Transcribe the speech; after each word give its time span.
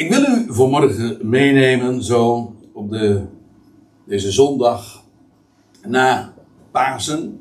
Ik 0.00 0.10
wil 0.10 0.22
u 0.22 0.44
vanmorgen 0.48 1.18
meenemen, 1.22 2.02
zo 2.02 2.54
op 2.72 2.90
de, 2.90 3.22
deze 4.06 4.30
zondag 4.30 5.04
na 5.86 6.34
Pasen. 6.70 7.40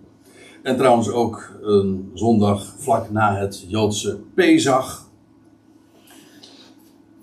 En 0.64 0.78
trouwens 0.78 1.10
ook 1.10 1.60
een 1.62 2.12
zondag 2.14 2.76
vlak 2.78 3.12
na 3.12 3.36
het 3.36 3.66
Joodse 3.68 4.20
Pesach. 4.34 5.10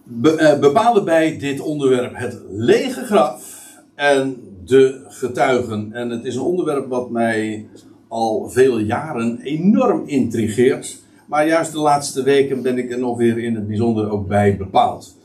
Be, 0.04 0.37
eh, 0.37 0.59
bepalen 0.59 1.04
bij 1.04 1.39
dit 1.39 1.61
onderwerp 1.61 2.16
het 2.16 2.43
lege 2.50 3.05
graf 3.05 3.71
en 3.95 4.37
de 4.64 5.05
getuigen. 5.09 5.93
En 5.93 6.11
het 6.11 6.25
is 6.25 6.37
een 6.37 6.43
onderwerp 6.43 6.89
wat 6.89 7.11
mij 7.11 7.66
al 8.09 8.48
vele 8.48 8.84
jaren 8.84 9.41
enorm 9.41 10.03
intrigeert. 10.07 11.03
Maar 11.27 11.46
juist 11.46 11.73
de 11.73 11.79
laatste 11.79 12.23
weken 12.23 12.62
ben 12.62 12.79
ik 12.79 12.91
er 12.91 12.98
nog 12.98 13.16
weer 13.16 13.39
in 13.39 13.55
het 13.55 13.66
bijzonder 13.66 14.11
ook 14.11 14.27
bij 14.27 14.57
bepaald. 14.57 15.16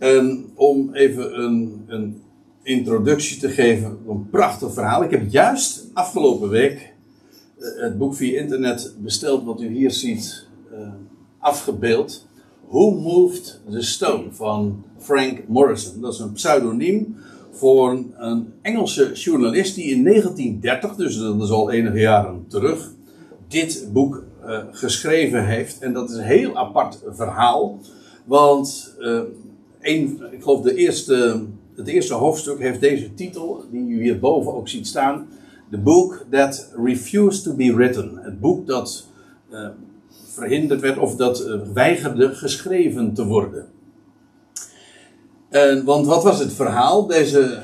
En 0.00 0.44
om 0.54 0.94
even 0.94 1.40
een, 1.40 1.84
een 1.86 2.22
introductie 2.62 3.40
te 3.40 3.48
geven, 3.48 3.98
een 4.08 4.28
prachtig 4.30 4.72
verhaal. 4.72 5.02
Ik 5.02 5.10
heb 5.10 5.30
juist 5.30 5.90
afgelopen 5.92 6.48
week 6.48 6.92
eh, 7.58 7.82
het 7.82 7.98
boek 7.98 8.14
via 8.14 8.40
internet 8.40 8.94
besteld, 8.98 9.44
wat 9.44 9.60
u 9.60 9.68
hier 9.68 9.90
ziet 9.90 10.46
uh, 10.72 10.78
afgebeeld. 11.38 12.26
Who 12.68 12.90
Moved 12.90 13.60
the 13.70 13.82
Stone 13.82 14.24
van 14.30 14.84
Frank 14.98 15.48
Morrison. 15.48 16.00
Dat 16.00 16.12
is 16.12 16.18
een 16.18 16.32
pseudoniem 16.32 17.16
voor 17.50 18.04
een 18.16 18.52
Engelse 18.62 19.12
journalist 19.12 19.74
die 19.74 19.90
in 19.90 20.04
1930, 20.04 20.94
dus 20.94 21.18
dat 21.18 21.42
is 21.42 21.50
al 21.50 21.70
enige 21.70 21.98
jaren 21.98 22.44
terug, 22.48 22.92
dit 23.48 23.88
boek 23.92 24.24
uh, 24.44 24.58
geschreven 24.70 25.46
heeft. 25.46 25.78
En 25.78 25.92
dat 25.92 26.10
is 26.10 26.16
een 26.16 26.22
heel 26.22 26.56
apart 26.56 27.02
verhaal. 27.10 27.78
Want 28.24 28.96
een, 29.80 30.22
ik 30.30 30.42
geloof 30.42 30.62
de 30.62 30.74
eerste, 30.74 31.46
het 31.76 31.88
eerste 31.88 32.14
hoofdstuk 32.14 32.58
heeft 32.58 32.80
deze 32.80 33.14
titel, 33.14 33.64
die 33.70 33.88
u 33.88 34.02
hierboven 34.02 34.54
ook 34.54 34.68
ziet 34.68 34.86
staan. 34.86 35.26
The 35.70 35.78
Book 35.78 36.26
That 36.30 36.72
Refused 36.84 37.42
to 37.42 37.54
Be 37.54 37.74
Written. 37.74 38.18
Het 38.22 38.40
boek 38.40 38.66
dat 38.66 39.06
uh, 39.52 39.68
verhinderd 40.34 40.80
werd 40.80 40.98
of 40.98 41.16
dat 41.16 41.58
weigerde 41.74 42.34
geschreven 42.34 43.14
te 43.14 43.26
worden. 43.26 43.66
En, 45.48 45.84
want 45.84 46.06
wat 46.06 46.22
was 46.22 46.38
het 46.38 46.52
verhaal? 46.52 47.06
Deze 47.06 47.58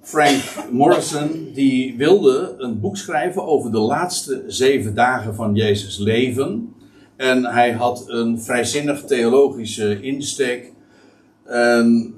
Frank 0.00 0.42
Morrison 0.70 1.50
die 1.54 1.96
wilde 1.96 2.54
een 2.58 2.80
boek 2.80 2.96
schrijven 2.96 3.46
over 3.46 3.70
de 3.70 3.78
laatste 3.78 4.44
zeven 4.46 4.94
dagen 4.94 5.34
van 5.34 5.54
Jezus' 5.54 5.98
leven. 5.98 6.74
En 7.16 7.44
hij 7.44 7.72
had 7.72 8.04
een 8.06 8.40
vrijzinnig 8.40 9.04
theologische 9.04 10.00
insteek. 10.00 10.72
En 11.48 12.14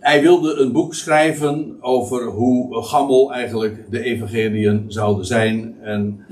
hij 0.00 0.22
wilde 0.22 0.54
een 0.54 0.72
boek 0.72 0.94
schrijven 0.94 1.76
over 1.80 2.24
hoe 2.24 2.82
gammel 2.82 3.32
eigenlijk 3.32 3.90
de 3.90 4.02
evangeliën 4.02 4.84
zouden 4.88 5.26
zijn. 5.26 5.76
En 5.80 6.24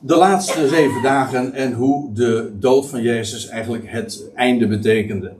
de 0.00 0.16
laatste 0.16 0.68
zeven 0.68 1.02
dagen 1.02 1.52
en 1.52 1.72
hoe 1.72 2.12
de 2.12 2.52
dood 2.58 2.88
van 2.88 3.02
Jezus 3.02 3.48
eigenlijk 3.48 3.90
het 3.90 4.30
einde 4.34 4.68
betekende. 4.68 5.32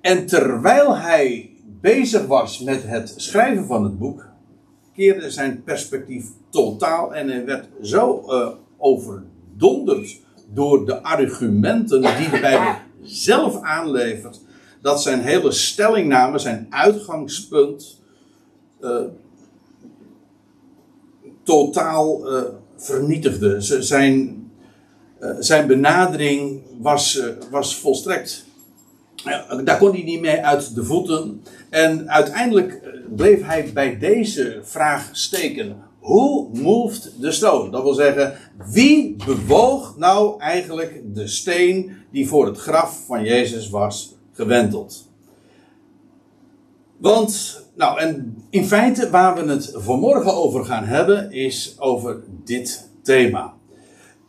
En 0.00 0.26
terwijl 0.26 0.96
hij 0.96 1.50
bezig 1.80 2.26
was 2.26 2.60
met 2.60 2.82
het 2.86 3.14
schrijven 3.16 3.66
van 3.66 3.84
het 3.84 3.98
boek, 3.98 4.28
keerde 4.94 5.30
zijn 5.30 5.62
perspectief 5.62 6.26
totaal 6.50 7.14
en 7.14 7.28
hij 7.28 7.44
werd 7.44 7.68
zo 7.82 8.24
uh, 8.26 8.48
overdonderd 8.78 10.20
door 10.52 10.86
de 10.86 11.02
argumenten 11.02 12.00
die 12.00 12.30
de 12.30 12.38
Bijbel 12.40 12.72
zelf 13.04 13.62
aanlevert, 13.62 14.40
dat 14.82 15.02
zijn 15.02 15.20
hele 15.20 15.52
stellingname, 15.52 16.38
zijn 16.38 16.66
uitgangspunt, 16.70 18.00
uh, 18.80 19.00
totaal 21.42 22.32
uh, 22.32 22.42
vernietigde. 22.76 23.60
Zijn, 23.60 24.42
zijn 25.38 25.66
benadering 25.66 26.62
was, 26.80 27.22
was 27.50 27.76
volstrekt 27.76 28.44
daar 29.64 29.78
kon 29.78 29.92
hij 29.92 30.02
niet 30.02 30.20
mee 30.20 30.40
uit 30.40 30.74
de 30.74 30.84
voeten. 30.84 31.42
En 31.70 32.10
uiteindelijk 32.10 32.72
eh, 32.72 32.90
bleef 33.16 33.42
hij 33.42 33.70
bij 33.74 33.98
deze 33.98 34.60
vraag 34.62 35.08
steken. 35.12 35.76
Hoe 35.98 36.48
moved 36.52 37.12
the 37.20 37.30
stone? 37.30 37.70
Dat 37.70 37.82
wil 37.82 37.94
zeggen, 37.94 38.34
wie 38.70 39.16
bewoog 39.26 39.96
nou 39.96 40.40
eigenlijk 40.40 41.00
de 41.14 41.26
steen 41.26 41.96
die 42.14 42.28
voor 42.28 42.46
het 42.46 42.58
graf 42.58 43.00
van 43.06 43.24
Jezus 43.24 43.70
was 43.70 44.16
gewenteld? 44.32 45.08
Want, 46.96 47.60
nou, 47.76 47.98
en 47.98 48.36
in 48.50 48.64
feite 48.64 49.10
waar 49.10 49.34
we 49.34 49.50
het 49.50 49.72
vanmorgen 49.74 50.34
over 50.34 50.64
gaan 50.64 50.84
hebben, 50.84 51.32
is 51.32 51.76
over 51.78 52.22
dit 52.44 52.90
thema. 53.02 53.54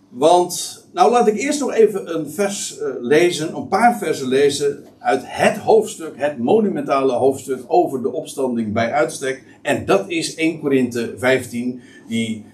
Want 0.10 0.86
nou, 0.94 1.12
laat 1.12 1.28
ik 1.28 1.38
eerst 1.38 1.60
nog 1.60 1.74
even 1.74 2.16
een 2.16 2.30
vers 2.30 2.80
uh, 2.80 2.88
lezen, 3.00 3.56
een 3.56 3.68
paar 3.68 3.98
versen 3.98 4.28
lezen 4.28 4.86
uit 5.00 5.22
het 5.24 5.58
hoofdstuk, 5.58 6.14
het 6.16 6.38
monumentale 6.38 7.14
hoofdstuk 7.14 7.64
over 7.68 8.02
de 8.02 8.12
opstanding 8.12 8.74
bij 8.74 8.92
uitstek. 8.92 9.44
En 9.62 9.86
dat 9.86 10.10
is 10.10 10.36
1 10.36 10.60
Korinthe 10.60 11.14
15, 11.18 11.82
die, 12.08 12.46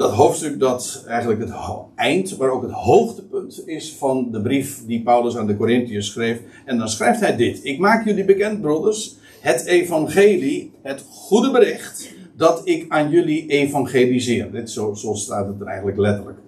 dat 0.00 0.12
hoofdstuk 0.12 0.58
dat 0.58 1.04
eigenlijk 1.06 1.40
het 1.40 1.52
eind, 1.94 2.38
maar 2.38 2.50
ook 2.50 2.62
het 2.62 2.70
hoogtepunt 2.70 3.62
is 3.66 3.94
van 3.98 4.28
de 4.32 4.40
brief 4.40 4.86
die 4.86 5.02
Paulus 5.02 5.36
aan 5.36 5.46
de 5.46 5.56
Corinthiërs 5.56 6.06
schreef. 6.06 6.40
En 6.64 6.78
dan 6.78 6.88
schrijft 6.88 7.20
hij 7.20 7.36
dit. 7.36 7.60
Ik 7.62 7.78
maak 7.78 8.04
jullie 8.04 8.24
bekend, 8.24 8.60
broeders, 8.60 9.16
het 9.40 9.64
evangelie, 9.64 10.72
het 10.82 11.04
goede 11.10 11.50
bericht, 11.50 12.14
dat 12.36 12.60
ik 12.64 12.84
aan 12.88 13.10
jullie 13.10 13.46
evangeliseer. 13.46 14.52
Dit, 14.52 14.70
zo, 14.70 14.94
zo 14.94 15.14
staat 15.14 15.46
het 15.46 15.60
er 15.60 15.66
eigenlijk 15.66 15.98
letterlijk 15.98 16.38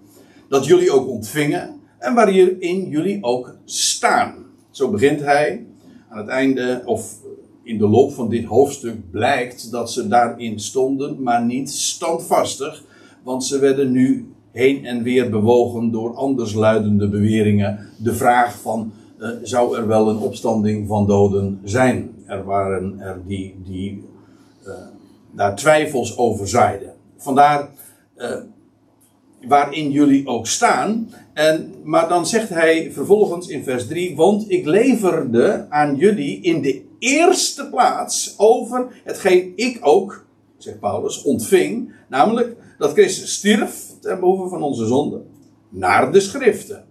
dat 0.49 0.67
jullie 0.67 0.91
ook 0.91 1.09
ontvingen 1.09 1.81
en 1.99 2.15
waarin 2.15 2.89
jullie 2.89 3.19
ook 3.21 3.57
staan. 3.65 4.34
Zo 4.71 4.91
begint 4.91 5.21
hij 5.21 5.67
aan 6.09 6.19
het 6.19 6.29
einde, 6.29 6.83
of 6.84 7.15
in 7.63 7.79
de 7.79 7.89
loop 7.89 8.13
van 8.13 8.29
dit 8.29 8.45
hoofdstuk 8.45 9.11
blijkt 9.11 9.71
dat 9.71 9.93
ze 9.93 10.09
daarin 10.09 10.61
stonden, 10.61 11.23
maar 11.23 11.45
niet 11.45 11.71
standvastig, 11.71 12.84
want 13.22 13.44
ze 13.44 13.59
werden 13.59 13.91
nu 13.91 14.33
heen 14.53 14.84
en 14.84 15.03
weer 15.03 15.31
bewogen 15.31 15.91
door 15.91 16.15
andersluidende 16.15 17.09
beweringen. 17.09 17.78
De 17.97 18.15
vraag 18.15 18.60
van, 18.60 18.93
uh, 19.19 19.28
zou 19.43 19.77
er 19.77 19.87
wel 19.87 20.09
een 20.09 20.19
opstanding 20.19 20.88
van 20.88 21.06
doden 21.06 21.60
zijn? 21.65 22.10
Er 22.27 22.44
waren 22.44 23.00
er 23.00 23.21
die, 23.27 23.55
die 23.65 24.05
uh, 24.66 24.72
daar 25.31 25.56
twijfels 25.56 26.19
over 26.19 26.49
zaaiden. 26.49 26.93
Vandaar 27.16 27.71
uh, 28.16 28.37
waarin 29.49 29.91
jullie 29.91 30.27
ook 30.27 30.47
staan. 30.47 31.10
En, 31.33 31.75
maar 31.83 32.09
dan 32.09 32.27
zegt 32.27 32.49
hij 32.49 32.93
vervolgens 32.93 33.49
in 33.49 33.65
vers 33.65 33.87
3: 33.87 34.16
Want 34.16 34.50
ik 34.50 34.66
leverde 34.66 35.66
aan 35.69 35.97
jullie 35.97 36.41
in 36.41 36.62
de 36.62 36.83
eerste 36.99 37.69
plaats 37.69 38.34
over 38.37 39.00
hetgeen 39.04 39.53
ik 39.56 39.78
ook, 39.81 40.27
zegt 40.56 40.81
Paulus, 40.81 41.22
ontving. 41.22 41.93
Namelijk 42.09 42.56
dat 42.82 42.93
Christus 42.93 43.34
stierf 43.34 43.87
ten 44.00 44.20
behoeve 44.20 44.48
van 44.48 44.62
onze 44.62 44.87
zonde. 44.87 45.22
Naar 45.69 46.12
de 46.12 46.20
schriften. 46.20 46.84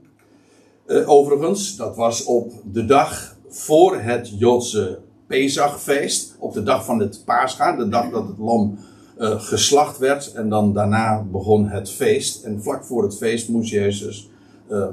Uh, 0.87 1.09
overigens, 1.09 1.75
dat 1.75 1.95
was 1.95 2.23
op 2.23 2.51
de 2.71 2.85
dag 2.85 3.35
voor 3.49 3.97
het 3.97 4.39
Joodse 4.39 4.99
Pesachfeest. 5.27 6.35
Op 6.39 6.53
de 6.53 6.63
dag 6.63 6.85
van 6.85 6.99
het 6.99 7.21
Paascha, 7.25 7.75
de 7.75 7.89
dag 7.89 8.09
dat 8.09 8.27
het 8.27 8.37
lam 8.37 8.77
uh, 9.19 9.41
geslacht 9.41 9.97
werd. 9.97 10.31
En 10.33 10.49
dan 10.49 10.73
daarna 10.73 11.25
begon 11.31 11.67
het 11.67 11.89
feest. 11.89 12.43
En 12.43 12.63
vlak 12.63 12.85
voor 12.85 13.03
het 13.03 13.17
feest 13.17 13.49
moest 13.49 13.69
Jezus 13.69 14.29
uh, 14.69 14.85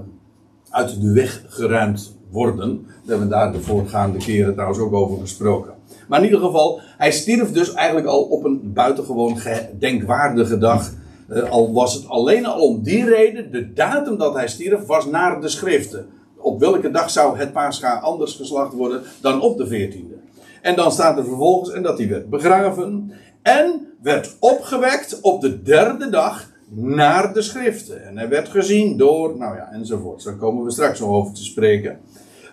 uit 0.71 1.01
de 1.01 1.13
weg 1.13 1.45
geruimd 1.49 2.17
worden. 2.31 2.85
Daar 2.87 2.95
hebben 3.07 3.29
we 3.29 3.35
daar 3.35 3.53
de 3.53 3.61
voorgaande 3.61 4.19
keren 4.19 4.53
trouwens 4.53 4.81
ook 4.81 4.93
over 4.93 5.21
gesproken. 5.21 5.78
Maar 6.09 6.19
in 6.19 6.25
ieder 6.25 6.41
geval, 6.41 6.81
hij 6.97 7.13
stierf 7.13 7.53
dus 7.53 7.75
eigenlijk 7.75 8.07
al 8.07 8.23
op 8.23 8.45
een 8.45 8.73
buitengewoon 8.73 9.39
denkwaardige 9.79 10.59
dag. 10.59 10.91
Uh, 11.31 11.51
al 11.51 11.73
was 11.73 11.95
het 11.95 12.09
alleen 12.09 12.47
al 12.47 12.61
om 12.61 12.83
die 12.83 13.05
reden, 13.05 13.53
de 13.53 13.73
datum 13.73 14.19
dat 14.19 14.35
hij 14.35 14.49
stierf, 14.49 14.87
was 14.87 15.07
naar 15.07 15.41
de 15.41 15.49
schriften. 15.49 16.07
Op 16.37 16.61
welke 16.61 16.91
dag 16.91 17.11
zou 17.11 17.39
het 17.39 17.53
paascha 17.53 17.99
anders 17.99 18.35
geslacht 18.35 18.73
worden 18.73 19.03
dan 19.21 19.41
op 19.41 19.59
de 19.59 19.91
14e? 19.93 20.19
En 20.63 20.77
dan 20.77 20.93
staat 20.93 21.19
er 21.19 21.25
vervolgens, 21.25 21.73
en 21.73 21.83
dat 21.83 21.99
hij 21.99 22.09
werd 22.09 22.31
begraven. 22.31 23.13
En 23.43 23.87
werd 24.03 24.37
opgewekt 24.41 25.21
op 25.21 25.41
de 25.41 25.63
derde 25.63 26.11
dag 26.11 26.51
naar 26.69 27.35
de 27.35 27.43
schriften. 27.43 28.07
En 28.07 28.19
hij 28.19 28.29
werd 28.29 28.49
gezien 28.49 28.97
door, 28.97 29.37
nou 29.37 29.57
ja, 29.57 29.69
enzovoort. 29.73 30.25
Daar 30.25 30.37
komen 30.37 30.65
we 30.65 30.71
straks 30.71 31.01
nog 31.01 31.09
over 31.09 31.35
te 31.35 31.45
spreken. 31.45 32.01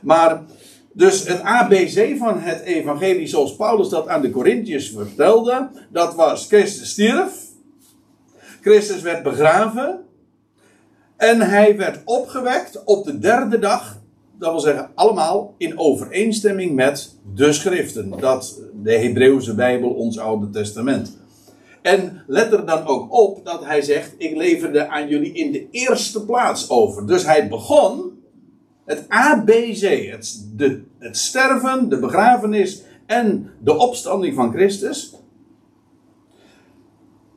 Maar, 0.01 0.41
dus 0.95 1.27
het 1.27 1.41
ABC 1.41 2.17
van 2.17 2.39
het 2.39 2.61
evangelie 2.61 3.27
zoals 3.27 3.55
Paulus 3.55 3.89
dat 3.89 4.07
aan 4.07 4.21
de 4.21 4.29
Corinthiërs 4.29 4.89
vertelde, 4.89 5.69
dat 5.91 6.15
was 6.15 6.47
Christus 6.47 6.89
stierf. 6.89 7.43
Christus 8.61 9.01
werd 9.01 9.23
begraven. 9.23 9.99
En 11.17 11.41
hij 11.41 11.77
werd 11.77 12.01
opgewekt 12.05 12.83
op 12.83 13.05
de 13.05 13.19
derde 13.19 13.59
dag 13.59 14.03
dat 14.37 14.51
wil 14.51 14.59
zeggen 14.59 14.89
allemaal 14.95 15.53
in 15.57 15.79
overeenstemming 15.79 16.75
met 16.75 17.15
de 17.33 17.53
schriften. 17.53 18.13
Dat 18.19 18.61
de 18.83 18.97
Hebreeuwse 18.97 19.55
Bijbel, 19.55 19.89
ons 19.89 20.19
Oude 20.19 20.49
Testament. 20.49 21.17
En 21.81 22.23
let 22.27 22.53
er 22.53 22.65
dan 22.65 22.85
ook 22.85 23.13
op 23.13 23.45
dat 23.45 23.65
hij 23.65 23.81
zegt: 23.81 24.15
Ik 24.17 24.35
leverde 24.35 24.87
aan 24.87 25.07
jullie 25.07 25.33
in 25.33 25.51
de 25.51 25.67
eerste 25.71 26.25
plaats 26.25 26.69
over. 26.69 27.07
Dus 27.07 27.25
hij 27.25 27.47
begon 27.47 28.11
het 28.85 29.05
ABC, 29.07 30.09
het, 30.11 30.45
de, 30.55 30.83
het 30.99 31.17
sterven, 31.17 31.89
de 31.89 31.99
begrafenis 31.99 32.83
en 33.05 33.51
de 33.59 33.77
opstanding 33.77 34.35
van 34.35 34.51
Christus. 34.51 35.15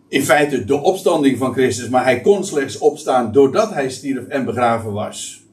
In 0.08 0.22
feite 0.22 0.64
de 0.64 0.76
opstanding 0.82 1.38
van 1.38 1.52
Christus, 1.52 1.88
maar 1.88 2.04
hij 2.04 2.20
kon 2.20 2.44
slechts 2.44 2.78
opstaan 2.78 3.32
doordat 3.32 3.72
hij 3.72 3.90
stierf 3.90 4.26
en 4.26 4.44
begraven 4.44 4.92
was. 4.92 5.46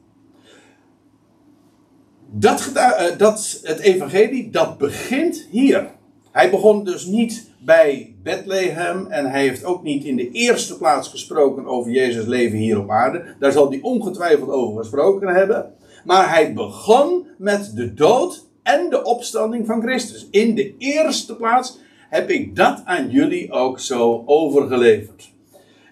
Dat, 2.30 2.72
uh, 2.76 3.18
dat, 3.18 3.60
het 3.62 3.78
evangelie, 3.78 4.50
dat 4.50 4.78
begint 4.78 5.46
hier. 5.50 5.94
Hij 6.32 6.50
begon 6.50 6.84
dus 6.84 7.04
niet 7.04 7.50
bij 7.58 8.16
Bethlehem 8.22 9.06
en 9.06 9.30
hij 9.30 9.42
heeft 9.42 9.64
ook 9.64 9.82
niet 9.82 10.04
in 10.04 10.16
de 10.16 10.30
eerste 10.30 10.76
plaats 10.76 11.08
gesproken 11.08 11.66
over 11.66 11.92
Jezus' 11.92 12.26
leven 12.26 12.58
hier 12.58 12.78
op 12.78 12.90
aarde. 12.90 13.24
Daar 13.38 13.52
zal 13.52 13.70
hij 13.70 13.78
ongetwijfeld 13.82 14.50
over 14.50 14.78
gesproken 14.78 15.28
hebben. 15.28 15.74
Maar 16.06 16.28
hij 16.28 16.54
begon 16.54 17.26
met 17.38 17.72
de 17.74 17.94
dood 17.94 18.46
en 18.62 18.90
de 18.90 19.04
opstanding 19.04 19.66
van 19.66 19.82
Christus. 19.82 20.28
In 20.30 20.54
de 20.54 20.74
eerste 20.78 21.36
plaats 21.36 21.78
heb 22.08 22.30
ik 22.30 22.56
dat 22.56 22.82
aan 22.84 23.10
jullie 23.10 23.52
ook 23.52 23.80
zo 23.80 24.22
overgeleverd. 24.26 25.32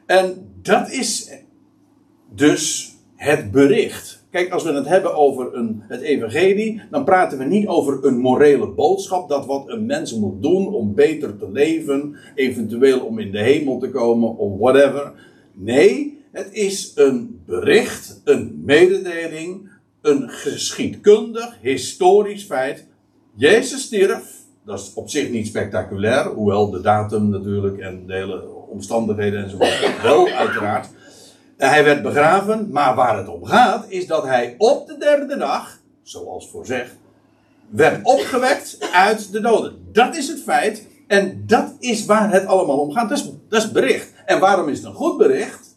En 0.07 0.53
dat 0.63 0.91
is 0.91 1.31
dus 2.35 2.95
het 3.17 3.51
bericht. 3.51 4.25
Kijk, 4.31 4.51
als 4.51 4.63
we 4.63 4.73
het 4.73 4.87
hebben 4.87 5.15
over 5.15 5.55
een, 5.55 5.83
het 5.89 6.01
evangelie, 6.01 6.83
dan 6.91 7.05
praten 7.05 7.39
we 7.39 7.45
niet 7.45 7.67
over 7.67 8.05
een 8.05 8.19
morele 8.19 8.69
boodschap, 8.69 9.29
dat 9.29 9.47
wat 9.47 9.69
een 9.69 9.87
mens 9.87 10.15
moet 10.15 10.43
doen 10.43 10.75
om 10.75 10.95
beter 10.95 11.37
te 11.39 11.51
leven, 11.51 12.17
eventueel 12.35 13.01
om 13.01 13.19
in 13.19 13.31
de 13.31 13.43
hemel 13.43 13.79
te 13.79 13.91
komen 13.91 14.37
of 14.37 14.59
whatever. 14.59 15.13
Nee, 15.53 16.19
het 16.33 16.49
is 16.53 16.93
een 16.95 17.41
bericht, 17.47 18.21
een 18.25 18.63
mededeling, 18.65 19.64
een 20.05 20.31
geschiedkundig, 20.31 21.59
historisch 21.61 22.45
feit. 22.45 22.87
Jezus 23.35 23.83
stierf, 23.83 24.23
dat 24.65 24.81
is 24.81 24.93
op 24.95 25.11
zich 25.11 25.31
niet 25.31 25.47
spectaculair, 25.47 26.27
hoewel 26.27 26.71
de 26.71 26.81
datum 26.81 27.29
natuurlijk 27.29 27.79
en 27.79 28.06
de 28.06 28.15
hele 28.15 28.49
omstandigheden 28.69 29.43
enzovoort 29.43 30.03
wel 30.03 30.29
uiteraard. 30.29 30.89
Hij 31.56 31.85
werd 31.85 32.03
begraven, 32.03 32.69
maar 32.71 32.95
waar 32.95 33.19
het 33.19 33.29
om 33.29 33.45
gaat 33.45 33.87
is 33.89 34.06
dat 34.06 34.25
hij 34.25 34.55
op 34.59 34.87
de 34.87 34.97
derde 34.99 35.37
dag, 35.37 35.79
zoals 36.03 36.51
voorzegd, 36.51 36.97
werd 37.71 38.05
opgewekt 38.05 38.79
uit 38.93 39.33
de 39.33 39.41
doden. 39.41 39.89
Dat 39.93 40.17
is 40.17 40.29
het 40.29 40.43
feit 40.43 40.87
en 41.06 41.43
dat 41.47 41.75
is 41.79 42.05
waar 42.05 42.33
het 42.33 42.47
allemaal 42.47 42.79
om 42.79 42.93
gaat. 42.93 43.09
Dat 43.09 43.19
is, 43.19 43.31
dat 43.49 43.62
is 43.62 43.71
bericht. 43.71 44.12
En 44.27 44.41
waarom 44.41 44.69
is 44.69 44.79
het 44.79 44.87
een 44.87 44.95
goed 44.95 45.17
bericht? 45.17 45.77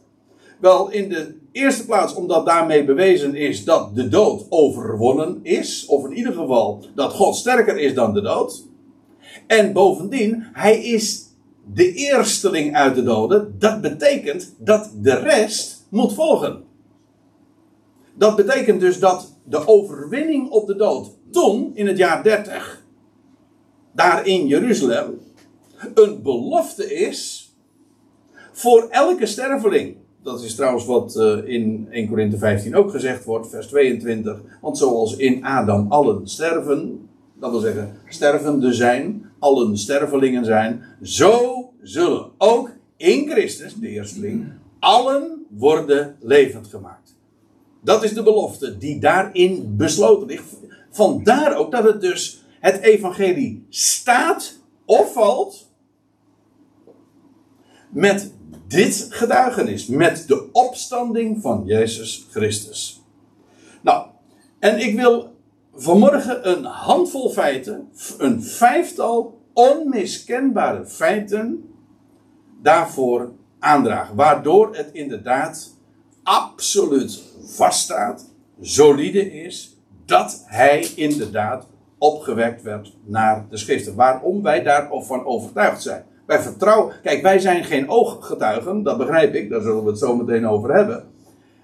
Wel, 0.59 0.89
in 0.89 1.09
de 1.09 1.46
eerste 1.57 1.86
plaats 1.86 2.13
omdat 2.13 2.45
daarmee 2.45 2.86
bewezen 2.86 3.36
is 3.36 3.65
dat 3.65 3.95
de 3.95 4.07
dood 4.07 4.45
overwonnen 4.50 5.39
is. 5.44 5.86
Of 5.86 6.06
in 6.06 6.13
ieder 6.13 6.33
geval 6.33 6.86
dat 6.95 7.13
God 7.13 7.36
sterker 7.36 7.77
is 7.77 7.94
dan 7.94 8.13
de 8.13 8.21
dood. 8.21 8.65
En 9.48 9.74
bovendien, 9.74 10.44
hij 10.54 10.83
is 10.83 11.25
de 11.74 11.94
eersteling 11.94 12.75
uit 12.75 12.95
de 12.95 13.04
doden, 13.04 13.56
dat 13.59 13.81
betekent 13.81 14.54
dat 14.57 14.92
de 15.01 15.15
rest 15.15 15.86
moet 15.89 16.13
volgen. 16.13 16.63
Dat 18.13 18.36
betekent 18.36 18.80
dus 18.80 19.00
dat 19.00 19.33
de 19.44 19.68
overwinning 19.68 20.50
op 20.50 20.68
de 20.68 20.75
dood 20.75 21.12
toen, 21.31 21.71
in 21.74 21.88
het 21.88 21.98
jaar 21.98 22.24
30, 22.24 22.86
daar 23.92 24.25
in 24.25 24.48
Jeruzalem, 24.48 25.19
een 25.94 26.21
belofte 26.21 26.94
is 26.94 27.51
voor 28.51 28.88
elke 28.89 29.25
sterveling. 29.25 29.95
Dat 30.27 30.44
is 30.44 30.56
trouwens 30.56 30.85
wat 30.85 31.15
eh, 31.15 31.38
in 31.45 31.88
1 31.91 32.07
Korinthe 32.07 32.38
15 32.38 32.75
ook 32.75 32.91
gezegd 32.91 33.24
wordt, 33.24 33.50
vers 33.50 33.68
22. 33.68 34.41
Want 34.62 34.77
zoals 34.77 35.15
in 35.15 35.45
Adam 35.45 35.91
allen 35.91 36.27
sterven, 36.27 37.09
dat 37.39 37.51
wil 37.51 37.59
zeggen 37.59 38.00
stervende 38.07 38.74
zijn, 38.74 39.31
allen 39.39 39.77
stervelingen 39.77 40.45
zijn, 40.45 40.83
zo 41.01 41.65
zullen 41.81 42.31
ook 42.38 42.71
in 42.97 43.29
Christus, 43.29 43.74
de 43.74 43.88
eersteling, 43.88 44.45
allen 44.79 45.45
worden 45.50 46.15
levend 46.19 46.68
gemaakt. 46.68 47.15
Dat 47.83 48.03
is 48.03 48.13
de 48.13 48.24
belofte 48.24 48.77
die 48.77 49.00
daarin 49.00 49.75
besloten 49.77 50.27
ligt. 50.27 50.56
Vandaar 50.89 51.57
ook 51.57 51.71
dat 51.71 51.83
het 51.83 52.01
dus 52.01 52.44
het 52.59 52.81
evangelie 52.81 53.65
staat 53.69 54.59
of 54.85 55.13
valt 55.13 55.68
met 57.89 58.35
dit 58.67 59.07
getuigenis, 59.09 59.87
met 59.87 60.27
de 60.27 60.51
opstanding 60.51 61.41
van 61.41 61.63
Jezus 61.65 62.27
Christus. 62.29 63.01
Nou, 63.81 64.07
en 64.59 64.79
ik 64.79 64.95
wil 64.95 65.35
vanmorgen 65.73 66.49
een 66.49 66.63
handvol 66.63 67.29
feiten, 67.29 67.89
een 68.17 68.43
vijftal 68.43 69.41
onmiskenbare 69.53 70.85
feiten 70.85 71.69
daarvoor 72.61 73.31
aandragen. 73.59 74.15
Waardoor 74.15 74.75
het 74.75 74.89
inderdaad 74.91 75.75
absoluut 76.23 77.23
vaststaat, 77.45 78.33
solide 78.61 79.31
is, 79.31 79.77
dat 80.05 80.43
hij 80.45 80.87
inderdaad 80.95 81.67
opgewekt 81.97 82.61
werd 82.61 82.95
naar 83.05 83.45
de 83.49 83.57
schriften. 83.57 83.95
Waarom 83.95 84.41
wij 84.43 84.63
daarvan 84.63 85.25
overtuigd 85.25 85.81
zijn. 85.81 86.05
Wij 86.27 86.39
vertrouwen, 86.39 86.94
kijk, 87.03 87.21
wij 87.21 87.39
zijn 87.39 87.63
geen 87.63 87.89
ooggetuigen, 87.89 88.83
dat 88.83 88.97
begrijp 88.97 89.33
ik, 89.33 89.50
daar 89.50 89.62
zullen 89.62 89.83
we 89.83 89.89
het 89.89 90.00
zo 90.00 90.15
meteen 90.15 90.47
over 90.47 90.75
hebben. 90.75 91.03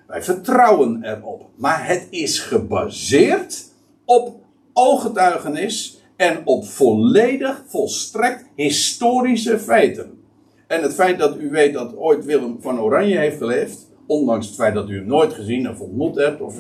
Wij 0.08 0.24
vertrouwen 0.24 1.04
erop. 1.04 1.50
Maar 1.56 1.88
het 1.88 2.08
is 2.10 2.40
gebaseerd 2.40 3.72
op 4.06 4.36
ooggetuigenis 4.74 6.02
en 6.16 6.42
op 6.46 6.66
volledig, 6.66 7.64
volstrekt 7.68 8.46
historische 8.56 9.60
feiten. 9.60 10.24
En 10.68 10.82
het 10.82 10.94
feit 10.94 11.20
dat 11.20 11.40
u 11.40 11.50
weet 11.50 11.74
dat 11.74 11.98
ooit 11.98 12.26
Willem 12.26 12.58
van 12.60 12.80
Oranje 12.80 13.18
heeft 13.18 13.38
geleefd, 13.38 13.88
ondanks 14.08 14.46
het 14.46 14.56
feit 14.56 14.74
dat 14.74 14.90
u 14.90 14.96
hem 14.96 15.08
nooit 15.08 15.34
gezien 15.34 15.70
of 15.70 15.80
ontmoet 15.80 16.16
hebt, 16.16 16.42
of, 16.42 16.56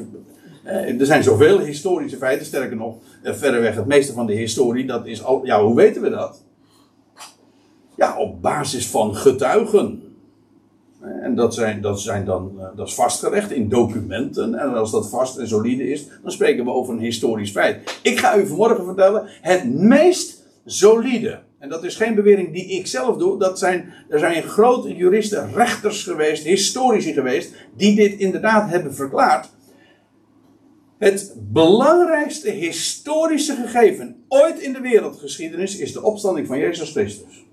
eh, 0.63 1.00
er 1.00 1.05
zijn 1.05 1.23
zoveel 1.23 1.59
historische 1.59 2.17
feiten, 2.17 2.45
sterker 2.45 2.75
nog, 2.75 2.95
eh, 3.21 3.33
verreweg 3.33 3.75
het 3.75 3.85
meeste 3.85 4.13
van 4.13 4.25
de 4.25 4.33
historie, 4.33 4.86
dat 4.86 5.05
is 5.05 5.24
al, 5.24 5.45
ja, 5.45 5.63
hoe 5.63 5.75
weten 5.75 6.01
we 6.01 6.10
dat? 6.10 6.43
Op 8.12 8.41
basis 8.41 8.88
van 8.88 9.15
getuigen. 9.15 10.01
En 11.22 11.36
dat, 11.36 11.53
zijn, 11.53 11.81
dat, 11.81 12.01
zijn 12.01 12.25
dan, 12.25 12.51
eh, 12.60 12.65
dat 12.75 12.88
is 12.88 12.93
vastgelegd 12.93 13.51
in 13.51 13.69
documenten. 13.69 14.55
En 14.55 14.74
als 14.74 14.91
dat 14.91 15.10
vast 15.10 15.38
en 15.38 15.48
solide 15.48 15.89
is, 15.89 16.07
dan 16.22 16.31
spreken 16.31 16.65
we 16.65 16.72
over 16.72 16.93
een 16.93 17.00
historisch 17.00 17.51
feit. 17.51 18.00
Ik 18.01 18.19
ga 18.19 18.38
u 18.38 18.48
vanmorgen 18.48 18.86
vertellen 18.86 19.27
het 19.41 19.74
meest 19.74 20.43
solide. 20.65 21.39
En 21.60 21.69
dat 21.69 21.83
is 21.83 21.95
geen 21.95 22.15
bewering 22.15 22.53
die 22.53 22.65
ik 22.65 22.88
zelf 22.88 23.17
doe. 23.17 23.39
Dat 23.39 23.60
zijn, 23.60 23.93
er 24.10 24.19
zijn 24.19 24.43
grote 24.43 24.95
juristen, 24.95 25.53
rechters 25.53 26.03
geweest, 26.03 26.43
historici 26.43 27.13
geweest, 27.13 27.53
die 27.77 27.95
dit 27.95 28.19
inderdaad 28.19 28.69
hebben 28.69 28.93
verklaard. 28.93 29.50
Het 30.98 31.36
belangrijkste 31.38 32.50
historische 32.51 33.55
gegeven 33.55 34.24
ooit 34.27 34.60
in 34.60 34.74
de 34.74 34.79
wereldgeschiedenis 34.79 35.77
is 35.77 35.93
de 35.93 36.03
opstanding 36.03 36.48
van 36.48 36.57
Jezus 36.57 36.91
Christus. 36.91 37.45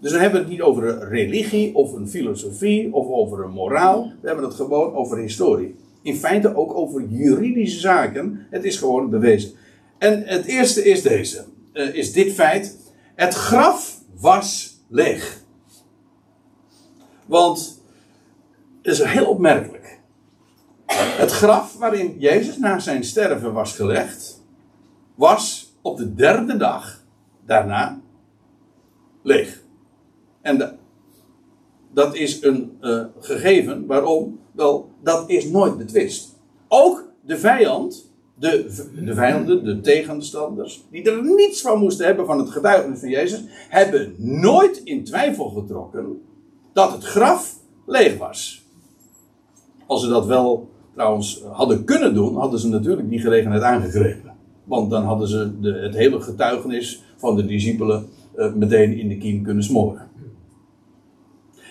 Dus 0.00 0.10
dan 0.10 0.20
hebben 0.20 0.40
we 0.40 0.46
het 0.46 0.56
niet 0.56 0.62
over 0.62 0.88
een 0.88 1.08
religie 1.08 1.74
of 1.74 1.92
een 1.92 2.08
filosofie 2.08 2.94
of 2.94 3.06
over 3.06 3.44
een 3.44 3.50
moraal. 3.50 4.12
We 4.20 4.26
hebben 4.26 4.44
het 4.44 4.54
gewoon 4.54 4.94
over 4.94 5.18
historie. 5.18 5.74
In 6.02 6.16
feite 6.16 6.56
ook 6.56 6.74
over 6.74 7.04
juridische 7.08 7.80
zaken. 7.80 8.46
Het 8.50 8.64
is 8.64 8.76
gewoon 8.76 9.10
bewezen. 9.10 9.52
En 9.98 10.22
het 10.26 10.44
eerste 10.44 10.84
is 10.84 11.02
deze. 11.02 11.44
Uh, 11.72 11.94
is 11.94 12.12
dit 12.12 12.32
feit. 12.32 12.92
Het 13.14 13.34
graf 13.34 14.00
was 14.20 14.78
leeg. 14.88 15.42
Want 17.26 17.82
het 18.82 18.92
is 18.92 19.02
heel 19.02 19.26
opmerkelijk. 19.26 19.98
Het 20.92 21.30
graf 21.30 21.76
waarin 21.78 22.16
Jezus 22.18 22.58
na 22.58 22.78
zijn 22.78 23.04
sterven 23.04 23.52
was 23.52 23.76
gelegd, 23.76 24.42
was 25.14 25.74
op 25.82 25.96
de 25.96 26.14
derde 26.14 26.56
dag 26.56 27.04
daarna 27.46 28.00
leeg. 29.22 29.59
En 30.42 30.78
dat 31.92 32.14
is 32.14 32.42
een 32.42 32.76
uh, 32.80 33.04
gegeven. 33.18 33.86
Waarom? 33.86 34.38
Wel, 34.52 34.90
dat 35.02 35.30
is 35.30 35.50
nooit 35.50 35.78
betwist. 35.78 36.36
Ook 36.68 37.04
de 37.24 37.38
vijand 37.38 38.10
de, 38.40 38.66
de 39.04 39.14
vijanden, 39.14 39.64
de 39.64 39.80
tegenstanders, 39.80 40.84
die 40.90 41.10
er 41.10 41.24
niets 41.24 41.60
van 41.60 41.78
moesten 41.78 42.06
hebben 42.06 42.26
van 42.26 42.38
het 42.38 42.50
getuigenis 42.50 43.00
van 43.00 43.08
Jezus, 43.08 43.44
hebben 43.68 44.14
nooit 44.18 44.80
in 44.84 45.04
twijfel 45.04 45.48
getrokken 45.48 46.20
dat 46.72 46.92
het 46.92 47.04
graf 47.04 47.56
leeg 47.86 48.18
was. 48.18 48.64
Als 49.86 50.02
ze 50.02 50.08
dat 50.08 50.26
wel 50.26 50.68
trouwens 50.94 51.42
hadden 51.52 51.84
kunnen 51.84 52.14
doen, 52.14 52.36
hadden 52.36 52.60
ze 52.60 52.68
natuurlijk 52.68 53.08
die 53.10 53.20
gelegenheid 53.20 53.62
aangegrepen. 53.62 54.34
Want 54.64 54.90
dan 54.90 55.02
hadden 55.02 55.28
ze 55.28 55.60
de, 55.60 55.72
het 55.72 55.94
hele 55.94 56.20
getuigenis 56.20 57.02
van 57.16 57.36
de 57.36 57.46
discipelen 57.46 58.08
uh, 58.36 58.52
meteen 58.54 58.98
in 58.98 59.08
de 59.08 59.18
kiem 59.18 59.42
kunnen 59.42 59.64
smoren. 59.64 60.09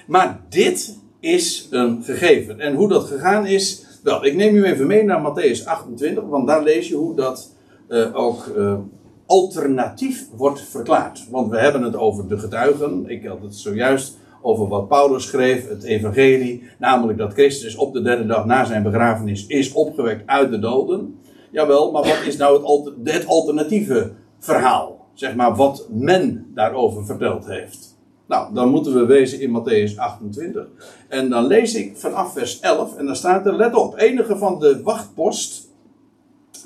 Maar 0.10 0.42
dit 0.50 0.98
is 1.20 1.68
een 1.70 2.04
gegeven. 2.04 2.60
En 2.60 2.76
hoe 2.76 2.88
dat 2.88 3.04
gegaan 3.04 3.46
is. 3.46 3.86
Wel, 4.04 4.26
ik 4.26 4.36
neem 4.36 4.56
u 4.56 4.64
even 4.64 4.88
mee 4.88 5.04
naar 5.04 5.32
Matthäus 5.32 5.66
28, 5.66 6.24
want 6.24 6.48
daar 6.48 6.64
lees 6.64 6.88
je 6.88 6.96
hoe 6.96 7.16
dat 7.16 7.56
uh, 7.90 8.16
ook 8.16 8.46
uh, 8.58 8.78
alternatief 9.26 10.28
wordt 10.36 10.62
verklaard. 10.62 11.28
Want 11.30 11.50
we 11.52 11.60
hebben 11.60 11.82
het 11.82 11.96
over 11.96 12.28
de 12.28 12.38
getuigen. 12.38 13.10
Ik 13.10 13.26
had 13.26 13.42
het 13.42 13.56
zojuist 13.56 14.18
over 14.42 14.68
wat 14.68 14.88
Paulus 14.88 15.28
schreef, 15.28 15.70
het 15.70 15.84
evangelie. 15.84 16.64
Namelijk 16.78 17.18
dat 17.18 17.34
Christus 17.34 17.76
op 17.76 17.94
de 17.94 18.02
derde 18.02 18.26
dag 18.26 18.46
na 18.46 18.66
zijn 18.66 18.84
begrafenis 18.84 19.48
is 19.48 19.74
opgewekt 19.74 20.28
uit 20.28 20.52
de 20.52 20.60
doden. 20.60 21.20
Jawel, 21.52 21.92
maar 21.92 22.04
wat 22.04 22.24
is 22.26 22.38
nou 22.38 22.84
het, 22.84 23.14
het 23.14 23.26
alternatieve 23.26 24.12
verhaal? 24.40 25.08
Zeg 25.14 25.36
maar 25.36 25.56
wat 25.56 25.88
men 25.92 26.52
daarover 26.54 27.06
verteld 27.06 27.48
heeft. 27.48 27.89
Nou, 28.30 28.54
dan 28.54 28.70
moeten 28.70 28.94
we 28.94 29.06
wezen 29.06 29.42
in 29.42 29.50
Matthäus 29.50 29.98
28. 29.98 30.68
En 31.08 31.30
dan 31.30 31.46
lees 31.46 31.76
ik 31.76 31.98
vanaf 31.98 32.34
vers 32.34 32.60
11. 32.60 32.96
En 32.96 33.06
dan 33.06 33.16
staat 33.16 33.46
er, 33.46 33.56
let 33.56 33.76
op, 33.76 33.98
enige 33.98 34.38
van 34.38 34.60
de 34.60 34.82
wachtpost. 34.84 35.68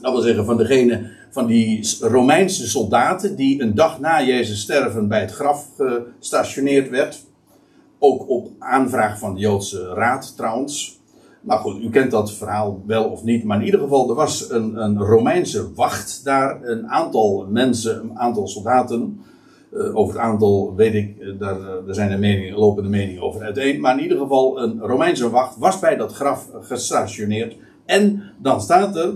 Dat 0.01 0.11
wil 0.11 0.21
zeggen 0.21 0.45
van 0.45 0.57
degene, 0.57 1.09
van 1.31 1.45
die 1.45 1.97
Romeinse 1.99 2.69
soldaten. 2.69 3.35
die 3.35 3.61
een 3.61 3.75
dag 3.75 3.99
na 3.99 4.23
Jezus 4.23 4.61
sterven 4.61 5.07
bij 5.07 5.19
het 5.19 5.31
graf 5.31 5.67
gestationeerd 6.19 6.89
werd. 6.89 7.23
Ook 7.99 8.29
op 8.29 8.49
aanvraag 8.59 9.19
van 9.19 9.33
de 9.33 9.39
Joodse 9.39 9.93
Raad 9.93 10.35
trouwens. 10.35 10.99
Maar 11.41 11.57
goed, 11.57 11.83
u 11.83 11.89
kent 11.89 12.11
dat 12.11 12.33
verhaal 12.33 12.81
wel 12.85 13.05
of 13.05 13.23
niet. 13.23 13.43
Maar 13.43 13.59
in 13.59 13.65
ieder 13.65 13.79
geval, 13.79 14.09
er 14.09 14.15
was 14.15 14.49
een, 14.49 14.75
een 14.83 14.99
Romeinse 14.99 15.73
wacht 15.73 16.21
daar. 16.23 16.63
Een 16.63 16.87
aantal 16.87 17.47
mensen, 17.49 18.01
een 18.01 18.19
aantal 18.19 18.47
soldaten. 18.47 19.19
Uh, 19.73 19.95
over 19.95 20.13
het 20.13 20.23
aantal 20.23 20.75
weet 20.75 20.93
ik, 20.93 21.15
uh, 21.19 21.39
daar, 21.39 21.59
daar 21.85 21.95
zijn 21.95 22.09
de 22.09 22.17
meningen, 22.17 22.57
lopen 22.57 22.83
de 22.83 22.89
meningen 22.89 23.21
over 23.21 23.41
uiteen. 23.41 23.81
Maar 23.81 23.97
in 23.97 24.03
ieder 24.03 24.17
geval, 24.17 24.61
een 24.61 24.79
Romeinse 24.79 25.29
wacht 25.29 25.57
was 25.57 25.79
bij 25.79 25.95
dat 25.95 26.13
graf 26.13 26.47
gestationeerd. 26.61 27.55
En 27.85 28.23
dan 28.41 28.61
staat 28.61 28.95
er, 28.95 29.13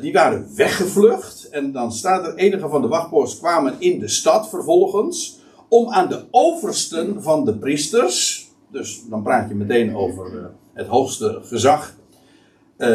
die 0.00 0.12
waren 0.12 0.46
weggevlucht. 0.56 1.48
En 1.50 1.72
dan 1.72 1.92
staat 1.92 2.26
er, 2.26 2.34
enige 2.34 2.68
van 2.68 2.82
de 2.82 2.88
wachtposten 2.88 3.38
kwamen 3.38 3.74
in 3.78 3.98
de 3.98 4.08
stad 4.08 4.48
vervolgens. 4.48 5.40
Om 5.68 5.88
aan 5.88 6.08
de 6.08 6.24
oversten 6.30 7.22
van 7.22 7.44
de 7.44 7.56
priesters. 7.56 8.48
Dus 8.72 9.02
dan 9.08 9.22
praat 9.22 9.48
je 9.48 9.54
meteen 9.54 9.96
over 9.96 10.50
het 10.72 10.86
hoogste 10.86 11.38
gezag. 11.42 11.94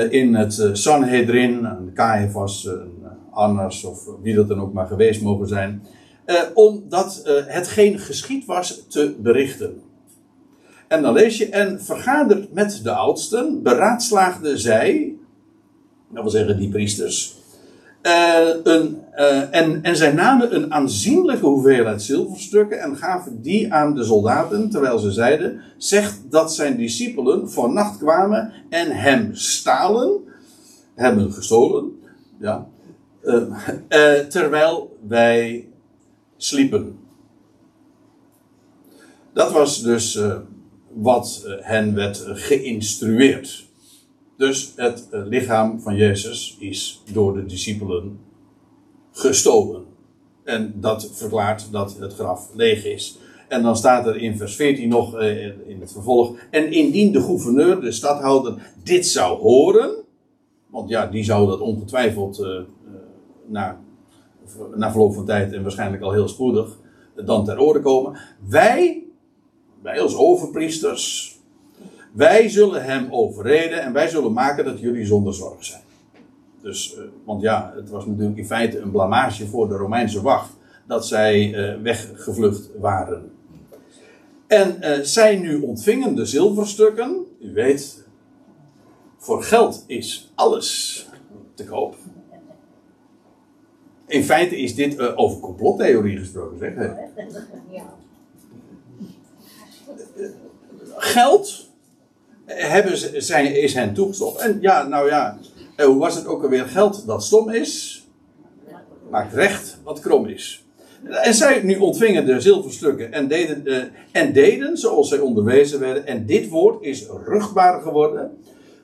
in 0.09 0.35
het 0.35 0.69
Sanhedrin, 0.73 1.67
Caiaphas, 1.93 2.69
Annas 3.31 3.83
of 3.83 4.07
wie 4.21 4.35
dat 4.35 4.47
dan 4.47 4.61
ook 4.61 4.73
maar 4.73 4.87
geweest 4.87 5.21
mogen 5.21 5.47
zijn 5.47 5.81
uh, 6.25 6.41
omdat 6.53 7.23
uh, 7.25 7.33
hetgeen 7.45 7.99
geschied 7.99 8.45
was 8.45 8.85
te 8.87 9.15
berichten. 9.19 9.81
En 10.87 11.01
dan 11.01 11.13
lees 11.13 11.37
je, 11.37 11.49
en 11.49 11.81
vergaderd 11.81 12.53
met 12.53 12.79
de 12.83 12.91
oudsten, 12.91 13.63
beraadslaagden 13.63 14.59
zij, 14.59 15.15
dat 16.09 16.21
wil 16.21 16.31
zeggen 16.31 16.57
die 16.57 16.69
priesters, 16.69 17.35
uh, 18.03 18.49
een, 18.63 19.01
en, 19.51 19.83
en 19.83 19.95
zij 19.95 20.11
namen 20.11 20.55
een 20.55 20.73
aanzienlijke 20.73 21.45
hoeveelheid 21.45 22.01
zilverstukken 22.01 22.81
en 22.81 22.97
gaven 22.97 23.41
die 23.41 23.73
aan 23.73 23.95
de 23.95 24.03
soldaten, 24.03 24.69
terwijl 24.69 24.99
ze 24.99 25.11
zeiden, 25.11 25.61
zegt 25.77 26.21
dat 26.29 26.53
zijn 26.53 26.77
discipelen 26.77 27.51
vannacht 27.51 27.97
kwamen 27.97 28.53
en 28.69 28.91
hem 28.91 29.29
stalen, 29.35 30.21
hebben 30.95 31.33
gestolen, 31.33 31.91
ja, 32.39 32.67
terwijl 34.29 34.97
wij 35.07 35.67
sliepen. 36.43 36.99
Dat 39.33 39.51
was 39.51 39.81
dus 39.81 40.15
uh, 40.15 40.37
wat 40.93 41.43
uh, 41.45 41.53
hen 41.59 41.95
werd 41.95 42.23
geïnstrueerd. 42.27 43.65
Dus 44.37 44.73
het 44.75 45.07
uh, 45.11 45.25
lichaam 45.25 45.81
van 45.81 45.95
Jezus 45.95 46.57
is 46.59 47.01
door 47.11 47.33
de 47.33 47.45
discipelen 47.45 48.19
gestolen. 49.11 49.85
En 50.43 50.73
dat 50.75 51.09
verklaart 51.13 51.71
dat 51.71 51.97
het 51.99 52.13
graf 52.13 52.49
leeg 52.55 52.85
is. 52.85 53.17
En 53.47 53.63
dan 53.63 53.77
staat 53.77 54.07
er 54.07 54.17
in 54.17 54.37
vers 54.37 54.55
14 54.55 54.89
nog 54.89 55.19
in 55.65 55.77
het 55.79 55.91
vervolg. 55.91 56.37
En 56.49 56.71
indien 56.71 57.11
de 57.11 57.21
gouverneur, 57.21 57.81
de 57.81 57.91
stadhouder, 57.91 58.71
dit 58.83 59.07
zou 59.07 59.39
horen. 59.39 59.95
Want 60.69 60.89
ja, 60.89 61.07
die 61.07 61.23
zou 61.23 61.47
dat 61.47 61.59
ongetwijfeld 61.59 62.47
naar 63.47 63.79
na 64.75 64.91
verloop 64.91 65.13
van 65.13 65.25
tijd 65.25 65.53
en 65.53 65.61
waarschijnlijk 65.61 66.03
al 66.03 66.11
heel 66.11 66.27
spoedig 66.27 66.77
dan 67.25 67.45
ter 67.45 67.59
orde 67.59 67.79
komen. 67.79 68.17
Wij, 68.47 69.03
wij 69.81 70.01
als 70.01 70.15
overpriesters, 70.15 71.37
wij 72.11 72.49
zullen 72.49 72.83
hem 72.83 73.07
overreden 73.11 73.81
en 73.81 73.93
wij 73.93 74.07
zullen 74.07 74.33
maken 74.33 74.65
dat 74.65 74.79
jullie 74.79 75.05
zonder 75.05 75.33
zorg 75.33 75.65
zijn. 75.65 75.81
Dus, 76.61 76.95
uh, 76.97 77.03
want 77.23 77.41
ja, 77.41 77.73
het 77.75 77.89
was 77.89 78.05
natuurlijk 78.05 78.37
in 78.37 78.45
feite 78.45 78.79
een 78.79 78.91
blamage 78.91 79.47
voor 79.47 79.67
de 79.67 79.75
Romeinse 79.75 80.21
wacht 80.21 80.51
dat 80.87 81.07
zij 81.07 81.53
uh, 81.53 81.81
weggevlucht 81.81 82.69
waren. 82.79 83.31
En 84.47 84.77
uh, 84.81 84.99
zij 84.99 85.35
nu 85.35 85.61
ontvingen 85.61 86.15
de 86.15 86.25
zilverstukken. 86.25 87.25
U 87.41 87.53
weet, 87.53 88.07
voor 89.17 89.43
geld 89.43 89.83
is 89.87 90.31
alles 90.35 91.07
te 91.53 91.65
koop 91.65 91.95
in 94.13 94.23
feite 94.23 94.57
is 94.57 94.75
dit 94.75 94.99
uh, 94.99 95.11
over 95.15 95.39
complottheorie 95.39 96.17
gesproken, 96.17 96.57
zeg. 96.57 96.73
Ja. 97.71 97.93
Geld 100.97 101.69
hebben 102.45 102.97
ze, 102.97 103.21
zijn, 103.21 103.61
is 103.61 103.73
hen 103.73 103.93
toegestopt. 103.93 104.39
En 104.39 104.57
ja, 104.61 104.87
nou 104.87 105.07
ja, 105.07 105.37
eh, 105.75 105.85
hoe 105.85 105.97
was 105.97 106.15
het 106.15 106.25
ook 106.25 106.43
alweer? 106.43 106.65
Geld 106.65 107.07
dat 107.07 107.23
stom 107.23 107.49
is, 107.49 108.03
maakt 109.09 109.33
recht 109.33 109.79
wat 109.83 109.99
krom 109.99 110.25
is. 110.25 110.65
En 111.03 111.33
zij 111.33 111.61
nu 111.63 111.77
ontvingen 111.77 112.25
de 112.25 112.39
zilverstukken 112.39 113.11
en 113.11 113.27
deden, 113.27 113.91
en 114.11 114.33
deden 114.33 114.77
zoals 114.77 115.09
zij 115.09 115.19
onderwezen 115.19 115.79
werden. 115.79 116.07
En 116.07 116.25
dit 116.25 116.49
woord 116.49 116.83
is 116.83 117.05
rugbaar 117.25 117.81
geworden 117.81 118.37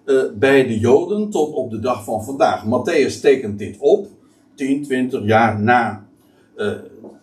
uh, 0.06 0.24
bij 0.34 0.68
de 0.68 0.80
Joden 0.80 1.30
tot 1.30 1.54
op 1.54 1.72
de 1.72 1.80
dag 1.80 2.04
van 2.04 2.24
vandaag. 2.24 2.66
Matthäus 2.66 3.20
tekent 3.22 3.60
dit 3.60 3.76
op. 3.80 4.08
10, 4.60 4.84
20 4.84 5.24
jaar 5.24 5.60
na, 5.60 6.06
uh, 6.56 6.72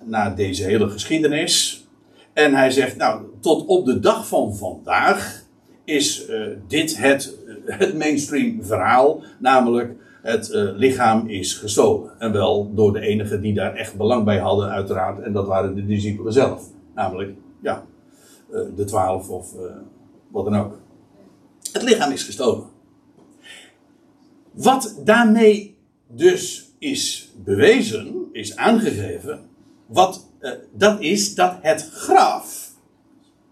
na 0.04 0.30
deze 0.30 0.64
hele 0.64 0.88
geschiedenis. 0.88 1.86
En 2.32 2.54
hij 2.54 2.70
zegt, 2.70 2.96
nou, 2.96 3.24
tot 3.40 3.66
op 3.66 3.86
de 3.86 4.00
dag 4.00 4.28
van 4.28 4.56
vandaag 4.56 5.42
is 5.84 6.28
uh, 6.28 6.46
dit 6.66 6.96
het, 6.96 7.38
het 7.66 7.98
mainstream 7.98 8.64
verhaal, 8.64 9.22
namelijk 9.38 9.94
het 10.22 10.48
lichaam 10.52 11.28
is 11.28 11.54
gestolen. 11.54 12.10
En 12.18 12.32
wel 12.32 12.74
door 12.74 12.92
de 12.92 13.00
enigen 13.00 13.40
die 13.40 13.54
daar 13.54 13.74
echt 13.74 13.96
belang 13.96 14.24
bij 14.24 14.38
hadden, 14.38 14.68
uiteraard, 14.68 15.20
en 15.20 15.32
dat 15.32 15.46
waren 15.46 15.74
de 15.74 15.86
discipelen 15.86 16.32
zelf. 16.32 16.62
Namelijk, 16.94 17.32
ja, 17.62 17.84
de 18.76 18.84
twaalf 18.84 19.28
of 19.28 19.54
wat 20.28 20.44
dan 20.44 20.56
ook. 20.56 20.78
Het 21.72 21.82
lichaam 21.82 22.12
is 22.12 22.22
gestolen. 22.22 22.64
Wat 24.52 25.00
daarmee 25.04 25.76
dus 26.06 26.65
is 26.78 27.32
bewezen, 27.44 28.28
is 28.32 28.56
aangegeven, 28.56 29.40
wat, 29.86 30.26
uh, 30.40 30.50
dat 30.72 31.00
is 31.00 31.34
dat 31.34 31.58
het 31.62 31.90
graf 31.92 32.70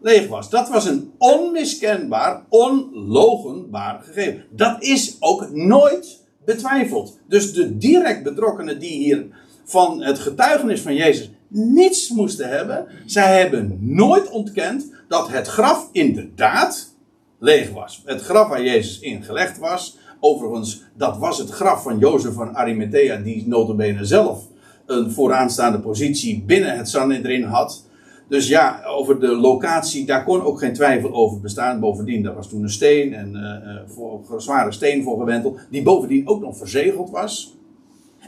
leeg 0.01 0.29
was. 0.29 0.51
Dat 0.51 0.69
was 0.69 0.87
een 0.87 1.13
onmiskenbaar, 1.19 2.45
onlogenbaar 2.49 4.03
gegeven. 4.03 4.45
Dat 4.51 4.83
is 4.83 5.17
ook 5.21 5.51
nooit 5.51 6.23
betwijfeld. 6.45 7.19
Dus 7.29 7.53
de 7.53 7.79
direct 7.79 8.23
betrokkenen 8.23 8.79
die 8.79 8.97
hier 8.97 9.27
van 9.65 10.03
het 10.03 10.19
getuigenis 10.19 10.81
van 10.81 10.95
Jezus 10.95 11.31
niets 11.49 12.09
moesten 12.09 12.49
hebben, 12.49 12.87
zij 13.07 13.41
hebben 13.41 13.79
nooit 13.81 14.31
ontkend 14.31 14.93
dat 15.09 15.29
het 15.29 15.47
graf 15.47 15.89
inderdaad 15.93 16.95
leeg 17.39 17.71
was. 17.71 18.03
Het 18.05 18.21
graf 18.23 18.49
waar 18.49 18.63
Jezus 18.63 19.01
in 19.01 19.23
gelegd 19.23 19.59
was, 19.59 19.99
Overigens, 20.27 20.83
dat 20.97 21.19
was 21.19 21.39
het 21.39 21.51
graf 21.51 21.83
van 21.83 21.99
Jozef 21.99 22.33
van 22.33 22.57
Arimathea, 22.57 23.17
die 23.17 23.49
notabene 23.49 24.05
zelf 24.05 24.47
een 24.87 25.11
vooraanstaande 25.11 25.81
positie 25.81 26.43
binnen 26.47 26.77
het 26.77 26.89
Sanhedrin 26.89 27.43
had. 27.43 27.87
Dus 28.29 28.49
ja, 28.49 28.83
over 28.87 29.21
de 29.21 29.37
locatie, 29.37 30.07
daar 30.07 30.25
kon 30.25 30.43
ook 30.43 30.59
geen 30.59 30.73
twijfel 30.73 31.13
over 31.13 31.41
bestaan. 31.41 31.81
Bovendien, 31.81 32.23
daar 32.23 32.35
was 32.35 32.49
toen 32.49 32.63
een 32.63 32.71
steen, 32.71 33.15
en 33.15 33.33
uh, 33.35 33.95
voor, 33.95 34.21
een 34.31 34.41
zware 34.41 34.73
steen 34.73 35.03
voor 35.03 35.19
gewenteld, 35.19 35.59
die 35.71 35.83
bovendien 35.83 36.29
ook 36.29 36.41
nog 36.41 36.57
verzegeld 36.57 37.11
was. 37.11 37.57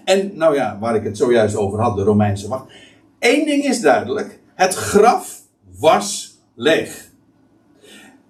En, 0.05 0.31
nou 0.35 0.55
ja, 0.55 0.79
waar 0.81 0.95
ik 0.95 1.05
het 1.05 1.17
zojuist 1.17 1.57
over 1.57 1.81
had, 1.81 1.97
de 1.97 2.03
Romeinse 2.03 2.49
wacht. 2.49 2.73
Eén 3.19 3.45
ding 3.45 3.65
is 3.65 3.81
duidelijk, 3.81 4.41
het 4.55 4.75
graf 4.75 5.43
was 5.79 6.39
leeg. 6.55 7.06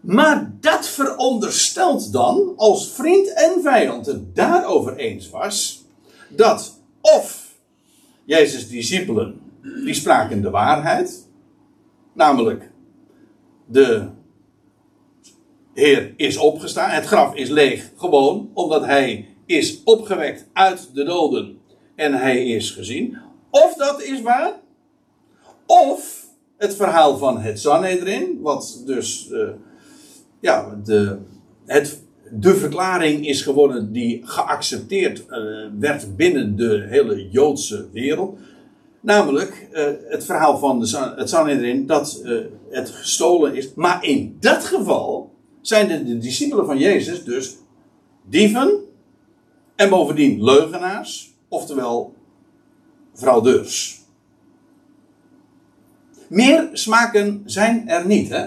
Maar 0.07 0.53
dat 0.61 0.89
veronderstelt 0.89 2.13
dan, 2.13 2.53
als 2.57 2.93
vriend 2.93 3.33
en 3.33 3.63
vijand 3.63 4.07
het 4.07 4.35
daarover 4.35 4.97
eens 4.97 5.31
was, 5.31 5.85
dat 6.29 6.81
of 7.01 7.55
Jezus' 8.25 8.69
discipelen, 8.69 9.41
die 9.85 9.95
spraken 9.95 10.43
de 10.43 10.51
waarheid, 10.51 11.29
namelijk 12.13 12.71
de 13.67 14.09
Heer 15.75 16.15
is 16.17 16.37
opgestaan, 16.37 16.91
het 16.91 17.07
graf 17.07 17.35
is 17.35 17.49
leeg, 17.49 17.91
gewoon 17.97 18.51
omdat 18.55 18.85
hij 18.85 19.29
is 19.47 19.83
opgewekt 19.85 20.47
uit 20.53 20.91
de 20.95 21.05
doden 21.05 21.61
en 21.95 22.15
hij 22.15 22.47
is 22.47 22.71
gezien. 22.71 23.19
Of 23.51 23.75
dat 23.75 24.03
is 24.03 24.23
waar, 24.23 24.53
of 25.67 26.27
het 26.57 26.77
verhaal 26.77 27.17
van 27.17 27.41
het 27.41 27.61
Sanhedrin, 27.61 28.41
wat 28.41 28.83
dus 28.85 29.29
uh, 29.31 29.49
ja, 30.47 30.79
de, 30.85 31.19
het, 31.65 32.03
de 32.31 32.55
verklaring 32.55 33.26
is 33.26 33.43
geworden 33.43 33.93
die 33.93 34.21
geaccepteerd 34.25 35.25
uh, 35.29 35.37
werd 35.79 36.17
binnen 36.17 36.57
de 36.57 36.87
hele 36.88 37.29
Joodse 37.31 37.88
wereld. 37.93 38.38
Namelijk 39.00 39.69
uh, 39.73 39.85
het 40.09 40.25
verhaal 40.25 40.59
van 40.59 40.81
de, 40.81 41.12
het 41.17 41.29
Sanhedrin 41.29 41.87
dat 41.87 42.23
het 42.71 42.91
gestolen 42.91 43.55
is. 43.55 43.75
Maar 43.75 44.05
in 44.05 44.37
dat 44.41 44.65
geval 44.65 45.35
zijn 45.61 45.88
de, 45.88 46.05
de 46.05 46.19
discipelen 46.19 46.67
van 46.67 46.79
Jezus 46.79 47.25
dus 47.25 47.57
dieven 48.25 48.81
en 49.76 49.91
bovendien 49.91 50.45
leugenaars, 50.45 51.35
oftewel 51.49 52.15
fraudeurs. 53.15 54.00
Meer 56.29 56.69
smaken 56.73 57.43
zijn 57.45 57.88
er 57.88 58.07
niet, 58.07 58.29
hè? 58.29 58.47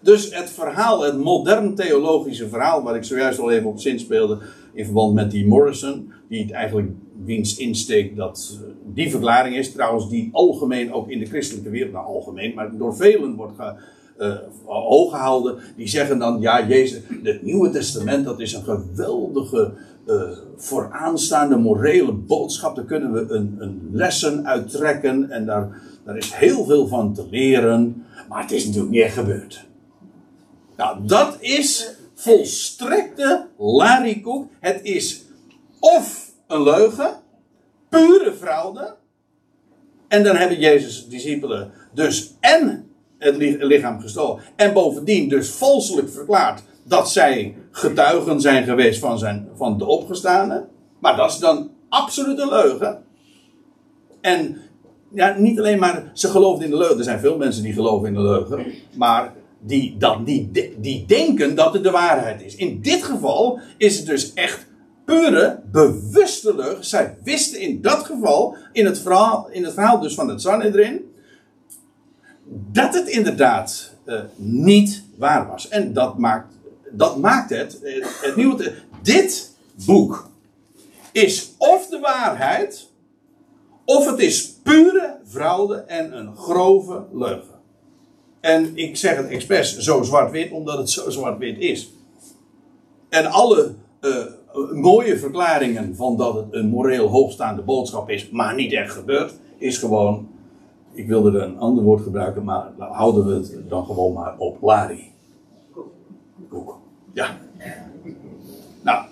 Dus 0.00 0.34
het 0.34 0.50
verhaal, 0.50 1.02
het 1.02 1.18
modern 1.18 1.74
theologische 1.74 2.48
verhaal, 2.48 2.82
waar 2.82 2.96
ik 2.96 3.04
zojuist 3.04 3.38
al 3.38 3.50
even 3.50 3.68
op 3.68 3.80
zin 3.80 3.98
speelde, 3.98 4.38
in 4.72 4.84
verband 4.84 5.14
met 5.14 5.30
die 5.30 5.46
Morrison, 5.46 6.12
die 6.28 6.42
het 6.42 6.50
eigenlijk 6.50 6.90
wiens 7.24 7.56
insteek 7.56 8.16
dat 8.16 8.58
eh, 8.60 8.68
die 8.94 9.10
verklaring 9.10 9.56
is, 9.56 9.72
trouwens 9.72 10.08
die 10.08 10.28
algemeen 10.32 10.92
ook 10.92 11.08
in 11.08 11.18
de 11.18 11.26
christelijke 11.26 11.70
wereld, 11.70 11.92
nou 11.92 12.06
algemeen, 12.06 12.54
maar 12.54 12.76
door 12.76 12.96
velen 12.96 13.34
wordt 13.34 13.56
ge, 13.56 13.74
gehouden, 15.10 15.56
die 15.76 15.88
zeggen 15.88 16.18
dan, 16.18 16.40
ja, 16.40 16.66
Jezus, 16.66 17.00
het 17.22 17.42
Nieuwe 17.42 17.70
Testament, 17.70 18.24
dat 18.24 18.40
is 18.40 18.52
een 18.52 18.62
geweldige 18.62 19.72
uh, 20.06 20.22
vooraanstaande 20.56 21.56
morele 21.56 22.12
boodschap. 22.12 22.76
Daar 22.76 22.84
kunnen 22.84 23.12
we 23.12 23.34
een, 23.34 23.56
een 23.58 23.88
lessen 23.92 24.46
uittrekken 24.46 25.30
en 25.30 25.46
daar, 25.46 25.82
daar 26.04 26.16
is 26.16 26.32
heel 26.34 26.64
veel 26.64 26.86
van 26.86 27.14
te 27.14 27.24
leren. 27.30 28.04
Maar 28.28 28.42
het 28.42 28.52
is 28.52 28.66
natuurlijk 28.66 28.92
niet 28.92 29.04
gebeurd. 29.04 29.65
Nou, 30.76 31.06
dat 31.06 31.36
is 31.40 31.94
volstrekte 32.14 33.46
larikoek. 33.58 34.50
Het 34.60 34.80
is 34.82 35.24
of 35.80 36.32
een 36.46 36.62
leugen, 36.62 37.10
pure 37.88 38.32
fraude. 38.32 38.94
En 40.08 40.22
dan 40.22 40.36
hebben 40.36 40.58
Jezus' 40.58 41.08
discipelen 41.08 41.72
dus 41.94 42.34
en 42.40 42.90
het 43.18 43.36
lichaam 43.36 44.00
gestolen. 44.00 44.42
En 44.56 44.72
bovendien 44.72 45.28
dus 45.28 45.48
valselijk 45.48 46.10
verklaard 46.10 46.62
dat 46.82 47.10
zij 47.10 47.56
getuigen 47.70 48.40
zijn 48.40 48.64
geweest 48.64 49.00
van, 49.00 49.18
zijn, 49.18 49.48
van 49.54 49.78
de 49.78 49.84
opgestane. 49.84 50.66
Maar 50.98 51.16
dat 51.16 51.30
is 51.30 51.38
dan 51.38 51.70
absoluut 51.88 52.38
een 52.38 52.48
leugen. 52.48 53.04
En 54.20 54.60
ja, 55.12 55.34
niet 55.38 55.58
alleen 55.58 55.78
maar 55.78 56.10
ze 56.12 56.28
geloofden 56.28 56.64
in 56.64 56.70
de 56.70 56.76
leugen. 56.76 56.98
Er 56.98 57.04
zijn 57.04 57.20
veel 57.20 57.36
mensen 57.36 57.62
die 57.62 57.72
geloven 57.72 58.08
in 58.08 58.14
de 58.14 58.20
leugen. 58.20 58.66
Maar 58.92 59.32
die, 59.66 59.96
dat, 59.96 60.26
die, 60.26 60.50
die 60.78 61.06
denken 61.06 61.54
dat 61.54 61.72
het 61.72 61.82
de 61.82 61.90
waarheid 61.90 62.42
is. 62.42 62.54
In 62.54 62.80
dit 62.80 63.02
geval 63.02 63.60
is 63.76 63.96
het 63.96 64.06
dus 64.06 64.32
echt 64.32 64.66
pure, 65.04 65.60
bewuste. 65.72 66.76
Zij 66.80 67.18
wisten 67.24 67.60
in 67.60 67.80
dat 67.80 68.04
geval, 68.04 68.56
in 68.72 68.84
het 68.84 68.98
verhaal, 68.98 69.48
in 69.50 69.64
het 69.64 69.74
verhaal 69.74 70.00
dus 70.00 70.14
van 70.14 70.28
het 70.28 70.40
Sanhedrin, 70.40 71.14
dat 72.72 72.94
het 72.94 73.08
inderdaad 73.08 73.92
uh, 74.06 74.20
niet 74.36 75.02
waar 75.16 75.46
was. 75.46 75.68
En 75.68 75.92
dat 75.92 76.18
maakt 76.18 76.54
dat 76.90 77.16
maakt 77.16 77.50
het, 77.50 77.78
het 78.22 78.36
nieuwe, 78.36 78.74
dit 79.02 79.52
boek 79.86 80.28
is 81.12 81.54
of 81.58 81.86
de 81.86 81.98
waarheid, 81.98 82.90
of 83.84 84.10
het 84.10 84.18
is 84.18 84.52
pure 84.62 85.16
fraude 85.26 85.74
en 85.74 86.18
een 86.18 86.36
grove 86.36 87.04
leugen. 87.12 87.55
En 88.46 88.70
ik 88.74 88.96
zeg 88.96 89.16
het 89.16 89.28
expres 89.28 89.78
zo 89.78 90.02
zwart-wit, 90.02 90.50
omdat 90.50 90.78
het 90.78 90.90
zo 90.90 91.10
zwart-wit 91.10 91.58
is. 91.58 91.92
En 93.08 93.26
alle 93.26 93.74
uh, 94.00 94.24
mooie 94.72 95.18
verklaringen 95.18 95.96
van 95.96 96.16
dat 96.16 96.34
het 96.34 96.44
een 96.50 96.68
moreel 96.68 97.08
hoogstaande 97.08 97.62
boodschap 97.62 98.10
is, 98.10 98.30
maar 98.30 98.54
niet 98.54 98.72
echt 98.72 98.92
gebeurt, 98.92 99.34
is 99.58 99.78
gewoon. 99.78 100.28
Ik 100.92 101.06
wilde 101.06 101.38
er 101.38 101.44
een 101.44 101.58
ander 101.58 101.84
woord 101.84 102.02
gebruiken, 102.02 102.44
maar 102.44 102.72
houden 102.78 103.26
we 103.26 103.34
het 103.34 103.68
dan 103.68 103.84
gewoon 103.84 104.12
maar 104.12 104.34
op 104.38 104.62
Lari. 104.62 105.12
Ja. 107.12 107.38
Nou. 108.82 109.04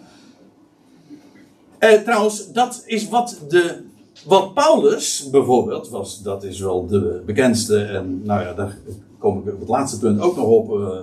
Eh, 1.79 2.03
trouwens, 2.03 2.53
dat 2.53 2.83
is 2.87 3.09
wat 3.09 3.41
de. 3.49 3.83
Wat 4.25 4.55
Paulus 4.55 5.29
bijvoorbeeld, 5.31 5.89
was, 5.89 6.23
dat 6.23 6.45
is 6.45 6.61
wel 6.61 6.87
de 6.87 7.23
bekendste, 7.27 7.85
en 7.85 8.23
nou 8.25 8.43
ja, 8.43 8.55
daar 8.55 8.79
kom 9.25 9.39
ik 9.39 9.55
op 9.55 9.61
het 9.61 9.69
laatste 9.69 9.99
punt 9.99 10.21
ook 10.21 10.37
nog 10.37 10.47
op, 10.47 10.71
uh, 10.71 10.99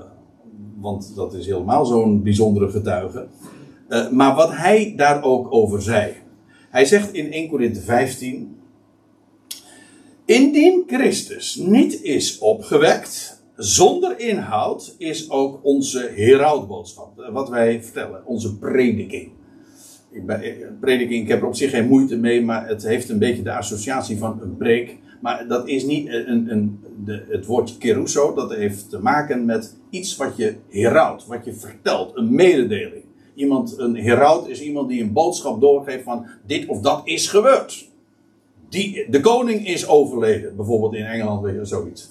want 0.75 1.15
dat 1.15 1.33
is 1.33 1.45
helemaal 1.45 1.85
zo'n 1.85 2.23
bijzondere 2.23 2.69
getuige. 2.69 3.27
Uh, 3.89 4.09
maar 4.09 4.35
wat 4.35 4.51
hij 4.55 4.93
daar 4.95 5.23
ook 5.23 5.53
over 5.53 5.81
zei. 5.81 6.13
Hij 6.69 6.85
zegt 6.85 7.13
in 7.13 7.31
1 7.31 7.49
Corinthië 7.49 7.79
15: 7.79 8.55
Indien 10.25 10.83
Christus 10.87 11.55
niet 11.55 12.01
is 12.01 12.37
opgewekt, 12.39 13.43
zonder 13.55 14.19
inhoud 14.19 14.95
is 14.97 15.29
ook 15.29 15.59
onze 15.63 16.11
herautboodschap. 16.15 17.29
Wat 17.31 17.49
wij 17.49 17.83
vertellen, 17.83 18.25
onze 18.25 18.57
prediking. 18.57 19.31
Ik 20.11 20.25
ben, 20.25 20.41
eh, 20.41 20.51
prediking, 20.79 21.23
ik 21.23 21.27
heb 21.27 21.41
er 21.41 21.47
op 21.47 21.55
zich 21.55 21.69
geen 21.69 21.87
moeite 21.87 22.17
mee, 22.17 22.41
maar 22.41 22.67
het 22.67 22.83
heeft 22.83 23.09
een 23.09 23.19
beetje 23.19 23.43
de 23.43 23.53
associatie 23.53 24.17
van 24.17 24.39
een 24.41 24.57
preek. 24.57 24.97
Maar 25.21 25.47
dat 25.47 25.67
is 25.67 25.83
niet 25.83 26.07
een, 26.07 26.51
een, 26.51 26.79
de, 27.05 27.25
het 27.29 27.45
woordje 27.45 27.77
keruso, 27.77 28.33
dat 28.33 28.53
heeft 28.53 28.89
te 28.89 28.99
maken 28.99 29.45
met 29.45 29.75
iets 29.89 30.15
wat 30.15 30.37
je 30.37 30.55
heraut, 30.69 31.25
wat 31.25 31.45
je 31.45 31.53
vertelt, 31.53 32.17
een 32.17 32.35
mededeling. 32.35 33.03
Iemand, 33.33 33.77
een 33.77 33.95
heraut 33.95 34.47
is 34.47 34.61
iemand 34.61 34.89
die 34.89 35.01
een 35.01 35.13
boodschap 35.13 35.61
doorgeeft 35.61 36.03
van 36.03 36.25
dit 36.45 36.67
of 36.67 36.81
dat 36.81 37.01
is 37.03 37.27
gebeurd. 37.27 37.89
Die, 38.69 39.09
de 39.09 39.19
koning 39.19 39.67
is 39.67 39.87
overleden, 39.87 40.55
bijvoorbeeld 40.55 40.93
in 40.93 41.05
Engeland 41.05 41.41
weer 41.41 41.65
zoiets. 41.65 42.09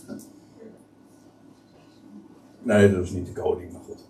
Nee, 2.63 2.93
dat 2.93 3.05
is 3.05 3.11
niet 3.11 3.27
de 3.27 3.33
koning, 3.33 3.73
maar 3.73 3.81
goed. 3.87 4.09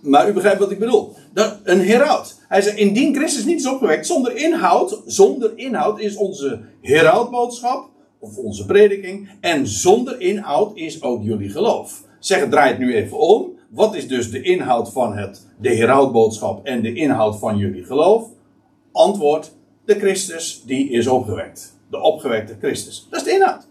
Maar 0.00 0.28
u 0.28 0.32
begrijpt 0.32 0.58
wat 0.58 0.70
ik 0.70 0.78
bedoel. 0.78 1.12
Dat, 1.32 1.60
een 1.64 1.80
heraut. 1.80 2.40
Hij 2.48 2.62
zei, 2.62 2.76
indien 2.76 3.14
Christus 3.14 3.44
niet 3.44 3.60
is 3.60 3.68
opgewekt, 3.68 4.06
zonder 4.06 4.36
inhoud, 4.36 5.02
zonder 5.06 5.52
inhoud 5.58 6.00
is 6.00 6.16
onze 6.16 6.60
herautboodschap, 6.80 7.90
of 8.18 8.36
onze 8.36 8.66
prediking, 8.66 9.28
en 9.40 9.66
zonder 9.66 10.20
inhoud 10.20 10.76
is 10.76 11.02
ook 11.02 11.22
jullie 11.22 11.50
geloof. 11.50 12.04
Zeg, 12.18 12.40
het 12.40 12.50
draait 12.50 12.78
nu 12.78 12.94
even 12.94 13.18
om. 13.18 13.52
Wat 13.68 13.94
is 13.94 14.08
dus 14.08 14.30
de 14.30 14.42
inhoud 14.42 14.92
van 14.92 15.16
het, 15.16 15.46
de 15.60 15.74
herautboodschap 15.74 16.66
en 16.66 16.82
de 16.82 16.94
inhoud 16.94 17.38
van 17.38 17.56
jullie 17.56 17.84
geloof? 17.84 18.28
Antwoord, 18.92 19.52
de 19.84 19.94
Christus 19.94 20.62
die 20.66 20.90
is 20.90 21.06
opgewekt. 21.06 21.76
De 21.90 22.00
opgewekte 22.00 22.56
Christus. 22.58 23.06
Dat 23.10 23.20
is 23.20 23.26
de 23.26 23.32
inhoud. 23.32 23.67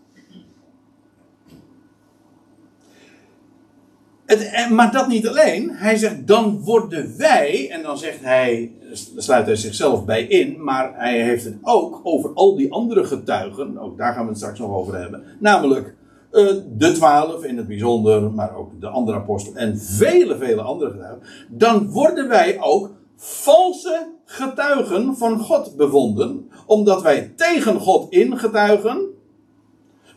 Het, 4.28 4.70
maar 4.70 4.92
dat 4.92 5.08
niet 5.08 5.28
alleen. 5.28 5.70
Hij 5.72 5.98
zegt, 5.98 6.28
dan 6.28 6.62
worden 6.64 7.18
wij, 7.18 7.70
en 7.72 7.84
dan 7.84 7.98
zegt 7.98 8.20
hij, 8.22 8.72
sluit 9.16 9.46
hij 9.46 9.56
zichzelf 9.56 10.06
bij 10.06 10.24
in, 10.24 10.64
maar 10.64 10.92
hij 10.96 11.22
heeft 11.22 11.44
het 11.44 11.58
ook 11.62 12.00
over 12.04 12.34
al 12.34 12.56
die 12.56 12.72
andere 12.72 13.04
getuigen, 13.04 13.78
ook 13.78 13.98
daar 13.98 14.14
gaan 14.14 14.24
we 14.24 14.30
het 14.30 14.38
straks 14.38 14.60
nog 14.60 14.72
over 14.72 15.00
hebben, 15.00 15.24
namelijk 15.40 15.96
uh, 16.32 16.54
de 16.78 16.92
twaalf 16.92 17.44
in 17.44 17.58
het 17.58 17.68
bijzonder, 17.68 18.32
maar 18.32 18.56
ook 18.56 18.82
de 18.82 18.88
andere 18.88 19.18
apostel 19.18 19.56
en 19.56 19.80
vele, 19.80 20.38
vele 20.38 20.62
andere 20.62 20.92
getuigen. 20.92 21.22
Dan 21.50 21.92
worden 21.92 22.28
wij 22.28 22.58
ook 22.62 22.92
valse 23.16 24.08
getuigen 24.26 25.18
van 25.18 25.40
God 25.40 25.76
bevonden, 25.76 26.50
omdat 26.66 27.02
wij 27.02 27.34
tegen 27.36 27.80
God 27.80 28.12
ingetuigen 28.12 29.16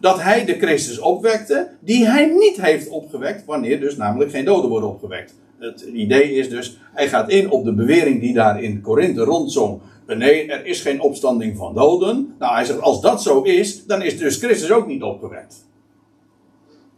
dat 0.01 0.23
hij 0.23 0.45
de 0.45 0.59
Christus 0.59 0.99
opwekte, 0.99 1.69
die 1.81 2.07
hij 2.07 2.27
niet 2.27 2.61
heeft 2.61 2.89
opgewekt, 2.89 3.45
wanneer 3.45 3.81
dus 3.81 3.97
namelijk 3.97 4.31
geen 4.31 4.45
doden 4.45 4.71
worden 4.71 4.89
opgewekt. 4.89 5.35
Het 5.59 5.81
idee 5.81 6.33
is 6.33 6.49
dus, 6.49 6.79
hij 6.93 7.09
gaat 7.09 7.31
in 7.31 7.51
op 7.51 7.65
de 7.65 7.75
bewering 7.75 8.21
die 8.21 8.35
daar 8.35 8.63
in 8.63 8.81
Korinthe 8.81 9.25
rondzong. 9.25 9.81
Nee, 10.07 10.53
er 10.53 10.67
is 10.67 10.81
geen 10.81 11.01
opstanding 11.01 11.57
van 11.57 11.75
doden. 11.75 12.35
Nou, 12.39 12.55
hij 12.55 12.65
zegt, 12.65 12.81
als 12.81 13.01
dat 13.01 13.23
zo 13.23 13.43
is, 13.43 13.87
dan 13.87 14.03
is 14.03 14.19
dus 14.19 14.37
Christus 14.37 14.71
ook 14.71 14.87
niet 14.87 15.03
opgewekt. 15.03 15.67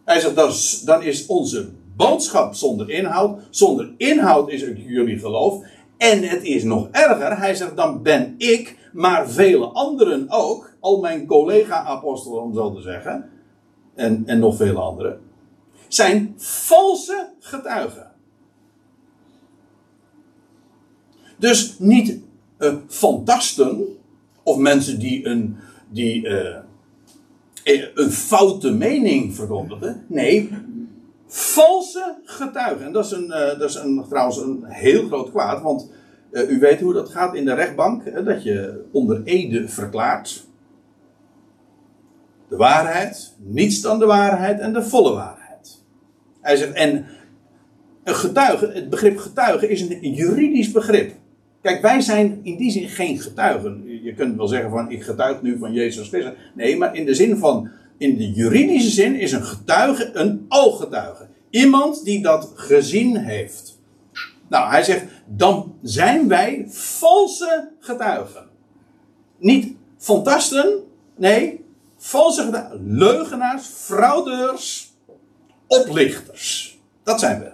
Hij 0.04 0.20
zegt, 0.20 0.34
dat 0.34 0.50
is, 0.50 0.82
dan 0.84 1.02
is 1.02 1.26
onze 1.26 1.68
boodschap 1.96 2.54
zonder 2.54 2.90
inhoud. 2.90 3.40
Zonder 3.50 3.90
inhoud 3.96 4.50
is 4.50 4.60
het 4.62 4.78
jullie 4.86 5.18
geloof. 5.18 5.64
En 6.02 6.22
het 6.22 6.42
is 6.42 6.62
nog 6.64 6.88
erger. 6.90 7.38
Hij 7.38 7.54
zegt, 7.54 7.76
dan 7.76 8.02
ben 8.02 8.34
ik, 8.38 8.76
maar 8.92 9.30
vele 9.30 9.66
anderen 9.66 10.26
ook. 10.30 10.70
Al 10.80 11.00
mijn 11.00 11.26
collega-apostelen, 11.26 12.42
om 12.42 12.54
zo 12.54 12.74
te 12.74 12.80
zeggen. 12.80 13.30
En, 13.94 14.22
en 14.26 14.38
nog 14.38 14.56
vele 14.56 14.78
anderen. 14.78 15.20
Zijn 15.88 16.34
valse 16.36 17.28
getuigen. 17.40 18.10
Dus 21.38 21.78
niet 21.78 22.18
uh, 22.58 22.74
fantasten. 22.88 23.86
Of 24.42 24.56
mensen 24.56 24.98
die 24.98 25.26
een, 25.26 25.56
die, 25.88 26.26
uh, 26.26 26.56
een 27.94 28.10
foute 28.10 28.72
mening 28.72 29.34
verkondigen. 29.34 30.04
Nee, 30.08 30.50
valse 31.34 32.16
getuigen. 32.24 32.86
En 32.86 32.92
dat 32.92 33.04
is, 33.04 33.10
een, 33.10 33.26
uh, 33.26 33.58
dat 33.58 33.70
is 33.70 33.74
een, 33.74 34.04
trouwens 34.08 34.36
een 34.36 34.64
heel 34.64 35.06
groot 35.06 35.30
kwaad. 35.30 35.62
Want 35.62 35.90
u 36.32 36.58
weet 36.58 36.80
hoe 36.80 36.92
dat 36.92 37.08
gaat 37.08 37.34
in 37.34 37.44
de 37.44 37.54
rechtbank. 37.54 38.24
dat 38.24 38.42
je 38.42 38.84
onder 38.92 39.22
ede 39.24 39.68
verklaart. 39.68 40.46
De 42.48 42.56
waarheid, 42.56 43.34
niets 43.38 43.80
dan 43.80 43.98
de 43.98 44.06
waarheid 44.06 44.60
en 44.60 44.72
de 44.72 44.82
volle 44.82 45.12
waarheid. 45.12 45.82
Hij 46.40 46.56
zegt, 46.56 46.72
en 46.72 47.06
een 48.04 48.14
getuige, 48.14 48.70
het 48.74 48.90
begrip 48.90 49.18
getuige 49.18 49.68
is 49.68 49.80
een 49.80 50.14
juridisch 50.14 50.72
begrip. 50.72 51.12
Kijk, 51.62 51.82
wij 51.82 52.00
zijn 52.00 52.40
in 52.42 52.56
die 52.56 52.70
zin 52.70 52.88
geen 52.88 53.20
getuigen. 53.20 54.02
Je 54.02 54.14
kunt 54.14 54.36
wel 54.36 54.48
zeggen 54.48 54.70
van 54.70 54.90
ik 54.90 55.02
getuig 55.02 55.42
nu 55.42 55.58
van 55.58 55.72
Jezus 55.72 56.08
Christus. 56.08 56.32
Nee, 56.54 56.76
maar 56.76 56.96
in 56.96 57.04
de 57.04 57.14
zin 57.14 57.36
van, 57.36 57.70
in 58.02 58.16
de 58.16 58.32
juridische 58.32 58.90
zin 58.90 59.14
is 59.14 59.32
een 59.32 59.44
getuige 59.44 60.10
een 60.12 60.44
ooggetuige. 60.48 61.28
Iemand 61.50 62.04
die 62.04 62.22
dat 62.22 62.50
gezien 62.54 63.16
heeft. 63.16 63.80
Nou, 64.48 64.70
hij 64.70 64.82
zegt, 64.82 65.04
dan 65.26 65.78
zijn 65.82 66.28
wij 66.28 66.64
valse 66.68 67.70
getuigen. 67.80 68.48
Niet 69.38 69.76
fantasten, 69.98 70.82
nee, 71.16 71.64
valse 71.96 72.42
getuigen. 72.42 72.96
Leugenaars, 72.96 73.66
fraudeurs, 73.66 74.92
oplichters. 75.66 76.78
Dat 77.02 77.20
zijn 77.20 77.40
we. 77.40 77.52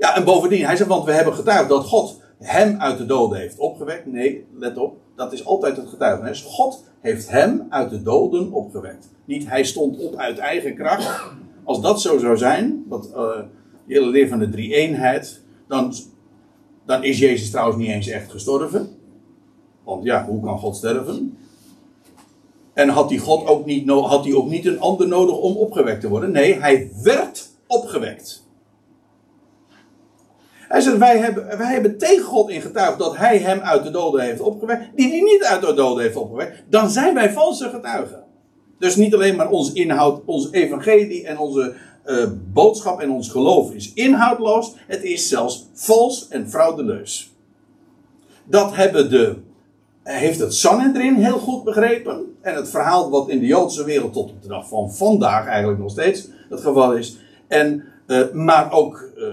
Ja, 0.00 0.16
en 0.16 0.24
bovendien, 0.24 0.64
hij 0.64 0.76
zegt, 0.76 0.88
want 0.88 1.04
we 1.04 1.12
hebben 1.12 1.34
getuigd 1.34 1.68
dat 1.68 1.84
God 1.84 2.20
hem 2.38 2.80
uit 2.80 2.98
de 2.98 3.06
doden 3.06 3.38
heeft 3.38 3.58
opgewekt. 3.58 4.06
Nee, 4.06 4.46
let 4.52 4.78
op, 4.78 4.96
dat 5.20 5.32
is 5.32 5.44
altijd 5.44 5.76
het 5.76 5.88
getuigenis. 5.88 6.42
God 6.42 6.84
heeft 7.00 7.30
hem 7.30 7.66
uit 7.68 7.90
de 7.90 8.02
doden 8.02 8.52
opgewekt. 8.52 9.08
Niet 9.24 9.48
hij 9.48 9.64
stond 9.64 9.98
op 9.98 10.16
uit 10.16 10.38
eigen 10.38 10.74
kracht. 10.74 11.22
Als 11.64 11.80
dat 11.80 12.00
zo 12.00 12.18
zou 12.18 12.36
zijn, 12.36 12.84
wat 12.88 13.08
uh, 13.08 13.14
de 13.86 13.94
hele 13.94 14.06
leer 14.06 14.28
van 14.28 14.38
de 14.38 14.48
drie-eenheid, 14.48 15.42
dan, 15.68 15.94
dan 16.86 17.04
is 17.04 17.18
Jezus 17.18 17.50
trouwens 17.50 17.78
niet 17.78 17.88
eens 17.88 18.08
echt 18.08 18.30
gestorven. 18.30 18.88
Want 19.84 20.04
ja, 20.04 20.24
hoe 20.24 20.42
kan 20.42 20.58
God 20.58 20.76
sterven? 20.76 21.38
En 22.72 22.88
had 22.88 23.10
hij, 23.10 23.18
God 23.18 23.46
ook 23.46 23.66
niet, 23.66 23.88
had 23.88 24.24
hij 24.24 24.34
ook 24.34 24.48
niet 24.48 24.66
een 24.66 24.80
ander 24.80 25.08
nodig 25.08 25.36
om 25.36 25.56
opgewekt 25.56 26.00
te 26.00 26.08
worden? 26.08 26.32
Nee, 26.32 26.60
hij 26.60 26.90
werd 27.02 27.50
opgewekt. 27.66 28.39
Hij 30.70 30.80
zegt, 30.80 30.98
wij 30.98 31.18
hebben, 31.18 31.58
wij 31.58 31.72
hebben 31.72 31.98
tegen 31.98 32.24
God 32.24 32.50
ingetuigd 32.50 32.98
dat 32.98 33.16
hij 33.16 33.38
hem 33.38 33.60
uit 33.60 33.82
de 33.82 33.90
doden 33.90 34.20
heeft 34.20 34.40
opgewekt. 34.40 34.84
Die 34.94 35.08
hij 35.08 35.20
niet 35.20 35.44
uit 35.44 35.60
de 35.60 35.74
doden 35.74 36.02
heeft 36.02 36.16
opgewekt. 36.16 36.62
Dan 36.68 36.90
zijn 36.90 37.14
wij 37.14 37.32
valse 37.32 37.68
getuigen. 37.68 38.24
Dus 38.78 38.96
niet 38.96 39.14
alleen 39.14 39.36
maar 39.36 39.50
ons 39.50 39.72
inhoud, 39.72 40.22
ons 40.24 40.48
evangelie 40.50 41.26
en 41.26 41.38
onze 41.38 41.74
uh, 42.06 42.26
boodschap 42.52 43.00
en 43.00 43.10
ons 43.10 43.28
geloof 43.28 43.72
is 43.72 43.92
inhoudloos. 43.92 44.74
Het 44.86 45.02
is 45.02 45.28
zelfs 45.28 45.68
vals 45.72 46.28
en 46.28 46.50
fraudeleus. 46.50 47.34
Dat 48.44 48.76
hebben 48.76 49.10
de, 49.10 49.36
heeft 50.02 50.38
het 50.38 50.54
Sanhedrin 50.54 51.14
heel 51.14 51.38
goed 51.38 51.64
begrepen. 51.64 52.36
En 52.40 52.54
het 52.54 52.68
verhaal 52.68 53.10
wat 53.10 53.28
in 53.28 53.38
de 53.38 53.46
Joodse 53.46 53.84
wereld 53.84 54.12
tot 54.12 54.30
op 54.30 54.42
de 54.42 54.48
dag 54.48 54.68
van 54.68 54.92
vandaag 54.92 55.46
eigenlijk 55.46 55.80
nog 55.80 55.90
steeds 55.90 56.28
het 56.48 56.60
geval 56.60 56.92
is. 56.92 57.16
En, 57.48 57.84
uh, 58.06 58.32
maar 58.32 58.72
ook 58.72 59.10
uh, 59.16 59.26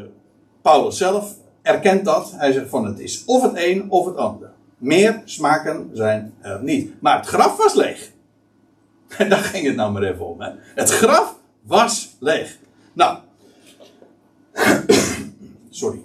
Paulus 0.67 0.97
zelf 0.97 1.35
erkent 1.61 2.05
dat. 2.05 2.31
Hij 2.35 2.51
zegt 2.51 2.69
van 2.69 2.85
het 2.85 2.99
is 2.99 3.25
of 3.25 3.41
het 3.41 3.51
een 3.55 3.89
of 3.89 4.05
het 4.05 4.15
ander. 4.15 4.51
Meer 4.77 5.21
smaken 5.25 5.89
zijn 5.93 6.33
er 6.41 6.63
niet. 6.63 7.01
Maar 7.01 7.17
het 7.17 7.27
graf 7.27 7.57
was 7.57 7.73
leeg. 7.73 8.11
En 9.17 9.29
daar 9.29 9.39
ging 9.39 9.65
het 9.65 9.75
nou 9.75 9.91
maar 9.91 10.03
even 10.03 10.27
om. 10.27 10.41
Hè. 10.41 10.51
Het 10.75 10.89
graf 10.89 11.39
was 11.61 12.15
leeg. 12.19 12.57
Nou. 12.93 13.17
Sorry. 15.69 16.01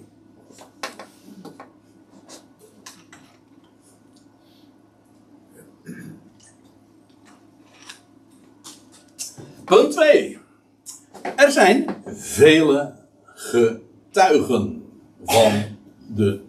Punt 9.65 9.91
2. 9.91 10.39
Er 11.35 11.51
zijn 11.51 11.85
vele 12.05 12.93
ge 13.23 13.82
getuigen 14.13 14.83
van 15.25 15.51
de 16.15 16.39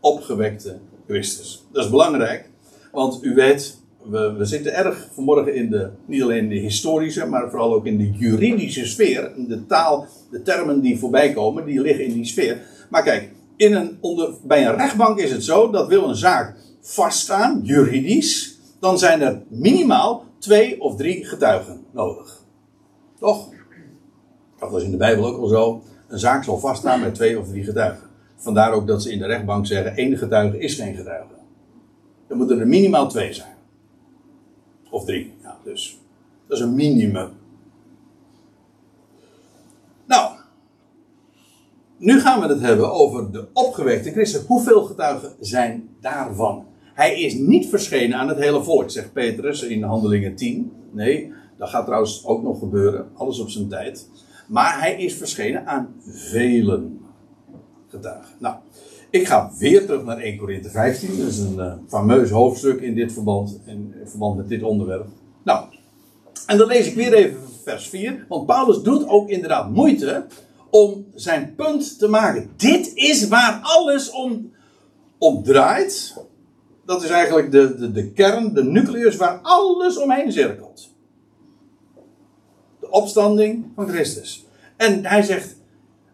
opgewekte 0.00 0.78
Christus. 1.06 1.64
Dat 1.72 1.84
is 1.84 1.90
belangrijk, 1.90 2.50
want 2.92 3.24
u 3.24 3.34
weet, 3.34 3.80
we, 4.02 4.32
we 4.32 4.44
zitten 4.44 4.74
erg 4.74 5.08
vanmorgen 5.12 5.54
in 5.54 5.70
de, 5.70 5.90
niet 6.06 6.22
alleen 6.22 6.42
in 6.42 6.48
de 6.48 6.54
historische, 6.54 7.26
maar 7.26 7.50
vooral 7.50 7.74
ook 7.74 7.86
in 7.86 7.98
de 7.98 8.10
juridische 8.10 8.86
sfeer. 8.86 9.32
De 9.36 9.66
taal, 9.66 10.06
de 10.30 10.42
termen 10.42 10.80
die 10.80 10.98
voorbij 10.98 11.32
komen, 11.32 11.64
die 11.64 11.80
liggen 11.80 12.04
in 12.04 12.12
die 12.12 12.24
sfeer. 12.24 12.62
Maar 12.90 13.02
kijk, 13.02 13.30
in 13.56 13.74
een, 13.74 13.98
onder, 14.00 14.34
bij 14.42 14.66
een 14.66 14.76
rechtbank 14.76 15.18
is 15.18 15.30
het 15.30 15.44
zo 15.44 15.70
dat 15.70 15.88
wil 15.88 16.08
een 16.08 16.16
zaak 16.16 16.56
vaststaan, 16.80 17.60
juridisch, 17.62 18.58
dan 18.80 18.98
zijn 18.98 19.20
er 19.20 19.42
minimaal 19.48 20.24
twee 20.38 20.80
of 20.80 20.96
drie 20.96 21.24
getuigen 21.24 21.84
nodig. 21.90 22.42
Toch? 23.18 23.48
Dat 24.58 24.70
was 24.70 24.82
in 24.82 24.90
de 24.90 24.96
Bijbel 24.96 25.26
ook 25.26 25.38
al 25.38 25.46
zo 25.46 25.82
een 26.08 26.18
zaak 26.18 26.44
zal 26.44 26.58
vaststaan 26.58 27.00
met 27.00 27.14
twee 27.14 27.38
of 27.38 27.48
drie 27.48 27.64
getuigen. 27.64 28.08
Vandaar 28.36 28.72
ook 28.72 28.86
dat 28.86 29.02
ze 29.02 29.12
in 29.12 29.18
de 29.18 29.26
rechtbank 29.26 29.66
zeggen: 29.66 29.96
één 29.96 30.18
getuige 30.18 30.58
is 30.58 30.74
geen 30.74 30.94
getuige. 30.94 31.34
Er 32.26 32.36
moeten 32.36 32.60
er 32.60 32.68
minimaal 32.68 33.08
twee 33.08 33.32
zijn. 33.32 33.56
Of 34.90 35.04
drie, 35.04 35.34
ja, 35.42 35.56
dus. 35.64 36.00
Dat 36.46 36.58
is 36.58 36.64
een 36.64 36.74
minimum. 36.74 37.30
Nou, 40.06 40.36
nu 41.96 42.20
gaan 42.20 42.40
we 42.40 42.46
het 42.46 42.60
hebben 42.60 42.92
over 42.92 43.32
de 43.32 43.46
opgewekte 43.52 44.10
christen. 44.10 44.44
Hoeveel 44.46 44.82
getuigen 44.82 45.32
zijn 45.40 45.88
daarvan? 46.00 46.66
Hij 46.94 47.20
is 47.20 47.34
niet 47.34 47.68
verschenen 47.68 48.18
aan 48.18 48.28
het 48.28 48.38
hele 48.38 48.62
volk, 48.62 48.90
zegt 48.90 49.12
Petrus 49.12 49.62
in 49.62 49.82
Handelingen 49.82 50.36
10. 50.36 50.72
Nee, 50.90 51.32
dat 51.56 51.68
gaat 51.68 51.84
trouwens 51.84 52.26
ook 52.26 52.42
nog 52.42 52.58
gebeuren. 52.58 53.08
Alles 53.14 53.40
op 53.40 53.48
zijn 53.50 53.68
tijd. 53.68 54.08
Maar 54.48 54.80
hij 54.80 55.02
is 55.02 55.14
verschenen 55.14 55.66
aan 55.66 55.94
velen 56.06 57.00
getuigen. 57.88 58.34
Nou, 58.38 58.56
ik 59.10 59.26
ga 59.26 59.50
weer 59.58 59.86
terug 59.86 60.04
naar 60.04 60.18
1 60.18 60.38
Korinthe 60.38 60.70
15. 60.70 61.18
Dat 61.18 61.28
is 61.28 61.38
een 61.38 61.56
uh, 61.56 61.72
fameus 61.88 62.30
hoofdstuk 62.30 62.80
in 62.80 62.94
dit 62.94 63.12
verband, 63.12 63.60
in 63.64 63.94
verband 64.04 64.36
met 64.36 64.48
dit 64.48 64.62
onderwerp. 64.62 65.06
Nou, 65.42 65.64
en 66.46 66.58
dan 66.58 66.66
lees 66.66 66.86
ik 66.86 66.94
weer 66.94 67.12
even 67.12 67.40
vers 67.64 67.88
4. 67.88 68.24
Want 68.28 68.46
Paulus 68.46 68.82
doet 68.82 69.08
ook 69.08 69.28
inderdaad 69.28 69.70
moeite 69.70 70.26
om 70.70 71.06
zijn 71.14 71.54
punt 71.54 71.98
te 71.98 72.08
maken. 72.08 72.50
Dit 72.56 72.90
is 72.94 73.28
waar 73.28 73.60
alles 73.62 74.10
om, 74.10 74.52
om 75.18 75.42
draait. 75.42 76.16
Dat 76.84 77.02
is 77.02 77.10
eigenlijk 77.10 77.50
de, 77.50 77.76
de, 77.78 77.92
de 77.92 78.10
kern, 78.10 78.54
de 78.54 78.64
nucleus 78.64 79.16
waar 79.16 79.38
alles 79.42 79.98
omheen 79.98 80.32
cirkelt 80.32 80.96
opstanding 82.90 83.66
van 83.74 83.88
Christus. 83.88 84.46
En 84.76 85.04
hij 85.04 85.22
zegt, 85.22 85.56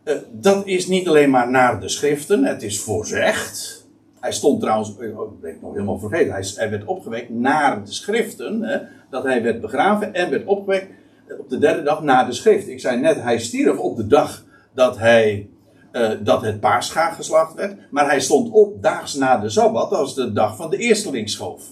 uh, 0.05 0.15
dat 0.33 0.67
is 0.67 0.87
niet 0.87 1.09
alleen 1.09 1.31
maar 1.31 1.51
naar 1.51 1.81
de 1.81 1.89
schriften, 1.89 2.45
het 2.45 2.63
is 2.63 2.81
voorzegd. 2.81 3.87
Hij 4.21 4.33
stond 4.33 4.61
trouwens, 4.61 4.97
oh, 4.97 5.33
ik 5.33 5.41
ben 5.41 5.59
nog 5.61 5.73
helemaal 5.73 5.99
vergeten, 5.99 6.33
hij, 6.33 6.45
hij 6.55 6.71
werd 6.71 6.85
opgewekt 6.85 7.31
naar 7.31 7.85
de 7.85 7.93
schriften. 7.93 8.89
Dat 9.11 9.23
hij 9.23 9.43
werd 9.43 9.61
begraven 9.61 10.15
en 10.15 10.31
werd 10.31 10.47
opgewekt 10.47 10.87
op 11.39 11.49
de 11.49 11.59
derde 11.59 11.83
dag 11.83 12.03
na 12.03 12.25
de 12.25 12.33
schrift. 12.33 12.69
Ik 12.69 12.81
zei 12.81 13.01
net, 13.01 13.23
hij 13.23 13.39
stierf 13.39 13.79
op 13.79 13.97
de 13.97 14.07
dag 14.07 14.45
dat, 14.75 14.99
hij, 14.99 15.49
uh, 15.93 16.11
dat 16.21 16.43
het 16.43 16.61
paarscha 16.61 17.11
geslacht 17.11 17.55
werd. 17.55 17.77
Maar 17.91 18.07
hij 18.07 18.21
stond 18.21 18.51
op 18.51 18.83
daags 18.83 19.15
na 19.15 19.39
de 19.39 19.49
Sabbat, 19.49 19.91
was 19.91 20.15
de 20.15 20.33
dag 20.33 20.57
van 20.57 20.71
de 20.71 20.77
eerstelingsschoof. 20.77 21.63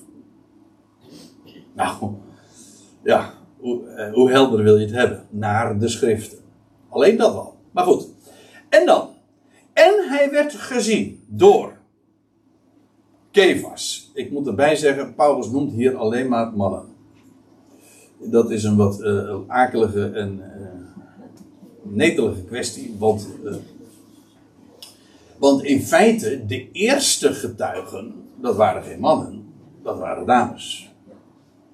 Nou, 1.73 2.15
ja, 3.03 3.35
hoe, 3.63 3.87
eh, 3.87 4.13
hoe 4.13 4.31
helder 4.31 4.63
wil 4.63 4.77
je 4.77 4.87
het 4.87 4.95
hebben? 4.95 5.27
Naar 5.31 5.79
de 5.79 5.89
schriften. 5.89 6.39
Alleen 6.89 7.17
dat 7.17 7.35
al. 7.35 7.55
Maar 7.71 7.85
goed. 7.85 8.09
En 8.69 8.87
dan. 8.87 9.09
En 9.73 9.95
hij 10.09 10.29
werd 10.31 10.55
gezien 10.55 11.25
door 11.27 11.73
Kefas. 13.31 14.11
Ik 14.15 14.31
moet 14.31 14.47
erbij 14.47 14.77
zeggen, 14.77 15.15
Paulus 15.15 15.51
noemt 15.51 15.73
hier 15.73 15.97
alleen 15.97 16.29
maar 16.29 16.53
mannen. 16.53 16.85
dat 18.19 18.51
is 18.51 18.65
een 18.65 18.77
wat 18.77 19.01
uh, 19.01 19.35
akelige 19.47 20.11
en 20.11 20.39
uh, 20.39 20.67
netelige 21.83 22.43
kwestie. 22.43 22.97
Want, 22.99 23.29
want 25.39 25.63
in 25.63 25.83
feite, 25.83 26.47
de 26.47 26.71
eerste 26.73 27.33
getuigen, 27.33 28.15
dat 28.41 28.57
waren 28.57 28.83
geen 28.83 29.01
mannen, 29.01 29.45
dat 29.83 29.99
waren 29.99 30.27
dames. 30.27 30.93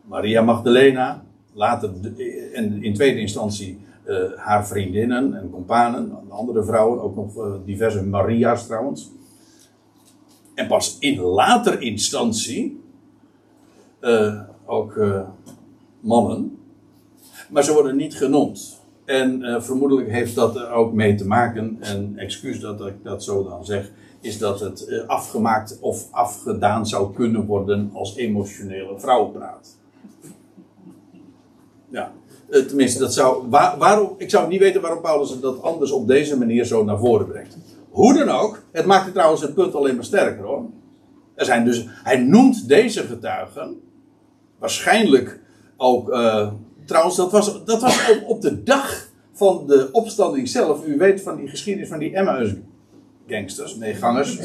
Maria 0.04 0.42
Magdalena, 0.42 1.24
later 1.58 1.90
en 2.54 2.82
in 2.82 2.94
tweede 2.94 3.20
instantie 3.20 3.78
haar 4.36 4.66
vriendinnen 4.66 5.34
en 5.34 5.50
companen, 5.50 6.18
andere 6.28 6.64
vrouwen, 6.64 7.02
ook 7.02 7.16
nog 7.16 7.60
diverse 7.64 8.04
Maria's 8.04 8.66
trouwens. 8.66 9.10
En 10.54 10.66
pas 10.66 10.96
in 10.98 11.20
later 11.20 11.82
instantie 11.82 12.80
ook 14.66 15.00
mannen. 16.00 16.58
Maar 17.50 17.64
ze 17.64 17.72
worden 17.72 17.96
niet 17.96 18.16
genoemd. 18.16 18.80
En 19.04 19.62
vermoedelijk 19.62 20.10
heeft 20.10 20.34
dat 20.34 20.56
er 20.56 20.70
ook 20.70 20.92
mee 20.92 21.14
te 21.14 21.26
maken, 21.26 21.76
en 21.80 22.12
excuus 22.16 22.60
dat 22.60 22.86
ik 22.86 22.94
dat 23.02 23.24
zo 23.24 23.44
dan 23.48 23.64
zeg, 23.64 23.90
is 24.20 24.38
dat 24.38 24.60
het 24.60 25.04
afgemaakt 25.06 25.78
of 25.80 26.08
afgedaan 26.10 26.86
zou 26.86 27.14
kunnen 27.14 27.46
worden 27.46 27.90
als 27.92 28.16
emotionele 28.16 28.98
vrouwenpraat. 28.98 29.77
Uh, 32.50 32.64
tenminste, 32.64 32.98
dat 32.98 33.14
zou, 33.14 33.48
waar, 33.48 33.78
waarom, 33.78 34.14
ik 34.16 34.30
zou 34.30 34.48
niet 34.48 34.60
weten 34.60 34.80
waarom 34.80 35.00
Paulus 35.00 35.40
dat 35.40 35.62
anders 35.62 35.90
op 35.90 36.06
deze 36.06 36.38
manier 36.38 36.64
zo 36.64 36.84
naar 36.84 36.98
voren 36.98 37.26
brengt. 37.26 37.56
Hoe 37.90 38.14
dan 38.14 38.28
ook, 38.28 38.62
het 38.72 38.86
maakt 38.86 39.12
trouwens 39.12 39.42
het 39.42 39.54
punt 39.54 39.74
alleen 39.74 39.94
maar 39.94 40.04
sterker 40.04 40.44
hoor. 40.44 40.64
Er 41.34 41.44
zijn 41.44 41.64
dus, 41.64 41.86
hij 41.88 42.16
noemt 42.16 42.68
deze 42.68 43.02
getuigen, 43.02 43.80
waarschijnlijk 44.58 45.40
ook, 45.76 46.08
uh, 46.12 46.52
trouwens, 46.84 47.16
dat 47.16 47.32
was, 47.32 47.64
dat 47.64 47.80
was 47.80 48.10
op, 48.10 48.28
op, 48.28 48.42
de 48.42 48.62
dag 48.62 49.08
van 49.32 49.66
de 49.66 49.88
opstanding 49.92 50.48
zelf. 50.48 50.86
U 50.86 50.96
weet 50.96 51.22
van 51.22 51.36
die 51.36 51.48
geschiedenis 51.48 51.88
van 51.88 51.98
die 51.98 52.14
Emmaus 52.14 52.54
gangsters, 53.26 53.76
nee, 53.76 53.94
gangers. 53.94 54.38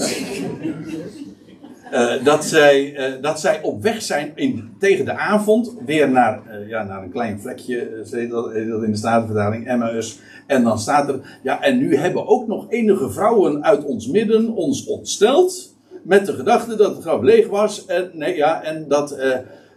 Uh, 1.93 2.23
dat, 2.23 2.45
zij, 2.45 2.93
uh, 3.15 3.21
dat 3.21 3.39
zij 3.39 3.61
op 3.61 3.81
weg 3.81 4.01
zijn 4.01 4.31
in, 4.35 4.73
tegen 4.79 5.05
de 5.05 5.17
avond 5.17 5.73
weer 5.85 6.09
naar, 6.09 6.41
uh, 6.47 6.69
ja, 6.69 6.83
naar 6.83 7.03
een 7.03 7.11
klein 7.11 7.41
vlekje, 7.41 8.03
heet 8.11 8.29
dat, 8.29 8.53
in 8.53 8.91
de 8.91 8.95
Statenvertaling, 8.95 9.67
Emmaus. 9.67 10.19
En 10.47 10.63
dan 10.63 10.79
staat 10.79 11.09
er, 11.09 11.39
ja, 11.43 11.61
en 11.61 11.77
nu 11.77 11.95
hebben 11.95 12.27
ook 12.27 12.47
nog 12.47 12.65
enige 12.69 13.09
vrouwen 13.09 13.63
uit 13.63 13.85
ons 13.85 14.07
midden 14.07 14.53
ons 14.53 14.85
ontsteld. 14.85 15.75
Met 16.03 16.25
de 16.25 16.33
gedachte 16.33 16.75
dat 16.75 16.95
het 16.95 17.03
graf 17.03 17.21
leeg 17.21 17.47
was. 17.47 17.85
En, 17.85 18.09
nee, 18.13 18.35
ja, 18.35 18.63
en 18.63 18.87
dat 18.87 19.17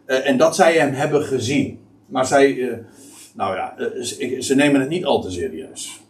uh, 0.07 0.29
en 0.29 0.37
dat 0.37 0.57
zij 0.57 0.79
hem 0.79 0.93
hebben 0.93 1.23
gezien. 1.23 1.79
Maar 2.07 2.27
zij, 2.27 2.55
uh, 2.55 2.77
nou 3.35 3.57
ja, 3.57 3.75
uh, 3.79 4.41
ze 4.41 4.55
nemen 4.55 4.81
het 4.81 4.89
niet 4.89 5.05
al 5.05 5.23
te 5.23 5.31
serieus. 5.31 6.01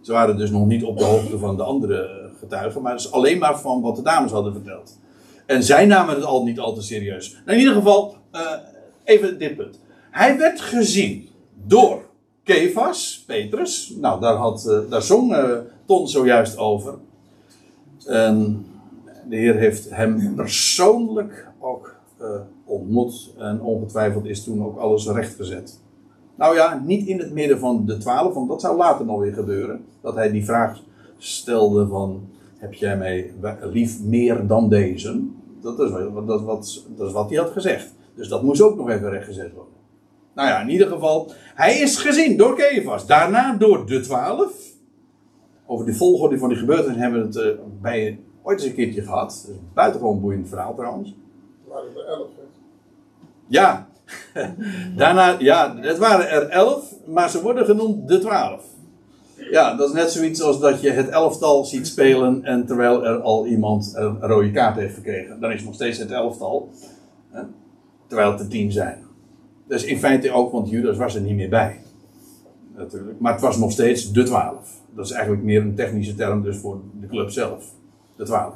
Ze 0.00 0.12
waren 0.12 0.36
dus 0.36 0.50
nog 0.50 0.66
niet 0.66 0.84
op 0.84 0.98
de 0.98 1.04
hoogte 1.04 1.38
van 1.38 1.56
de 1.56 1.62
andere 1.62 2.25
getuigen, 2.48 2.82
maar 2.82 2.92
dus 2.92 3.12
alleen 3.12 3.38
maar 3.38 3.60
van 3.60 3.80
wat 3.80 3.96
de 3.96 4.02
dames 4.02 4.30
hadden 4.32 4.52
verteld. 4.52 4.98
En 5.46 5.62
zij 5.62 5.86
namen 5.86 6.14
het 6.14 6.24
al 6.24 6.44
niet 6.44 6.58
al 6.58 6.74
te 6.74 6.82
serieus. 6.82 7.32
Nou, 7.32 7.52
in 7.52 7.58
ieder 7.58 7.74
geval, 7.74 8.16
even 9.04 9.38
dit 9.38 9.56
punt. 9.56 9.80
Hij 10.10 10.38
werd 10.38 10.60
gezien 10.60 11.28
door 11.66 12.04
Kefas, 12.42 13.24
Petrus. 13.26 13.94
Nou, 14.00 14.20
daar, 14.20 14.34
had, 14.34 14.84
daar 14.90 15.02
zong 15.02 15.36
Ton 15.86 16.08
zojuist 16.08 16.58
over. 16.58 16.94
De 19.28 19.36
Heer 19.36 19.54
heeft 19.54 19.90
hem 19.90 20.34
persoonlijk 20.34 21.48
ook 21.60 21.94
uh, 22.20 22.26
ontmoet. 22.64 23.32
En 23.38 23.60
ongetwijfeld 23.60 24.24
is 24.24 24.44
toen 24.44 24.64
ook 24.64 24.78
alles 24.78 25.06
rechtgezet. 25.06 25.80
Nou 26.34 26.54
ja, 26.54 26.82
niet 26.84 27.06
in 27.06 27.18
het 27.18 27.32
midden 27.32 27.58
van 27.58 27.86
de 27.86 27.96
twaalf, 27.96 28.34
want 28.34 28.48
dat 28.48 28.60
zou 28.60 28.76
later 28.76 29.06
nog 29.06 29.20
weer 29.20 29.32
gebeuren. 29.32 29.84
Dat 30.00 30.14
hij 30.14 30.30
die 30.30 30.44
vraag 30.44 30.80
stelde 31.18 31.86
van, 31.86 32.28
heb 32.56 32.74
jij 32.74 32.96
mij 32.96 33.32
lief 33.60 34.02
meer 34.02 34.46
dan 34.46 34.68
deze? 34.68 35.22
Dat 35.60 35.80
is, 35.80 35.90
wat, 35.90 36.26
dat, 36.26 36.42
wat, 36.42 36.84
dat 36.96 37.06
is 37.06 37.12
wat 37.12 37.28
hij 37.28 37.38
had 37.38 37.50
gezegd. 37.50 37.94
Dus 38.14 38.28
dat 38.28 38.42
moest 38.42 38.60
ook 38.60 38.76
nog 38.76 38.90
even 38.90 39.10
rechtgezet 39.10 39.52
worden. 39.52 39.74
Nou 40.34 40.48
ja, 40.48 40.60
in 40.60 40.68
ieder 40.68 40.88
geval, 40.88 41.32
hij 41.54 41.78
is 41.78 41.96
gezien 41.96 42.36
door 42.36 42.54
Kefas. 42.54 43.06
Daarna 43.06 43.56
door 43.56 43.86
de 43.86 44.00
twaalf. 44.00 44.74
Over 45.66 45.86
de 45.86 45.94
volgorde 45.94 46.38
van 46.38 46.48
die 46.48 46.58
gebeurtenissen 46.58 47.02
hebben 47.02 47.20
we 47.20 47.26
het 47.26 47.58
uh, 47.58 47.64
bij 47.80 48.20
ooit 48.42 48.60
eens 48.60 48.68
een 48.68 48.74
keertje 48.74 49.02
gehad. 49.02 49.30
Dat 49.30 49.50
is 49.50 49.56
een 49.56 49.68
buitengewoon 49.74 50.20
boeiend 50.20 50.48
verhaal 50.48 50.74
trouwens 50.74 51.14
waren 51.76 51.96
er 51.96 52.04
elf. 52.04 52.28
Ja. 53.46 53.88
Daarna, 54.96 55.36
ja, 55.38 55.76
het 55.76 55.98
waren 55.98 56.30
er 56.30 56.48
elf, 56.48 56.94
maar 57.06 57.30
ze 57.30 57.42
worden 57.42 57.64
genoemd 57.64 58.08
de 58.08 58.18
twaalf. 58.18 58.64
Ja, 59.36 59.74
dat 59.74 59.88
is 59.88 59.94
net 59.94 60.10
zoiets 60.10 60.42
als 60.42 60.60
dat 60.60 60.80
je 60.80 60.90
het 60.90 61.08
elftal 61.08 61.64
ziet 61.64 61.86
spelen 61.86 62.44
en 62.44 62.66
terwijl 62.66 63.06
er 63.06 63.20
al 63.20 63.46
iemand 63.46 63.92
een 63.94 64.20
rode 64.20 64.50
kaart 64.50 64.76
heeft 64.76 64.94
gekregen. 64.94 65.40
Dan 65.40 65.50
is 65.50 65.56
het 65.56 65.64
nog 65.64 65.74
steeds 65.74 65.98
het 65.98 66.10
elftal. 66.10 66.70
Hè? 67.30 67.42
Terwijl 68.06 68.30
het 68.30 68.40
er 68.40 68.48
tien 68.48 68.72
zijn. 68.72 69.04
Dus 69.68 69.84
in 69.84 69.98
feite 69.98 70.32
ook, 70.32 70.52
want 70.52 70.68
Judas 70.68 70.96
was 70.96 71.14
er 71.14 71.20
niet 71.20 71.36
meer 71.36 71.48
bij. 71.48 71.80
Natuurlijk. 72.76 73.20
Maar 73.20 73.32
het 73.32 73.40
was 73.40 73.56
nog 73.56 73.72
steeds 73.72 74.12
de 74.12 74.22
twaalf. 74.22 74.80
Dat 74.94 75.04
is 75.04 75.10
eigenlijk 75.10 75.42
meer 75.42 75.60
een 75.60 75.74
technische 75.74 76.14
term 76.14 76.42
dus 76.42 76.56
voor 76.56 76.80
de 77.00 77.06
club 77.06 77.30
zelf. 77.30 77.64
De 78.16 78.24
twaalf. 78.24 78.54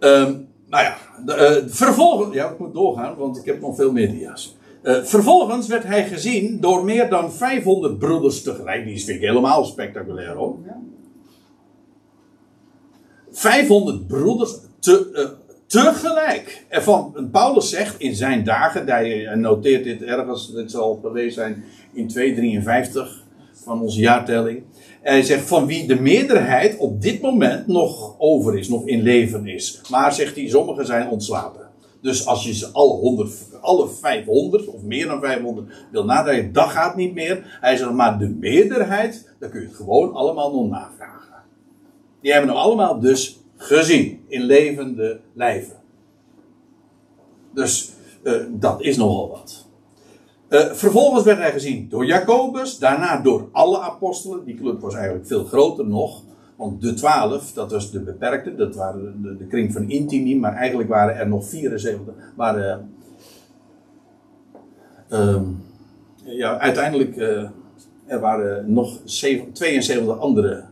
Um, 0.00 0.48
nou 0.66 0.84
ja, 0.84 0.96
uh, 1.26 1.62
vervolgens. 1.66 2.34
Ja, 2.34 2.50
ik 2.50 2.58
moet 2.58 2.74
doorgaan, 2.74 3.16
want 3.16 3.36
ik 3.36 3.44
heb 3.44 3.60
nog 3.60 3.76
veel 3.76 3.92
meer 3.92 4.10
dia's. 4.10 4.56
Uh, 4.84 5.02
vervolgens 5.02 5.66
werd 5.66 5.84
hij 5.84 6.04
gezien 6.08 6.60
door 6.60 6.84
meer 6.84 7.08
dan 7.08 7.32
500 7.32 7.98
broeders 7.98 8.42
tegelijk. 8.42 8.84
Die 8.84 9.04
vind 9.04 9.16
ik 9.16 9.28
helemaal 9.28 9.64
spectaculair 9.64 10.34
hoor. 10.34 10.58
500 13.30 14.06
broeders 14.06 14.56
te, 14.78 15.10
uh, 15.12 15.28
tegelijk. 15.66 16.64
En 16.68 16.82
van 16.82 17.28
Paulus 17.32 17.70
zegt 17.70 18.00
in 18.00 18.14
zijn 18.14 18.44
dagen, 18.44 18.86
hij 18.88 19.34
noteert 19.34 19.84
dit 19.84 20.02
ergens, 20.02 20.52
dit 20.52 20.70
zal 20.70 20.98
geweest 21.02 21.34
zijn 21.34 21.64
in 21.92 22.08
253 22.08 23.22
van 23.52 23.80
onze 23.80 24.00
jaartelling. 24.00 24.62
Hij 25.00 25.22
zegt 25.22 25.46
van 25.46 25.66
wie 25.66 25.86
de 25.86 26.00
meerderheid 26.00 26.76
op 26.76 27.02
dit 27.02 27.20
moment 27.20 27.66
nog 27.66 28.14
over 28.18 28.58
is, 28.58 28.68
nog 28.68 28.86
in 28.86 29.02
leven 29.02 29.46
is. 29.46 29.80
Maar 29.90 30.12
zegt 30.12 30.36
hij, 30.36 30.48
sommigen 30.48 30.86
zijn 30.86 31.08
ontslapen. 31.08 31.63
Dus 32.04 32.26
als 32.26 32.44
je 32.44 32.54
ze 32.54 32.68
alle, 32.72 32.92
100, 32.92 33.32
alle 33.60 33.88
500 33.88 34.66
of 34.66 34.82
meer 34.82 35.06
dan 35.06 35.20
500 35.20 35.86
wil 35.90 36.04
nadenken, 36.04 36.52
dat 36.52 36.68
gaat 36.68 36.96
niet 36.96 37.14
meer. 37.14 37.58
Hij 37.60 37.76
zegt 37.76 37.92
maar 37.92 38.18
de 38.18 38.28
meerderheid, 38.28 39.34
dan 39.38 39.50
kun 39.50 39.60
je 39.60 39.66
het 39.66 39.76
gewoon 39.76 40.12
allemaal 40.12 40.54
nog 40.54 40.70
navragen. 40.70 41.42
Die 42.20 42.32
hebben 42.32 42.50
hem 42.50 42.58
allemaal 42.58 43.00
dus 43.00 43.38
gezien 43.56 44.24
in 44.28 44.42
levende 44.42 45.20
lijven. 45.32 45.76
Dus 47.54 47.92
uh, 48.22 48.42
dat 48.50 48.82
is 48.82 48.96
nogal 48.96 49.28
wat. 49.28 49.66
Uh, 50.48 50.72
vervolgens 50.72 51.24
werd 51.24 51.38
hij 51.38 51.52
gezien 51.52 51.88
door 51.88 52.06
Jacobus, 52.06 52.78
daarna 52.78 53.20
door 53.20 53.48
alle 53.52 53.80
apostelen. 53.80 54.44
Die 54.44 54.56
club 54.56 54.80
was 54.80 54.94
eigenlijk 54.94 55.26
veel 55.26 55.44
groter 55.44 55.86
nog. 55.86 56.22
Want 56.56 56.82
de 56.82 56.94
twaalf, 56.94 57.52
dat 57.52 57.70
was 57.70 57.90
de 57.90 58.00
beperkte, 58.00 58.54
dat 58.54 58.74
waren 58.74 59.22
de, 59.22 59.36
de, 59.36 59.46
kring 59.46 59.72
van 59.72 59.90
intimi, 59.90 60.38
maar 60.38 60.54
eigenlijk 60.54 60.88
waren 60.88 61.16
er 61.16 61.28
nog 61.28 61.48
74. 61.48 62.14
Waren, 62.36 62.94
uh, 65.10 65.42
ja, 66.24 66.58
uiteindelijk, 66.58 67.16
uh, 67.16 67.48
er 68.06 68.20
waren 68.20 68.72
nog 68.72 68.98
7, 69.04 69.52
72 69.52 70.18
andere 70.18 70.64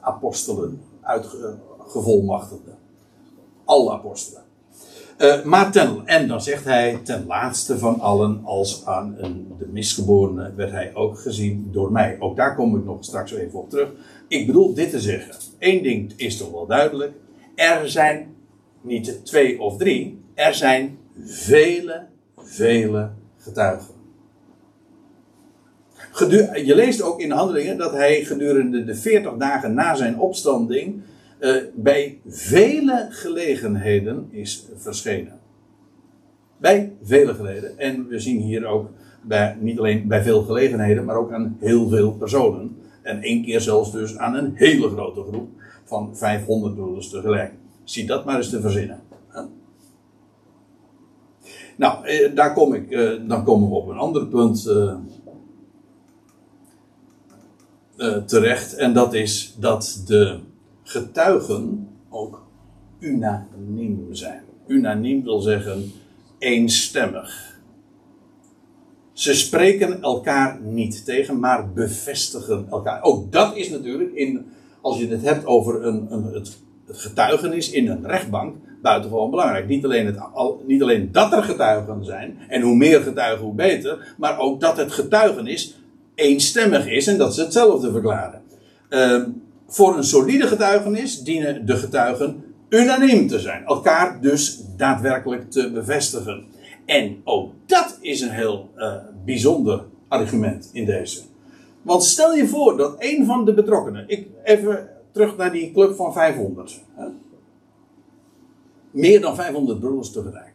apostelen 0.00 0.80
uitgevolmachtigden. 1.00 2.76
Alle 3.64 3.92
apostelen. 3.92 4.42
Uh, 5.18 5.42
maar 5.44 5.72
ten, 5.72 6.02
en 6.04 6.28
dan 6.28 6.42
zegt 6.42 6.64
hij, 6.64 7.00
ten 7.04 7.26
laatste 7.26 7.78
van 7.78 8.00
allen, 8.00 8.40
als 8.44 8.86
aan 8.86 9.14
een, 9.18 9.54
de 9.58 9.66
misgeborene, 9.66 10.52
werd 10.54 10.70
hij 10.70 10.94
ook 10.94 11.18
gezien 11.18 11.68
door 11.72 11.92
mij. 11.92 12.16
Ook 12.20 12.36
daar 12.36 12.54
kom 12.54 12.76
ik 12.76 12.84
nog 12.84 13.04
straks 13.04 13.32
even 13.32 13.58
op 13.58 13.70
terug. 13.70 13.88
Ik 14.28 14.46
bedoel 14.46 14.74
dit 14.74 14.90
te 14.90 15.00
zeggen. 15.00 15.34
Eén 15.58 15.82
ding 15.82 16.12
is 16.16 16.36
toch 16.36 16.50
wel 16.50 16.66
duidelijk. 16.66 17.12
Er 17.54 17.88
zijn 17.88 18.34
niet 18.80 19.20
twee 19.24 19.60
of 19.60 19.76
drie, 19.76 20.18
er 20.34 20.54
zijn 20.54 20.98
vele, 21.24 22.06
vele 22.36 23.10
getuigen. 23.36 23.94
je 26.64 26.74
leest 26.74 27.02
ook 27.02 27.20
in 27.20 27.28
de 27.28 27.34
handelingen 27.34 27.78
dat 27.78 27.92
hij 27.92 28.24
gedurende 28.24 28.84
de 28.84 28.94
40 28.94 29.36
dagen 29.36 29.74
na 29.74 29.94
zijn 29.94 30.18
opstanding 30.18 31.00
uh, 31.40 31.56
bij 31.74 32.20
vele 32.26 33.06
gelegenheden 33.10 34.28
is 34.30 34.66
verschenen. 34.76 35.38
Bij 36.56 36.92
vele 37.02 37.34
gelegenheden. 37.34 37.78
En 37.78 38.08
we 38.08 38.18
zien 38.18 38.40
hier 38.40 38.66
ook 38.66 38.90
bij, 39.22 39.56
niet 39.60 39.78
alleen 39.78 40.08
bij 40.08 40.22
veel 40.22 40.42
gelegenheden, 40.42 41.04
maar 41.04 41.16
ook 41.16 41.32
aan 41.32 41.56
heel 41.60 41.88
veel 41.88 42.12
personen. 42.12 42.76
En 43.08 43.22
één 43.22 43.42
keer 43.42 43.60
zelfs 43.60 43.92
dus 43.92 44.16
aan 44.16 44.34
een 44.34 44.52
hele 44.54 44.88
grote 44.88 45.22
groep 45.22 45.48
van 45.84 46.16
500 46.16 46.74
broeders 46.74 47.10
tegelijk. 47.10 47.52
Zie 47.84 48.06
dat 48.06 48.24
maar 48.24 48.36
eens 48.36 48.50
te 48.50 48.60
verzinnen. 48.60 49.00
Nou, 51.76 52.06
eh, 52.06 52.34
daar 52.34 52.52
kom 52.52 52.74
ik, 52.74 52.90
eh, 52.90 53.10
dan 53.26 53.44
komen 53.44 53.68
we 53.68 53.74
op 53.74 53.88
een 53.88 53.96
ander 53.96 54.26
punt 54.26 54.66
eh, 54.66 54.96
terecht. 58.16 58.74
En 58.74 58.92
dat 58.92 59.14
is 59.14 59.54
dat 59.58 60.02
de 60.06 60.38
getuigen 60.82 61.88
ook 62.08 62.46
unaniem 62.98 64.06
zijn. 64.10 64.42
Unaniem 64.66 65.22
wil 65.22 65.40
zeggen 65.40 65.92
eenstemmig. 66.38 67.57
Ze 69.18 69.34
spreken 69.34 70.02
elkaar 70.02 70.58
niet 70.62 71.04
tegen, 71.04 71.38
maar 71.38 71.72
bevestigen 71.72 72.66
elkaar. 72.70 73.02
Ook 73.02 73.32
dat 73.32 73.56
is 73.56 73.70
natuurlijk, 73.70 74.12
in, 74.14 74.46
als 74.80 74.98
je 74.98 75.08
het 75.08 75.22
hebt 75.22 75.46
over 75.46 75.86
een, 75.86 76.06
een, 76.10 76.24
het, 76.32 76.58
getuigenis 76.88 77.70
in 77.70 77.88
een 77.88 78.06
rechtbank, 78.06 78.56
buitengewoon 78.82 79.30
belangrijk. 79.30 79.68
Niet 79.68 79.84
alleen, 79.84 80.06
het, 80.06 80.18
al, 80.32 80.62
niet 80.66 80.82
alleen 80.82 81.12
dat 81.12 81.32
er 81.32 81.42
getuigen 81.42 82.04
zijn, 82.04 82.38
en 82.48 82.62
hoe 82.62 82.76
meer 82.76 83.00
getuigen 83.00 83.44
hoe 83.44 83.54
beter, 83.54 84.14
maar 84.16 84.38
ook 84.38 84.60
dat 84.60 84.76
het 84.76 84.92
getuigenis 84.92 85.78
eenstemmig 86.14 86.86
is 86.86 87.06
en 87.06 87.18
dat 87.18 87.34
ze 87.34 87.42
hetzelfde 87.42 87.90
verklaren. 87.90 88.42
Uh, 88.90 89.22
voor 89.68 89.96
een 89.96 90.04
solide 90.04 90.46
getuigenis 90.46 91.22
dienen 91.22 91.66
de 91.66 91.76
getuigen 91.76 92.44
unaniem 92.68 93.28
te 93.28 93.38
zijn, 93.38 93.64
elkaar 93.64 94.20
dus 94.20 94.60
daadwerkelijk 94.76 95.50
te 95.50 95.70
bevestigen. 95.70 96.56
En 96.88 97.20
ook 97.24 97.52
dat 97.66 97.98
is 98.00 98.20
een 98.20 98.30
heel 98.30 98.70
uh, 98.76 98.94
bijzonder 99.24 99.84
argument 100.08 100.70
in 100.72 100.84
deze. 100.84 101.20
Want 101.82 102.04
stel 102.04 102.34
je 102.34 102.48
voor 102.48 102.76
dat 102.76 102.94
een 102.98 103.26
van 103.26 103.44
de 103.44 103.54
betrokkenen, 103.54 104.04
ik 104.06 104.26
even 104.44 104.88
terug 105.12 105.36
naar 105.36 105.52
die 105.52 105.72
club 105.72 105.96
van 105.96 106.12
500. 106.12 106.80
Hè? 106.94 107.06
Meer 108.90 109.20
dan 109.20 109.34
500 109.34 109.80
broers 109.80 110.12
tegelijk. 110.12 110.52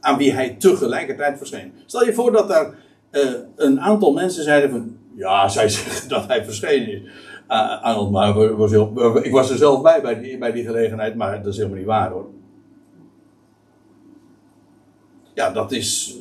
Aan 0.00 0.16
wie 0.16 0.32
hij 0.32 0.56
tegelijkertijd 0.58 1.38
verscheen. 1.38 1.72
Stel 1.86 2.04
je 2.04 2.12
voor 2.12 2.32
dat 2.32 2.48
daar 2.48 2.74
uh, 3.10 3.30
een 3.56 3.80
aantal 3.80 4.12
mensen 4.12 4.44
zeiden 4.44 4.70
van. 4.70 4.96
Ja, 5.14 5.48
zij 5.48 5.68
zeggen 5.78 6.08
dat 6.08 6.26
hij 6.26 6.44
verschenen 6.44 6.88
is. 6.88 7.02
Uh, 7.48 7.82
aan 7.82 8.10
maar 8.10 8.36
ik 9.22 9.32
was 9.32 9.50
er 9.50 9.56
zelf 9.56 9.82
bij, 9.82 10.02
bij 10.02 10.20
die, 10.20 10.38
bij 10.38 10.52
die 10.52 10.64
gelegenheid, 10.64 11.14
maar 11.14 11.42
dat 11.42 11.52
is 11.52 11.56
helemaal 11.56 11.78
niet 11.78 11.86
waar 11.86 12.10
hoor. 12.10 12.33
Ja, 15.34 15.50
dat 15.50 15.72
is. 15.72 16.16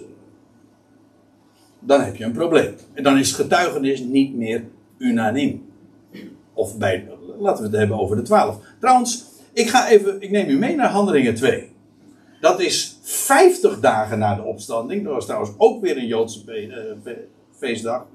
Dan 1.80 2.02
heb 2.02 2.16
je 2.16 2.24
een 2.24 2.32
probleem. 2.32 2.76
En 2.94 3.04
dan 3.04 3.18
is 3.18 3.32
getuigenis 3.32 4.00
niet 4.00 4.36
meer 4.36 4.64
unaniem. 4.98 5.66
Of 6.54 6.78
bij, 6.78 7.08
laten 7.40 7.64
we 7.64 7.70
het 7.70 7.78
hebben 7.78 8.00
over 8.00 8.16
de 8.16 8.22
twaalf. 8.22 8.58
Trouwens, 8.80 9.26
ik 9.54 9.70
ga 9.70 9.90
even, 9.90 10.22
ik 10.22 10.32
neem 10.32 10.50
u 10.50 10.58
mee 10.58 10.76
naar 10.76 10.90
Handelingen 10.90 11.36
2. 11.36 11.72
Dat 12.42 12.60
is 12.60 12.98
50 13.02 13.80
dagen 13.80 14.20
na 14.20 14.36
de 14.36 14.44
opstanding. 14.44 15.04
Dat 15.04 15.14
was 15.14 15.26
trouwens 15.26 15.52
ook 15.58 15.82
weer 15.82 15.98
een 15.98 16.08
Joodse 16.08 16.96
uh, 17.06 17.14
feestdag. 17.58 18.06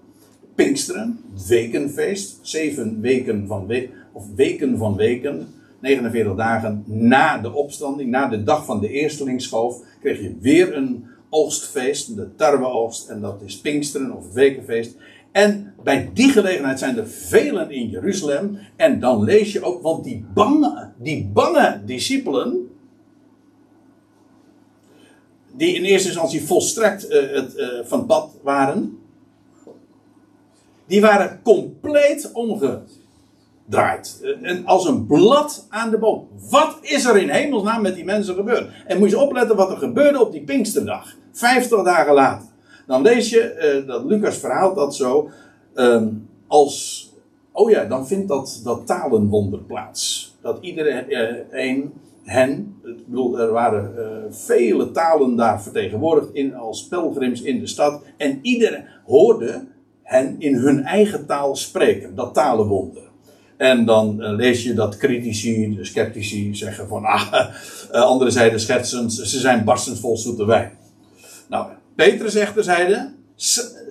Pinksteren, 0.55 1.21
wekenfeest. 1.49 2.39
Zeven 2.43 3.01
weken 3.01 3.47
van 3.47 3.67
we 3.67 3.89
of 4.13 4.25
weken 4.35 4.79
van 4.79 4.97
weken. 4.97 5.55
49 5.81 6.35
dagen 6.35 6.85
na 6.87 7.39
de 7.39 7.53
opstanding, 7.53 8.11
na 8.11 8.29
de 8.29 8.43
dag 8.43 8.65
van 8.65 8.81
de 8.81 8.89
eerstelingsschoof, 8.89 9.83
kreeg 10.01 10.21
je 10.21 10.37
weer 10.41 10.77
een 10.77 11.05
oogstfeest, 11.31 12.17
de 12.17 12.35
tarweoogst, 12.35 13.09
en 13.09 13.21
dat 13.21 13.43
is 13.43 13.61
Pinksteren 13.61 14.17
of 14.17 14.33
wekenfeest. 14.33 14.97
En 15.33 15.75
bij 15.83 16.11
die 16.15 16.31
gelegenheid 16.31 16.79
zijn 16.79 16.97
er 16.97 17.09
velen 17.09 17.71
in 17.71 17.89
Jeruzalem. 17.89 18.59
En 18.77 19.01
dan 19.01 19.25
lees 19.25 19.53
je 19.53 19.63
ook, 19.63 19.83
want 19.83 20.05
die 20.05 20.25
bange, 20.35 20.93
die 20.97 21.31
bange 21.33 21.83
discipelen, 21.85 22.71
die 25.57 25.75
in 25.75 25.85
eerste 25.85 26.09
instantie 26.09 26.43
volstrekt 26.43 27.11
uh, 27.11 27.33
het, 27.33 27.57
uh, 27.57 27.69
van 27.85 28.07
pad 28.07 28.31
waren, 28.43 28.99
die 30.87 31.01
waren 31.01 31.41
compleet 31.43 32.31
omgedraaid. 32.33 32.99
Uh, 34.23 34.51
en 34.51 34.67
als 34.67 34.87
een 34.87 35.07
blad 35.07 35.67
aan 35.69 35.91
de 35.91 35.99
boom. 35.99 36.29
Wat 36.51 36.79
is 36.81 37.05
er 37.05 37.17
in 37.17 37.29
hemelsnaam 37.29 37.83
met 37.83 37.95
die 37.95 38.05
mensen 38.05 38.35
gebeurd? 38.35 38.71
En 38.87 38.99
moet 38.99 39.11
je 39.11 39.19
opletten 39.19 39.57
wat 39.57 39.71
er 39.71 39.77
gebeurde 39.77 40.21
op 40.21 40.33
die 40.33 40.45
Pinksterdag. 40.45 41.17
Vijftig 41.33 41.83
dagen 41.83 42.15
later. 42.15 42.49
Dan 42.87 43.03
lees 43.03 43.31
je 43.31 43.85
dat 43.87 44.05
Lucas 44.05 44.37
verhaalt 44.37 44.77
dat 44.77 44.95
zo. 44.95 45.31
Um, 45.75 46.29
als. 46.47 47.07
Oh 47.53 47.71
ja, 47.71 47.85
dan 47.85 48.07
vindt 48.07 48.29
dat, 48.29 48.61
dat 48.65 48.87
talenwonder 48.87 49.61
plaats. 49.61 50.35
Dat 50.43 50.59
iedereen 50.61 51.93
hen, 52.23 52.77
ik 52.85 53.07
bedoel, 53.07 53.39
er 53.39 53.53
waren 53.53 54.35
vele 54.35 54.91
talen 54.91 55.37
daar 55.37 55.63
vertegenwoordigd 55.63 56.29
in, 56.33 56.55
als 56.55 56.87
pelgrims 56.87 57.43
in 57.43 57.61
de 57.61 57.67
stad. 57.67 58.03
En 58.17 58.39
iedereen 58.43 58.85
hoorde 59.07 59.67
hen 60.03 60.37
in 60.39 60.55
hun 60.55 60.83
eigen 60.83 61.27
taal 61.27 61.57
spreken, 61.57 62.15
dat 62.15 62.35
talenwonder. 62.35 63.08
En 63.59 63.85
dan 63.85 64.17
uh, 64.21 64.37
lees 64.37 64.63
je 64.63 64.75
dat 64.75 64.97
critici, 64.97 65.75
de 65.77 65.85
sceptici, 65.85 66.55
zeggen 66.55 66.89
van, 66.89 67.05
ah, 67.05 67.33
uh, 67.93 68.03
andere 68.13 68.31
zijden 68.31 68.61
schertsend, 68.61 69.13
ze 69.13 69.39
zijn 69.39 69.65
barstens 69.65 70.01
vol 70.01 70.17
zoete 70.17 70.47
wijn. 70.47 70.73
Nou, 71.49 71.67
Petrus 71.95 72.35
echter 72.35 72.65
zeide, 72.65 73.13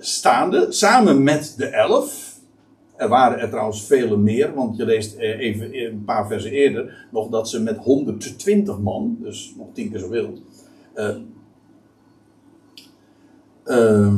staande, 0.00 0.66
samen 0.70 1.22
met 1.22 1.54
de 1.56 1.66
elf, 1.66 2.36
er 2.96 3.08
waren 3.08 3.38
er 3.38 3.48
trouwens 3.48 3.86
vele 3.86 4.16
meer, 4.16 4.54
want 4.54 4.76
je 4.76 4.84
leest 4.84 5.16
eh, 5.16 5.38
even 5.38 5.78
een 5.78 6.04
paar 6.04 6.26
versen 6.26 6.50
eerder 6.50 7.06
nog 7.10 7.28
dat 7.28 7.48
ze 7.48 7.62
met 7.62 7.76
120 7.76 8.78
man, 8.78 9.16
dus 9.20 9.54
nog 9.56 9.66
tien 9.72 9.90
keer 9.90 9.98
zoveel, 9.98 10.42
uh, 13.66 14.14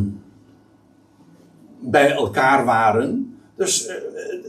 bij 1.80 2.12
elkaar 2.12 2.64
waren. 2.64 3.29
Dus 3.60 3.88
uh, 3.88 3.94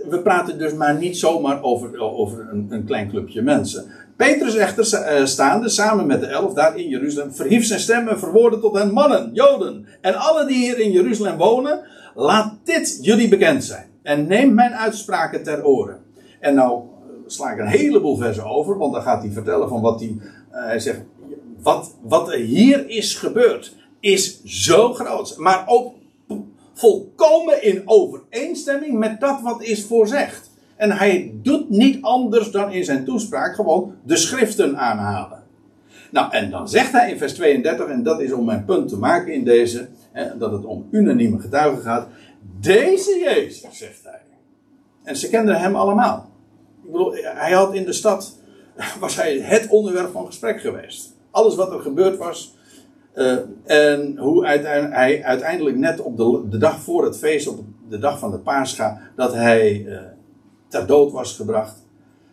we 0.09 0.19
praten 0.19 0.57
dus 0.57 0.73
maar 0.73 0.97
niet 0.97 1.17
zomaar 1.17 1.63
over, 1.63 1.99
over 1.99 2.47
een, 2.51 2.67
een 2.69 2.85
klein 2.85 3.09
clubje 3.09 3.41
mensen. 3.41 3.85
Petrus 4.15 4.55
echter 4.55 4.85
staande, 5.27 5.69
samen 5.69 6.07
met 6.07 6.19
de 6.19 6.25
elf 6.25 6.53
daar 6.53 6.77
in 6.77 6.87
Jeruzalem, 6.87 7.33
verhief 7.33 7.65
zijn 7.65 7.79
stem 7.79 8.07
en 8.07 8.19
verwoordde 8.19 8.59
tot 8.59 8.77
hen 8.77 8.93
mannen, 8.93 9.29
Joden 9.33 9.85
en 10.01 10.15
alle 10.15 10.45
die 10.45 10.57
hier 10.57 10.79
in 10.79 10.91
Jeruzalem 10.91 11.37
wonen, 11.37 11.81
laat 12.15 12.53
dit 12.63 12.99
jullie 13.01 13.27
bekend 13.27 13.63
zijn. 13.63 13.85
En 14.03 14.27
neem 14.27 14.53
mijn 14.53 14.73
uitspraken 14.73 15.43
ter 15.43 15.65
oren. 15.65 15.99
En 16.39 16.55
nou 16.55 16.81
sla 17.27 17.51
ik 17.51 17.59
een 17.59 17.67
heleboel 17.67 18.17
versen 18.17 18.45
over, 18.45 18.77
want 18.77 18.93
dan 18.93 19.01
gaat 19.01 19.21
hij 19.21 19.31
vertellen 19.31 19.69
van 19.69 19.81
wat 19.81 19.99
hij. 19.99 20.17
Hij 20.49 20.79
zegt: 20.79 21.01
wat, 21.61 21.95
wat 22.01 22.31
er 22.31 22.39
hier 22.39 22.89
is 22.89 23.15
gebeurd, 23.15 23.75
is 23.99 24.43
zo 24.43 24.93
groot. 24.93 25.37
Maar 25.37 25.63
ook 25.65 25.93
volkomen 26.81 27.63
in 27.63 27.81
overeenstemming 27.85 28.97
met 28.97 29.19
dat 29.19 29.41
wat 29.41 29.63
is 29.63 29.85
voorzegd. 29.85 30.49
En 30.75 30.91
hij 30.91 31.31
doet 31.33 31.69
niet 31.69 32.01
anders 32.01 32.51
dan 32.51 32.71
in 32.71 32.83
zijn 32.83 33.05
toespraak 33.05 33.55
gewoon 33.55 33.95
de 34.03 34.17
schriften 34.17 34.77
aanhalen. 34.77 35.43
Nou, 36.11 36.31
en 36.31 36.49
dan 36.49 36.69
zegt 36.69 36.91
hij 36.91 37.11
in 37.11 37.17
vers 37.17 37.33
32, 37.33 37.87
en 37.87 38.03
dat 38.03 38.21
is 38.21 38.31
om 38.31 38.45
mijn 38.45 38.65
punt 38.65 38.89
te 38.89 38.97
maken 38.97 39.33
in 39.33 39.43
deze, 39.43 39.87
hè, 40.11 40.37
dat 40.37 40.51
het 40.51 40.65
om 40.65 40.87
unanieme 40.91 41.39
getuigen 41.39 41.81
gaat. 41.81 42.07
Deze 42.59 43.19
Jezus, 43.23 43.77
zegt 43.77 44.03
hij. 44.03 44.21
En 45.03 45.15
ze 45.15 45.29
kenden 45.29 45.59
hem 45.59 45.75
allemaal. 45.75 46.29
Ik 46.83 46.91
bedoel, 46.91 47.13
hij 47.13 47.51
had 47.51 47.73
in 47.73 47.85
de 47.85 47.93
stad, 47.93 48.37
was 48.99 49.15
hij 49.15 49.39
het 49.39 49.67
onderwerp 49.67 50.11
van 50.11 50.25
gesprek 50.25 50.61
geweest. 50.61 51.15
Alles 51.31 51.55
wat 51.55 51.73
er 51.73 51.79
gebeurd 51.79 52.17
was. 52.17 52.55
Uh, 53.15 53.37
en 53.63 54.17
hoe 54.17 54.45
uiteindelijk, 54.45 54.93
hij 54.93 55.23
uiteindelijk 55.23 55.77
net 55.77 55.99
op 55.99 56.17
de, 56.17 56.49
de, 56.49 56.57
dag 56.57 56.79
voor 56.79 57.03
het 57.03 57.17
feest, 57.17 57.47
op 57.47 57.59
de 57.89 57.99
dag 57.99 58.19
van 58.19 58.31
de 58.31 58.39
Pascha, 58.39 59.01
dat 59.15 59.33
hij 59.33 59.85
uh, 59.85 59.99
ter 60.67 60.87
dood 60.87 61.11
was 61.11 61.35
gebracht. 61.35 61.85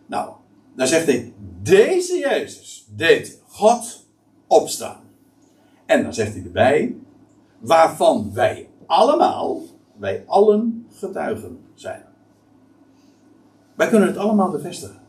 Nou, 0.07 0.31
dan 0.75 0.87
zegt 0.87 1.07
hij, 1.07 1.33
deze 1.63 2.19
Jezus 2.19 2.89
deed 2.97 3.43
God 3.47 4.07
opstaan. 4.47 5.01
En 5.87 6.03
dan 6.03 6.15
zegt 6.15 6.33
hij 6.33 6.43
erbij, 6.45 6.97
waarvan 7.59 8.31
wij 8.35 8.69
allemaal, 8.87 9.63
wij 9.97 10.25
allen 10.27 10.87
getuigen 10.93 11.59
zijn. 11.75 12.03
Wij 13.75 13.89
kunnen 13.89 14.09
het 14.09 14.17
allemaal 14.17 14.51
bevestigen. 14.51 15.01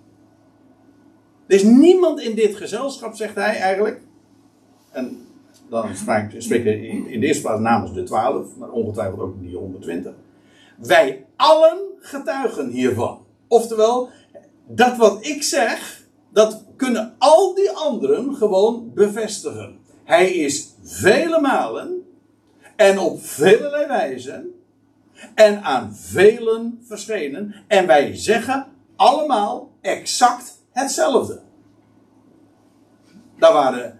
Er 1.47 1.55
is 1.55 1.63
niemand 1.63 2.19
in 2.19 2.35
dit 2.35 2.55
gezelschap, 2.55 3.15
zegt 3.15 3.35
hij 3.35 3.59
eigenlijk. 3.59 4.01
En 4.91 5.27
dan 5.69 5.95
spreekt 5.95 6.63
hij 6.63 6.79
in 7.07 7.19
de 7.19 7.27
eerste 7.27 7.41
plaats 7.41 7.61
namens 7.61 7.93
de 7.93 8.03
twaalf, 8.03 8.57
maar 8.57 8.69
ongetwijfeld 8.69 9.19
ook 9.19 9.41
die 9.41 9.55
120. 9.55 10.13
Wij 10.77 11.25
allen 11.35 11.77
getuigen 11.99 12.69
hiervan. 12.69 13.25
Oftewel, 13.47 14.09
dat 14.67 14.97
wat 14.97 15.25
ik 15.25 15.43
zeg, 15.43 16.07
dat 16.29 16.65
kunnen 16.75 17.15
al 17.17 17.53
die 17.53 17.71
anderen 17.71 18.35
gewoon 18.35 18.91
bevestigen. 18.93 19.79
Hij 20.03 20.31
is 20.31 20.73
vele 20.83 21.41
malen 21.41 22.03
en 22.75 22.99
op 22.99 23.23
vele 23.23 23.85
wijzen 23.87 24.53
en 25.35 25.63
aan 25.63 25.95
velen 25.95 26.79
verschenen. 26.83 27.55
En 27.67 27.87
wij 27.87 28.15
zeggen 28.15 28.67
allemaal 28.95 29.71
exact 29.81 30.61
hetzelfde. 30.71 31.41
Daar 33.37 33.53
waren 33.53 33.98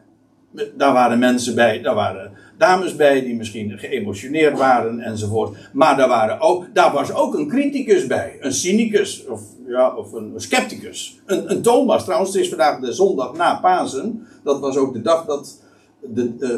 Daar 0.51 0.93
waren 0.93 1.19
mensen 1.19 1.55
bij, 1.55 1.81
daar 1.81 1.95
waren 1.95 2.31
dames 2.57 2.95
bij 2.95 3.21
die 3.21 3.35
misschien 3.35 3.79
geëmotioneerd 3.79 4.57
waren 4.57 4.99
enzovoort. 4.99 5.57
Maar 5.73 5.97
daar, 5.97 6.07
waren 6.07 6.39
ook, 6.39 6.65
daar 6.73 6.93
was 6.93 7.13
ook 7.13 7.33
een 7.33 7.47
criticus 7.47 8.07
bij, 8.07 8.37
een 8.39 8.53
cynicus 8.53 9.25
of, 9.27 9.41
ja, 9.67 9.95
of 9.95 10.13
een 10.13 10.33
scepticus. 10.35 11.19
Een, 11.25 11.51
een 11.51 11.61
Thomas, 11.61 12.03
trouwens, 12.03 12.33
het 12.33 12.41
is 12.41 12.49
vandaag 12.49 12.79
de 12.79 12.93
zondag 12.93 13.33
na 13.33 13.59
Pasen. 13.59 14.27
Dat 14.43 14.59
was 14.59 14.77
ook 14.77 14.93
de 14.93 15.01
dag 15.01 15.25
dat, 15.25 15.61
de, 16.01 16.33
uh, 16.39 16.49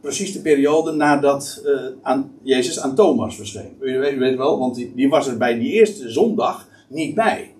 precies 0.00 0.32
de 0.32 0.40
periode 0.40 0.92
nadat 0.92 1.62
uh, 1.64 1.80
aan, 2.02 2.32
Jezus 2.42 2.80
aan 2.80 2.94
Thomas 2.94 3.36
verscheen. 3.36 3.76
U 3.80 3.98
weet, 3.98 4.18
weet 4.18 4.36
wel, 4.36 4.58
want 4.58 4.74
die, 4.74 4.92
die 4.94 5.08
was 5.08 5.26
er 5.26 5.36
bij 5.36 5.58
die 5.58 5.72
eerste 5.72 6.10
zondag 6.10 6.68
niet 6.88 7.14
bij. 7.14 7.54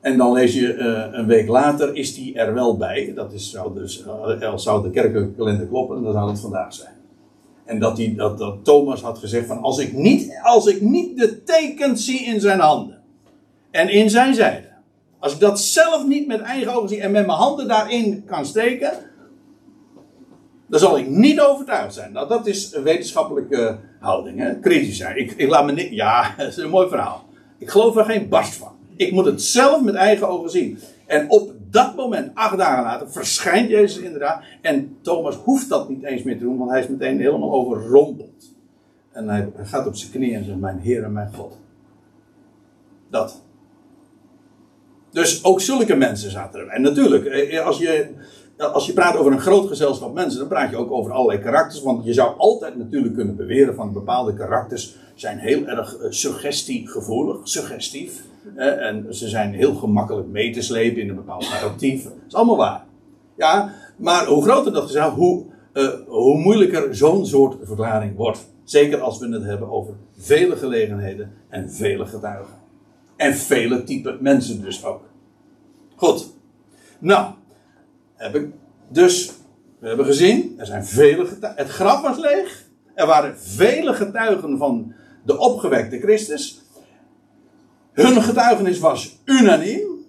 En 0.00 0.16
dan 0.16 0.32
lees 0.32 0.54
je 0.54 0.74
uh, 0.74 1.18
een 1.18 1.26
week 1.26 1.48
later, 1.48 1.94
is 1.94 2.14
die 2.14 2.34
er 2.34 2.54
wel 2.54 2.76
bij. 2.76 3.12
Dat 3.14 3.32
is, 3.32 3.50
zou, 3.50 3.74
dus, 3.74 4.04
uh, 4.40 4.56
zou 4.56 4.82
de 4.82 4.90
kerkelijke 4.90 5.34
kalender 5.34 5.66
kloppen, 5.66 5.96
en 5.96 6.02
dan 6.02 6.12
zou 6.12 6.30
het 6.30 6.40
vandaag 6.40 6.74
zijn. 6.74 6.94
En 7.64 7.78
dat, 7.78 7.96
die, 7.96 8.14
dat, 8.14 8.38
dat 8.38 8.64
Thomas 8.64 9.02
had 9.02 9.18
gezegd 9.18 9.46
van, 9.46 9.58
als 9.58 9.78
ik, 9.78 9.92
niet, 9.92 10.40
als 10.42 10.66
ik 10.66 10.80
niet 10.80 11.18
de 11.18 11.42
tekens 11.42 12.04
zie 12.04 12.24
in 12.24 12.40
zijn 12.40 12.60
handen. 12.60 12.98
En 13.70 13.88
in 13.88 14.10
zijn 14.10 14.34
zijde. 14.34 14.68
Als 15.18 15.32
ik 15.32 15.40
dat 15.40 15.60
zelf 15.60 16.06
niet 16.06 16.26
met 16.26 16.40
eigen 16.40 16.74
ogen 16.74 16.88
zie 16.88 17.00
en 17.00 17.10
met 17.10 17.26
mijn 17.26 17.38
handen 17.38 17.68
daarin 17.68 18.24
kan 18.24 18.46
steken. 18.46 18.92
Dan 20.66 20.80
zal 20.80 20.98
ik 20.98 21.08
niet 21.08 21.40
overtuigd 21.40 21.94
zijn. 21.94 22.12
Nou, 22.12 22.28
dat 22.28 22.46
is 22.46 22.74
een 22.74 22.82
wetenschappelijke 22.82 23.78
houding. 24.00 24.38
Hè? 24.38 24.58
Kritisch 24.58 24.96
zijn. 24.96 25.16
Ik, 25.16 25.32
ik 25.32 25.48
laat 25.48 25.64
me 25.64 25.72
niet. 25.72 25.90
Ja, 25.90 26.30
dat 26.38 26.46
is 26.46 26.56
een 26.56 26.70
mooi 26.70 26.88
verhaal. 26.88 27.24
Ik 27.58 27.70
geloof 27.70 27.96
er 27.96 28.04
geen 28.04 28.28
barst 28.28 28.54
van. 28.54 28.77
Ik 28.98 29.12
moet 29.12 29.24
het 29.24 29.42
zelf 29.42 29.82
met 29.82 29.94
eigen 29.94 30.28
ogen 30.28 30.50
zien. 30.50 30.78
En 31.06 31.30
op 31.30 31.52
dat 31.70 31.96
moment, 31.96 32.30
acht 32.34 32.58
dagen 32.58 32.82
later, 32.82 33.10
verschijnt 33.10 33.70
Jezus 33.70 34.02
inderdaad. 34.02 34.42
En 34.62 34.96
Thomas 35.02 35.36
hoeft 35.36 35.68
dat 35.68 35.88
niet 35.88 36.02
eens 36.02 36.22
meer 36.22 36.38
te 36.38 36.44
doen, 36.44 36.58
want 36.58 36.70
hij 36.70 36.80
is 36.80 36.88
meteen 36.88 37.20
helemaal 37.20 37.52
overrompeld. 37.52 38.54
En 39.12 39.28
hij, 39.28 39.48
gaat 39.62 39.86
op 39.86 39.96
zijn 39.96 40.10
knieën 40.10 40.34
en 40.34 40.44
zegt: 40.44 40.58
Mijn 40.58 40.78
Heer 40.78 41.04
en 41.04 41.12
mijn 41.12 41.34
God. 41.34 41.58
Dat. 43.10 43.42
Dus 45.10 45.44
ook 45.44 45.60
zulke 45.60 45.96
mensen 45.96 46.30
zaten 46.30 46.60
er. 46.60 46.66
En 46.66 46.82
natuurlijk, 46.82 47.24
eh, 47.24 47.66
als 47.66 47.78
je, 47.78 48.14
als 48.56 48.86
je 48.86 48.92
praat 48.92 49.16
over 49.16 49.32
een 49.32 49.40
groot 49.40 49.68
gezelschap 49.68 50.14
mensen, 50.14 50.38
dan 50.38 50.48
praat 50.48 50.70
je 50.70 50.76
ook 50.76 50.90
over 50.90 51.12
allerlei 51.12 51.38
karakters. 51.38 51.82
Want 51.82 52.04
je 52.04 52.12
zou 52.12 52.38
altijd 52.38 52.76
natuurlijk 52.76 53.14
kunnen 53.14 53.36
beweren 53.36 53.74
van 53.74 53.92
bepaalde 53.92 54.34
karakters 54.34 54.96
zijn 55.14 55.38
heel 55.38 55.66
erg 55.66 55.98
uh, 55.98 56.06
suggestiegevoelig, 56.10 57.48
suggestief. 57.48 58.22
En 58.56 59.06
ze 59.14 59.28
zijn 59.28 59.54
heel 59.54 59.74
gemakkelijk 59.74 60.28
mee 60.28 60.52
te 60.52 60.62
slepen 60.62 61.02
in 61.02 61.08
een 61.08 61.14
bepaald 61.14 61.48
narratief. 61.50 62.02
Dat 62.02 62.12
is 62.26 62.34
allemaal 62.34 62.56
waar. 62.56 62.84
Ja, 63.36 63.74
maar 63.96 64.26
hoe 64.26 64.42
groter 64.42 64.72
dat 64.72 64.88
is, 64.88 64.96
hoe, 64.96 65.44
uh, 65.72 65.88
hoe 66.06 66.38
moeilijker 66.38 66.94
zo'n 66.94 67.26
soort 67.26 67.56
verklaring 67.62 68.16
wordt. 68.16 68.46
Zeker 68.64 69.00
als 69.00 69.18
we 69.18 69.28
het 69.28 69.44
hebben 69.44 69.70
over 69.70 69.94
vele 70.16 70.56
gelegenheden 70.56 71.32
en 71.48 71.72
vele 71.72 72.06
getuigen. 72.06 72.54
En 73.16 73.34
vele 73.34 73.84
type 73.84 74.16
mensen 74.20 74.60
dus 74.60 74.84
ook. 74.84 75.02
Goed. 75.96 76.34
Nou, 76.98 77.32
heb 78.14 78.34
ik 78.34 78.48
dus, 78.88 79.32
we 79.78 79.88
hebben 79.88 80.06
gezien, 80.06 80.54
er 80.58 80.66
zijn 80.66 80.84
vele 80.84 81.26
getuigen. 81.26 81.62
Het 81.62 81.72
graf 81.72 82.02
was 82.02 82.18
leeg. 82.18 82.66
Er 82.94 83.06
waren 83.06 83.38
vele 83.38 83.94
getuigen 83.94 84.58
van 84.58 84.92
de 85.24 85.38
opgewekte 85.38 85.98
Christus. 85.98 86.62
Hun 87.92 88.22
getuigenis 88.22 88.78
was 88.78 89.18
unaniem, 89.24 90.06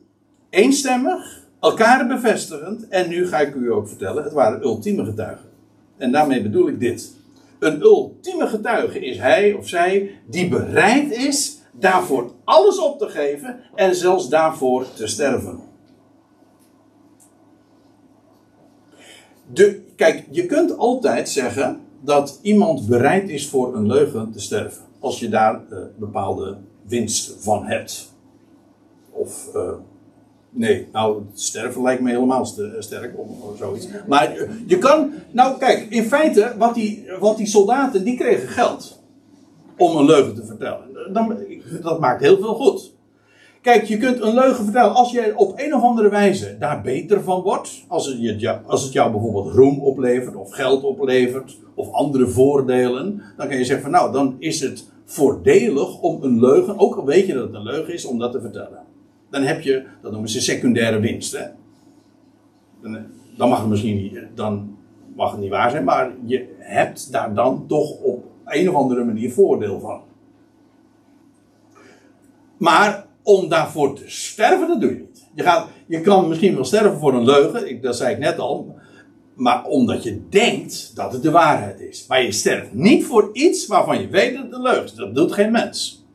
eenstemmig, 0.49 1.47
elkaar 1.59 2.07
bevestigend. 2.07 2.88
En 2.88 3.09
nu 3.09 3.27
ga 3.27 3.39
ik 3.39 3.55
u 3.55 3.71
ook 3.71 3.88
vertellen, 3.88 4.23
het 4.23 4.34
waren 4.34 4.61
ultieme 4.61 5.05
getuigen. 5.05 5.49
En 5.97 6.11
daarmee 6.11 6.41
bedoel 6.41 6.67
ik 6.67 6.80
dit. 6.80 7.13
Een 7.59 7.82
ultieme 7.82 8.47
getuige 8.47 8.99
is 8.99 9.17
hij 9.17 9.53
of 9.53 9.67
zij 9.67 10.11
die 10.25 10.49
bereid 10.49 11.11
is 11.11 11.57
daarvoor 11.71 12.32
alles 12.43 12.80
op 12.80 12.99
te 12.99 13.09
geven 13.09 13.59
en 13.75 13.95
zelfs 13.95 14.30
daarvoor 14.30 14.86
te 14.93 15.07
sterven. 15.07 15.59
De, 19.53 19.82
kijk, 19.95 20.25
je 20.32 20.45
kunt 20.45 20.77
altijd 20.77 21.30
zeggen 21.30 21.82
dat 22.01 22.39
iemand 22.41 22.88
bereid 22.88 23.30
is 23.30 23.49
voor 23.49 23.75
een 23.75 23.88
leugen 23.88 24.32
te 24.32 24.39
sterven. 24.39 24.84
Als 24.99 25.19
je 25.19 25.30
daar 25.30 25.61
uh, 25.69 25.80
bepaalde 25.97 26.57
winst 26.90 27.36
van 27.40 27.66
hebt. 27.66 28.14
Of, 29.12 29.50
uh, 29.56 29.72
nee, 30.50 30.88
nou, 30.92 31.22
sterven 31.34 31.82
lijkt 31.82 32.02
me 32.02 32.10
helemaal 32.10 32.46
sterk, 32.80 33.18
of, 33.18 33.28
of 33.42 33.58
zoiets. 33.58 33.88
Maar 34.08 34.48
je 34.68 34.78
kan, 34.78 35.12
nou 35.32 35.58
kijk, 35.58 35.86
in 35.90 36.04
feite, 36.04 36.56
wat 36.58 36.74
die, 36.74 37.06
wat 37.20 37.38
die 37.38 37.48
soldaten, 37.48 38.04
die 38.04 38.18
kregen 38.18 38.48
geld. 38.48 39.02
Om 39.78 39.98
een 39.98 40.06
leugen 40.06 40.36
te 40.36 40.46
vertellen. 40.46 41.14
Dan, 41.14 41.38
dat 41.82 42.00
maakt 42.00 42.22
heel 42.22 42.38
veel 42.38 42.54
goed. 42.54 42.98
Kijk, 43.62 43.84
je 43.84 43.98
kunt 43.98 44.22
een 44.22 44.34
leugen 44.34 44.64
vertellen 44.64 44.94
als 44.94 45.12
je 45.12 45.34
op 45.36 45.54
een 45.56 45.76
of 45.76 45.82
andere 45.82 46.10
wijze 46.10 46.58
daar 46.60 46.82
beter 46.82 47.24
van 47.24 47.42
wordt. 47.42 47.84
Als 47.88 48.06
het, 48.06 48.40
je, 48.40 48.60
als 48.66 48.84
het 48.84 48.94
jou 48.94 49.12
bijvoorbeeld 49.12 49.54
roem 49.54 49.80
oplevert, 49.80 50.36
of 50.36 50.52
geld 50.52 50.84
oplevert, 50.84 51.58
of 51.76 51.92
andere 51.92 52.28
voordelen. 52.28 53.22
Dan 53.38 53.48
kan 53.48 53.58
je 53.58 53.66
zeggen 53.66 53.92
nou, 53.92 54.12
dan 54.12 54.36
is 54.40 54.60
het 54.60 54.88
voordelig 55.10 55.99
om 56.01 56.24
een 56.24 56.39
leugen, 56.39 56.80
ook 56.80 56.95
al 56.95 57.05
weet 57.05 57.28
je 57.28 57.34
dat 57.34 57.43
het 57.43 57.53
een 57.53 57.64
leugen 57.64 57.93
is, 57.93 58.05
om 58.05 58.20
dat 58.20 58.32
te 58.32 58.41
vertellen. 58.41 58.84
Dan 59.30 59.41
heb 59.41 59.62
je, 59.62 59.86
dat 60.01 60.12
noemen 60.12 60.30
ze 60.30 60.41
secundaire 60.41 60.99
winst. 60.99 61.39
Dan, 62.82 62.97
dan 63.38 63.49
mag 63.49 63.60
het 63.60 63.70
misschien 63.70 63.95
niet, 63.95 64.20
dan 64.36 64.78
mag 65.16 65.32
het 65.32 65.39
niet 65.39 65.49
waar 65.49 65.70
zijn, 65.70 65.84
maar 65.84 66.12
je 66.26 66.55
hebt 66.57 67.12
daar 67.12 67.34
dan 67.34 67.68
toch 67.68 68.01
op 68.01 68.24
een 68.45 68.70
of 68.70 68.76
andere 68.76 69.03
manier 69.03 69.32
voordeel 69.32 69.80
van. 69.80 70.01
Maar 72.57 73.05
om 73.24 73.49
daarvoor 73.49 73.95
te 73.95 74.03
sterven, 74.05 74.68
dat 74.68 74.82
doe 74.82 74.89
je 74.89 74.99
niet. 74.99 75.30
Je, 75.34 75.43
gaat, 75.43 75.68
je 75.86 76.01
kan 76.01 76.28
misschien 76.28 76.55
wel 76.55 76.66
sterven 76.66 76.99
voor 76.99 77.14
een 77.14 77.26
leugen, 77.26 77.70
ik, 77.70 77.84
dat 77.84 77.95
zei 77.95 78.14
ik 78.14 78.20
net 78.20 78.39
al. 78.39 78.76
Maar 79.40 79.66
omdat 79.66 80.04
je 80.04 80.30
denkt 80.30 80.96
dat 80.96 81.14
het 81.14 81.24
de 81.24 81.32
waarheid 81.32 81.80
is. 81.80 82.06
Maar 82.08 82.24
je 82.24 82.32
sterft 82.32 82.74
niet 82.74 83.06
voor 83.06 83.30
iets 83.34 83.68
waarvan 83.68 84.02
je 84.02 84.08
weet 84.08 84.36
dat 84.36 84.52
het 84.52 84.62
leugen 84.62 84.84
is. 84.84 84.94
Dat 84.94 85.16
doet 85.16 85.32
geen 85.32 85.52
mens. 85.52 86.06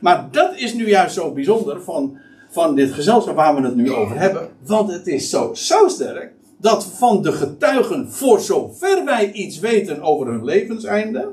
Maar 0.00 0.28
dat 0.30 0.56
is 0.56 0.74
nu 0.74 0.88
juist 0.88 1.14
zo 1.14 1.32
bijzonder 1.32 1.82
van, 1.82 2.18
van 2.50 2.74
dit 2.74 2.92
gezelschap 2.92 3.36
waar 3.36 3.54
we 3.54 3.62
het 3.62 3.76
nu 3.76 3.92
over 3.92 4.18
hebben. 4.18 4.48
Want 4.66 4.92
het 4.92 5.06
is 5.06 5.30
zo, 5.30 5.54
zo 5.54 5.88
sterk 5.88 6.32
dat 6.56 6.84
van 6.84 7.22
de 7.22 7.32
getuigen, 7.32 8.12
voor 8.12 8.40
zover 8.40 9.04
wij 9.04 9.32
iets 9.32 9.58
weten 9.58 10.02
over 10.02 10.26
hun 10.26 10.44
levenseinde. 10.44 11.28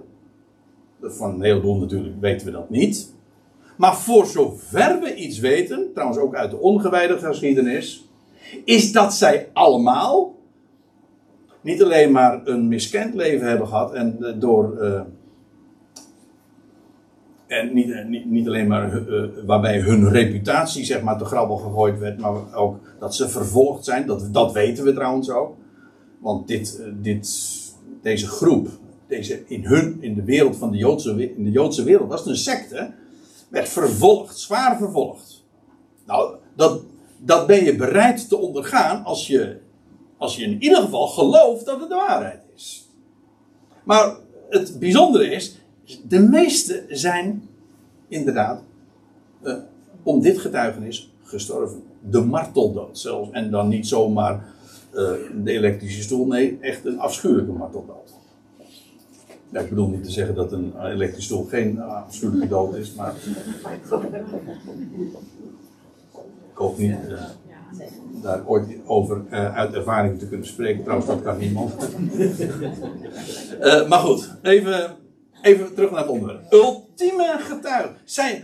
Van 1.01 1.33
een 1.33 1.41
heleboel 1.41 1.77
natuurlijk 1.77 2.15
weten 2.19 2.45
we 2.45 2.51
dat 2.51 2.69
niet. 2.69 3.13
Maar 3.77 3.95
voor 3.95 4.25
zover 4.25 4.99
we 5.01 5.15
iets 5.15 5.39
weten, 5.39 5.89
trouwens 5.93 6.19
ook 6.19 6.35
uit 6.35 6.51
de 6.51 6.59
ongewijde 6.59 7.17
geschiedenis, 7.17 8.07
is 8.65 8.91
dat 8.91 9.13
zij 9.13 9.49
allemaal 9.53 10.33
niet 11.63 11.83
alleen 11.83 12.11
maar 12.11 12.41
een 12.47 12.67
miskend 12.67 13.13
leven 13.13 13.47
hebben 13.47 13.67
gehad 13.67 13.93
en 13.93 14.17
eh, 14.19 14.33
door. 14.39 14.77
Uh, 14.81 15.01
en 17.47 17.73
niet, 17.73 17.91
eh, 17.91 18.05
niet, 18.05 18.25
niet 18.25 18.47
alleen 18.47 18.67
maar 18.67 19.03
waarbij 19.45 19.79
hun 19.79 20.09
reputatie 20.09 20.85
zeg 20.85 21.01
maar 21.01 21.17
te 21.17 21.25
grabbel 21.25 21.57
gegooid 21.57 21.99
werd, 21.99 22.19
maar 22.19 22.55
ook 22.55 22.79
dat 22.99 23.15
ze 23.15 23.29
vervolgd 23.29 23.85
zijn. 23.85 24.07
Dat, 24.07 24.33
dat 24.33 24.51
weten 24.51 24.83
we 24.83 24.93
trouwens 24.93 25.29
ook. 25.29 25.55
Want 26.19 26.47
dit, 26.47 26.81
dit, 27.01 27.29
deze 28.01 28.27
groep, 28.27 28.67
deze 29.07 29.43
in 29.47 29.65
hun, 29.65 29.97
in 29.99 30.15
de 30.15 30.23
wereld 30.23 30.57
van 30.57 30.71
de 30.71 30.77
Joodse, 30.77 31.35
in 31.35 31.43
de 31.43 31.51
Joodse 31.51 31.83
wereld, 31.83 32.09
was 32.09 32.19
het 32.19 32.29
een 32.29 32.35
secte 32.35 32.91
werd 33.53 33.69
vervolgd, 33.69 34.39
zwaar 34.39 34.77
vervolgd. 34.77 35.43
Nou, 36.05 36.35
dat, 36.55 36.81
dat 37.17 37.47
ben 37.47 37.63
je 37.63 37.75
bereid 37.75 38.29
te 38.29 38.37
ondergaan 38.37 39.03
als 39.03 39.27
je, 39.27 39.57
als 40.23 40.35
je 40.35 40.43
in 40.43 40.63
ieder 40.63 40.81
geval 40.81 41.07
gelooft 41.07 41.65
dat 41.65 41.79
het 41.79 41.89
de 41.89 41.95
waarheid 41.95 42.41
is. 42.55 42.89
Maar 43.83 44.15
het 44.49 44.79
bijzondere 44.79 45.25
is, 45.25 45.57
de 46.07 46.19
meeste 46.19 46.85
zijn 46.89 47.49
inderdaad 48.07 48.61
uh, 49.43 49.55
om 50.03 50.21
dit 50.21 50.39
getuigenis 50.39 51.11
gestorven. 51.23 51.83
De 52.09 52.21
marteldood 52.21 52.99
zelfs. 52.99 53.29
En 53.31 53.51
dan 53.51 53.67
niet 53.67 53.87
zomaar 53.87 54.53
uh, 54.93 55.11
de 55.43 55.51
elektrische 55.51 56.01
stoel, 56.01 56.25
nee, 56.25 56.57
echt 56.61 56.85
een 56.85 56.99
afschuwelijke 56.99 57.51
marteldood. 57.51 58.13
Ik 59.51 59.69
bedoel 59.69 59.87
niet 59.87 60.03
te 60.03 60.11
zeggen 60.11 60.35
dat 60.35 60.51
een 60.51 60.73
elektrische 60.81 61.33
stoel 61.33 61.43
geen 61.43 61.81
afschuwelijke 61.81 62.47
dood 62.47 62.75
is, 62.75 62.93
maar. 62.93 63.13
Ik 66.51 66.59
hoop 66.59 66.77
niet 66.77 66.95
daar 68.21 68.47
ooit 68.47 68.67
over 68.85 69.21
uh, 69.31 69.55
uit 69.55 69.73
ervaring 69.73 70.19
te 70.19 70.27
kunnen 70.27 70.47
spreken. 70.47 70.83
Trouwens, 70.83 71.09
dat 71.09 71.21
kan 71.21 71.37
niemand. 71.37 71.73
uh, 73.61 73.87
maar 73.87 73.99
goed, 73.99 74.35
even, 74.41 74.95
even 75.41 75.73
terug 75.73 75.91
naar 75.91 76.01
het 76.01 76.09
onderwerp. 76.09 76.53
Ultieme 76.53 77.35
getuigen. 77.39 77.95
Zijn. 78.03 78.43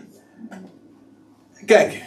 Kijk, 1.65 2.03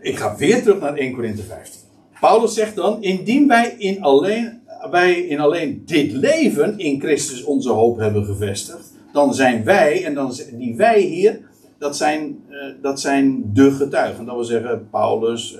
ik 0.00 0.16
ga 0.16 0.36
weer 0.36 0.62
terug 0.62 0.80
naar 0.80 0.94
1 0.94 1.14
Korinthe 1.14 1.42
15. 1.42 1.80
Paulus 2.20 2.54
zegt 2.54 2.76
dan: 2.76 3.02
Indien 3.02 3.48
wij 3.48 3.74
in 3.78 4.02
alleen 4.02 4.62
wij 4.90 5.20
in 5.20 5.40
alleen 5.40 5.82
dit 5.86 6.12
leven 6.12 6.78
in 6.78 7.00
Christus 7.00 7.44
onze 7.44 7.70
hoop 7.70 7.98
hebben 7.98 8.24
gevestigd, 8.24 8.92
dan 9.12 9.34
zijn 9.34 9.64
wij, 9.64 10.04
en 10.04 10.14
dan 10.14 10.32
die 10.52 10.76
wij 10.76 11.00
hier, 11.00 11.40
dat 11.78 11.96
zijn, 11.96 12.44
dat 12.82 13.00
zijn 13.00 13.50
de 13.52 13.70
getuigen. 13.70 14.24
Dat 14.24 14.34
wil 14.34 14.44
zeggen 14.44 14.88
Paulus 14.90 15.58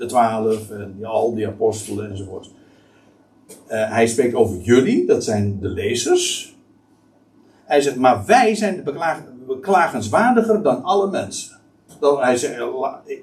de 0.00 0.06
twaalf 0.06 0.70
en 0.70 1.04
al 1.04 1.34
die 1.34 1.46
apostelen 1.46 2.10
enzovoort. 2.10 2.50
Uh, 3.70 3.90
hij 3.92 4.06
spreekt 4.06 4.34
over 4.34 4.56
jullie, 4.56 5.06
dat 5.06 5.24
zijn 5.24 5.58
de 5.60 5.68
lezers. 5.68 6.54
Hij 7.64 7.80
zegt, 7.80 7.96
maar 7.96 8.24
wij 8.26 8.54
zijn 8.54 8.76
de 8.76 8.82
beklaag, 8.82 9.22
beklagenswaardiger 9.46 10.62
dan 10.62 10.82
alle 10.82 11.10
mensen. 11.10 11.56
Dat, 12.00 12.20
hij 12.20 12.36
zei, 12.36 12.72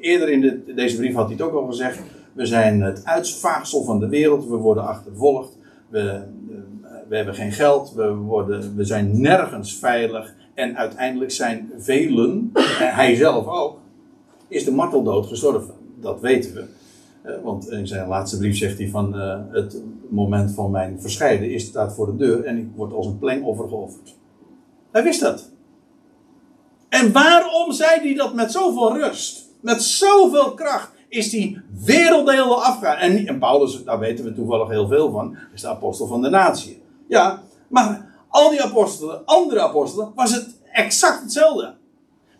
eerder 0.01 0.29
in 0.29 0.41
de, 0.41 0.73
deze 0.73 0.97
brief 0.97 1.13
had 1.13 1.25
hij 1.25 1.33
het 1.33 1.41
ook 1.41 1.53
al 1.53 1.65
gezegd. 1.65 1.99
We 2.33 2.45
zijn 2.45 2.81
het 2.81 3.05
uitvaagsel 3.05 3.83
van 3.83 3.99
de 3.99 4.07
wereld. 4.07 4.47
We 4.47 4.55
worden 4.55 4.87
achtervolgd. 4.87 5.57
We, 5.89 6.21
we 7.07 7.15
hebben 7.15 7.35
geen 7.35 7.51
geld. 7.51 7.93
We, 7.93 8.13
worden, 8.13 8.75
we 8.75 8.83
zijn 8.83 9.21
nergens 9.21 9.77
veilig. 9.77 10.33
En 10.53 10.77
uiteindelijk 10.77 11.31
zijn 11.31 11.71
velen, 11.77 12.51
en 12.53 12.93
hij 13.01 13.15
zelf 13.15 13.47
ook, 13.47 13.77
is 14.47 14.65
de 14.65 14.71
marteldood 14.71 15.27
gestorven. 15.27 15.76
Dat 16.01 16.19
weten 16.19 16.53
we. 16.53 16.65
Eh, 17.21 17.33
want 17.43 17.69
in 17.69 17.87
zijn 17.87 18.07
laatste 18.07 18.37
brief 18.37 18.57
zegt 18.57 18.77
hij 18.77 18.89
van 18.89 19.15
uh, 19.15 19.37
het 19.51 19.81
moment 20.09 20.51
van 20.51 20.71
mijn 20.71 21.01
verscheiden 21.01 21.51
is 21.51 21.65
staat 21.65 21.93
voor 21.93 22.05
de 22.05 22.15
deur 22.15 22.43
en 22.43 22.57
ik 22.57 22.67
word 22.75 22.93
als 22.93 23.05
een 23.05 23.19
plengoffer 23.19 23.67
geofferd. 23.67 24.15
Hij 24.91 25.03
wist 25.03 25.19
dat. 25.19 25.49
En 26.89 27.11
waarom 27.11 27.71
zei 27.71 27.99
hij 27.99 28.13
dat 28.13 28.33
met 28.33 28.51
zoveel 28.51 28.97
rust? 28.97 29.45
Met 29.59 29.81
zoveel 29.81 30.53
kracht 30.53 30.91
is 31.07 31.29
die 31.29 31.61
werelddelen 31.85 32.63
afgegaan. 32.63 32.97
En, 32.97 33.27
en 33.27 33.39
Paulus, 33.39 33.83
daar 33.83 33.99
weten 33.99 34.25
we 34.25 34.33
toevallig 34.33 34.69
heel 34.69 34.87
veel 34.87 35.11
van, 35.11 35.37
is 35.53 35.61
de 35.61 35.67
apostel 35.67 36.07
van 36.07 36.21
de 36.21 36.29
natie. 36.29 36.81
Ja, 37.07 37.43
maar 37.67 38.05
al 38.27 38.49
die 38.49 38.63
apostelen, 38.63 39.25
andere 39.25 39.61
apostelen, 39.61 40.11
was 40.15 40.33
het 40.33 40.55
exact 40.71 41.21
hetzelfde. 41.21 41.75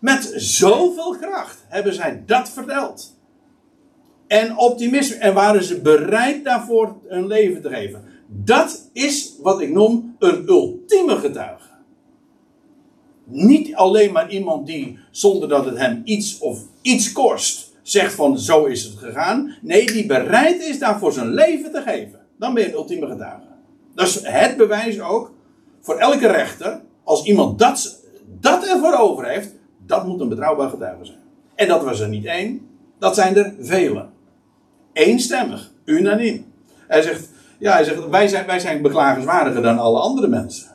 Met 0.00 0.32
zoveel 0.36 1.16
kracht 1.20 1.64
hebben 1.68 1.94
zij 1.94 2.22
dat 2.26 2.50
verteld. 2.50 3.17
En 4.28 4.56
optimisme. 4.56 5.16
En 5.16 5.34
waren 5.34 5.64
ze 5.64 5.80
bereid 5.80 6.44
daarvoor 6.44 6.96
hun 7.06 7.26
leven 7.26 7.62
te 7.62 7.68
geven. 7.68 8.04
Dat 8.26 8.90
is 8.92 9.34
wat 9.42 9.60
ik 9.60 9.70
noem 9.70 10.16
een 10.18 10.48
ultieme 10.48 11.16
getuige. 11.16 11.68
Niet 13.24 13.74
alleen 13.74 14.12
maar 14.12 14.30
iemand 14.30 14.66
die, 14.66 14.98
zonder 15.10 15.48
dat 15.48 15.64
het 15.64 15.78
hem 15.78 16.00
iets 16.04 16.38
of 16.38 16.60
iets 16.82 17.12
kost, 17.12 17.72
zegt 17.82 18.14
van 18.14 18.38
zo 18.38 18.64
is 18.64 18.84
het 18.84 18.98
gegaan. 18.98 19.54
Nee, 19.62 19.86
die 19.86 20.06
bereid 20.06 20.62
is 20.62 20.78
daarvoor 20.78 21.12
zijn 21.12 21.28
leven 21.28 21.72
te 21.72 21.82
geven. 21.82 22.20
Dan 22.38 22.54
ben 22.54 22.62
je 22.62 22.68
een 22.68 22.74
ultieme 22.74 23.06
getuige. 23.06 23.46
Dat 23.94 24.06
is 24.06 24.20
het 24.22 24.56
bewijs 24.56 25.00
ook 25.00 25.32
voor 25.80 25.96
elke 25.96 26.26
rechter. 26.26 26.80
Als 27.04 27.24
iemand 27.24 27.58
dat, 27.58 28.04
dat 28.40 28.66
ervoor 28.66 28.98
over 28.98 29.28
heeft, 29.28 29.54
dat 29.86 30.06
moet 30.06 30.20
een 30.20 30.28
betrouwbaar 30.28 30.70
getuige 30.70 31.04
zijn. 31.04 31.18
En 31.54 31.68
dat 31.68 31.84
was 31.84 32.00
er 32.00 32.08
niet 32.08 32.24
één, 32.24 32.68
dat 32.98 33.14
zijn 33.14 33.36
er 33.36 33.54
velen. 33.60 34.10
Eenstemmig, 34.98 35.72
unaniem. 35.84 36.44
Hij 36.88 37.02
zegt, 37.02 37.28
ja, 37.58 37.72
hij 37.72 37.84
zegt 37.84 38.08
wij, 38.08 38.28
zijn, 38.28 38.46
wij 38.46 38.58
zijn 38.58 38.82
beklagenswaardiger 38.82 39.62
dan 39.62 39.78
alle 39.78 39.98
andere 39.98 40.28
mensen. 40.28 40.66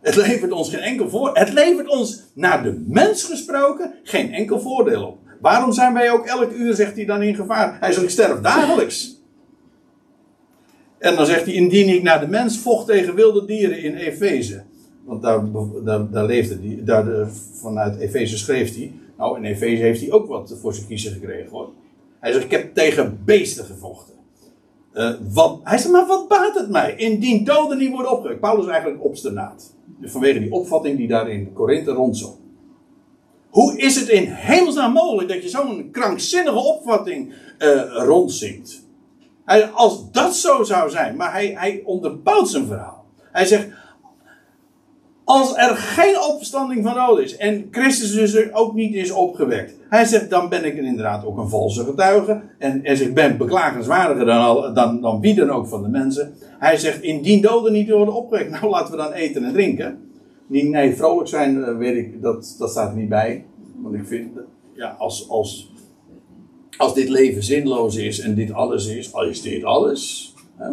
Het 0.00 0.16
levert 0.16 0.52
ons 0.52 0.70
geen 0.70 0.80
enkel 0.80 1.08
voor. 1.08 1.30
Het 1.32 1.52
levert 1.52 1.88
ons 1.88 2.22
naar 2.34 2.62
de 2.62 2.84
mens 2.86 3.24
gesproken 3.24 3.94
geen 4.02 4.32
enkel 4.32 4.60
voordeel 4.60 5.06
op. 5.06 5.18
Waarom 5.40 5.72
zijn 5.72 5.94
wij 5.94 6.10
ook 6.12 6.26
elk 6.26 6.52
uur, 6.52 6.74
zegt 6.74 6.96
hij 6.96 7.04
dan, 7.04 7.22
in 7.22 7.34
gevaar? 7.34 7.76
Hij 7.80 7.92
zegt, 7.92 8.04
ik 8.04 8.10
sterf 8.10 8.40
dagelijks. 8.40 9.20
En 10.98 11.16
dan 11.16 11.26
zegt 11.26 11.44
hij, 11.44 11.54
indien 11.54 11.88
ik 11.88 12.02
naar 12.02 12.20
de 12.20 12.28
mens 12.28 12.58
vocht 12.58 12.86
tegen 12.86 13.14
wilde 13.14 13.44
dieren 13.44 13.82
in 13.82 13.94
Efeze. 13.94 14.62
Want 15.04 15.22
daar, 15.22 15.44
daar, 15.84 16.10
daar 16.10 16.26
leefde 16.26 16.58
hij, 16.62 16.80
daar, 16.84 17.28
vanuit 17.52 17.98
Efeze 17.98 18.38
schreef 18.38 18.74
hij. 18.74 18.92
Nou, 19.16 19.36
in 19.36 19.44
Efeze 19.44 19.82
heeft 19.82 20.00
hij 20.00 20.12
ook 20.12 20.28
wat 20.28 20.56
voor 20.60 20.74
zijn 20.74 20.86
kiezen 20.86 21.12
gekregen 21.12 21.50
hoor. 21.50 21.70
Hij 22.20 22.32
zegt, 22.32 22.44
ik 22.44 22.50
heb 22.50 22.74
tegen 22.74 23.20
beesten 23.24 23.64
gevochten. 23.64 24.14
Uh, 24.94 25.10
wat, 25.32 25.60
hij 25.62 25.78
zegt, 25.78 25.92
maar 25.92 26.06
wat 26.06 26.28
baat 26.28 26.58
het 26.58 26.68
mij? 26.68 26.94
Indien 26.96 27.44
doden 27.44 27.78
niet 27.78 27.90
worden 27.90 28.12
opgewekt. 28.12 28.40
Paulus 28.40 28.64
is 28.64 28.70
eigenlijk 28.70 29.04
obstinaat. 29.04 29.74
Dus 30.00 30.10
vanwege 30.10 30.38
die 30.38 30.52
opvatting 30.52 30.96
die 30.96 31.08
daar 31.08 31.30
in 31.30 31.52
Korinthe 31.52 31.90
rondzong. 31.90 32.34
Hoe 33.50 33.78
is 33.78 33.96
het 33.96 34.08
in 34.08 34.24
hemelsnaam 34.26 34.92
mogelijk 34.92 35.28
dat 35.28 35.42
je 35.42 35.48
zo'n 35.48 35.88
krankzinnige 35.92 36.58
opvatting 36.58 37.32
uh, 37.58 37.82
rondzingt? 37.92 38.86
Als 39.72 40.10
dat 40.10 40.36
zo 40.36 40.62
zou 40.62 40.90
zijn, 40.90 41.16
maar 41.16 41.32
hij, 41.32 41.54
hij 41.56 41.82
onderbouwt 41.84 42.48
zijn 42.48 42.66
verhaal. 42.66 43.04
Hij 43.32 43.46
zegt, 43.46 43.68
als 45.28 45.56
er 45.56 45.76
geen 45.76 46.20
opstanding 46.20 46.84
van 46.84 46.96
nodig 46.96 47.24
is 47.24 47.36
en 47.36 47.68
Christus 47.70 48.12
dus 48.12 48.52
ook 48.52 48.74
niet 48.74 48.94
is 48.94 49.10
opgewekt. 49.10 49.74
Hij 49.88 50.04
zegt, 50.04 50.30
dan 50.30 50.48
ben 50.48 50.64
ik 50.64 50.76
inderdaad 50.76 51.24
ook 51.24 51.38
een 51.38 51.48
valse 51.48 51.84
getuige. 51.84 52.40
En 52.58 52.80
zegt, 52.84 53.00
ik 53.00 53.14
ben 53.14 53.36
beklagenswaardiger 53.36 54.26
dan, 54.26 54.40
al, 54.40 54.74
dan, 54.74 55.00
dan 55.00 55.20
wie 55.20 55.34
dan 55.34 55.50
ook 55.50 55.66
van 55.66 55.82
de 55.82 55.88
mensen. 55.88 56.34
Hij 56.58 56.76
zegt, 56.76 57.02
indien 57.02 57.40
doden 57.40 57.72
niet 57.72 57.90
worden 57.90 58.14
opgewekt, 58.14 58.50
nou 58.60 58.68
laten 58.68 58.90
we 58.90 58.96
dan 58.96 59.12
eten 59.12 59.44
en 59.44 59.52
drinken. 59.52 59.98
Nee, 60.46 60.64
nee 60.64 60.96
vrolijk 60.96 61.28
zijn, 61.28 61.64
eh, 61.64 61.76
weet 61.76 61.96
ik, 61.96 62.22
dat, 62.22 62.54
dat 62.58 62.70
staat 62.70 62.90
er 62.90 62.96
niet 62.96 63.08
bij. 63.08 63.44
Want 63.76 63.94
ik 63.94 64.06
vind, 64.06 64.28
ja, 64.74 64.96
als, 64.98 65.28
als, 65.28 65.72
als 66.76 66.94
dit 66.94 67.08
leven 67.08 67.42
zinloos 67.42 67.96
is 67.96 68.20
en 68.20 68.34
dit 68.34 68.52
alles 68.52 68.86
is, 68.86 69.12
al 69.12 69.24
is 69.24 69.42
dit 69.42 69.64
alles. 69.64 70.34
Hè? 70.56 70.70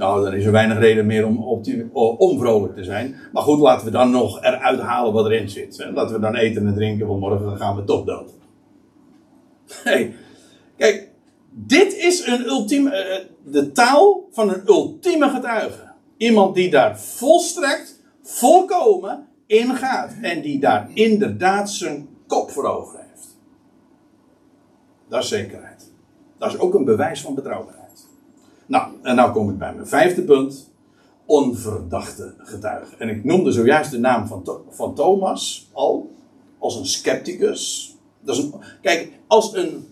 Nou, 0.00 0.24
dan 0.24 0.34
is 0.34 0.44
er 0.44 0.52
weinig 0.52 0.78
reden 0.78 1.06
meer 1.06 1.26
om, 1.26 1.44
om 1.92 2.38
vrolijk 2.38 2.74
te 2.74 2.84
zijn. 2.84 3.16
Maar 3.32 3.42
goed, 3.42 3.58
laten 3.58 3.84
we 3.84 3.92
dan 3.92 4.10
nog 4.10 4.42
eruit 4.42 4.80
halen 4.80 5.12
wat 5.12 5.26
erin 5.26 5.48
zit. 5.48 5.86
Laten 5.94 6.14
we 6.14 6.20
dan 6.20 6.34
eten 6.34 6.66
en 6.66 6.74
drinken, 6.74 7.06
want 7.06 7.20
morgen 7.20 7.56
gaan 7.56 7.76
we 7.76 7.84
toch 7.84 8.04
dood. 8.04 8.30
Hey, 9.82 10.14
kijk, 10.76 11.08
dit 11.50 11.96
is 11.96 12.26
een 12.26 12.44
ultieme, 12.44 12.90
eh, 12.90 13.26
de 13.44 13.72
taal 13.72 14.28
van 14.30 14.48
een 14.48 14.62
ultieme 14.66 15.28
getuige. 15.28 15.92
Iemand 16.16 16.54
die 16.54 16.70
daar 16.70 17.00
volstrekt, 17.00 18.00
volkomen 18.22 19.26
in 19.46 19.74
gaat. 19.74 20.14
En 20.22 20.40
die 20.40 20.60
daar 20.60 20.90
inderdaad 20.94 21.70
zijn 21.70 22.08
kop 22.26 22.50
voor 22.50 22.64
over 22.64 22.98
heeft. 22.98 23.38
Dat 25.08 25.22
is 25.22 25.28
zekerheid. 25.28 25.92
Dat 26.38 26.52
is 26.52 26.58
ook 26.58 26.74
een 26.74 26.84
bewijs 26.84 27.20
van 27.20 27.34
betrouwbaarheid. 27.34 27.79
Nou, 28.70 28.92
en 29.02 29.16
nou 29.16 29.32
kom 29.32 29.50
ik 29.50 29.58
bij 29.58 29.74
mijn 29.74 29.86
vijfde 29.86 30.22
punt. 30.22 30.70
Onverdachte 31.24 32.34
getuige. 32.38 32.96
En 32.96 33.08
ik 33.08 33.24
noemde 33.24 33.52
zojuist 33.52 33.90
de 33.90 33.98
naam 33.98 34.26
van, 34.26 34.62
van 34.68 34.94
Thomas 34.94 35.68
al. 35.72 36.10
Als 36.58 36.76
een 36.76 36.86
scepticus. 36.86 37.94
Dat 38.20 38.36
is 38.36 38.48
kijk, 38.82 39.08
als 39.26 39.54
een, 39.54 39.86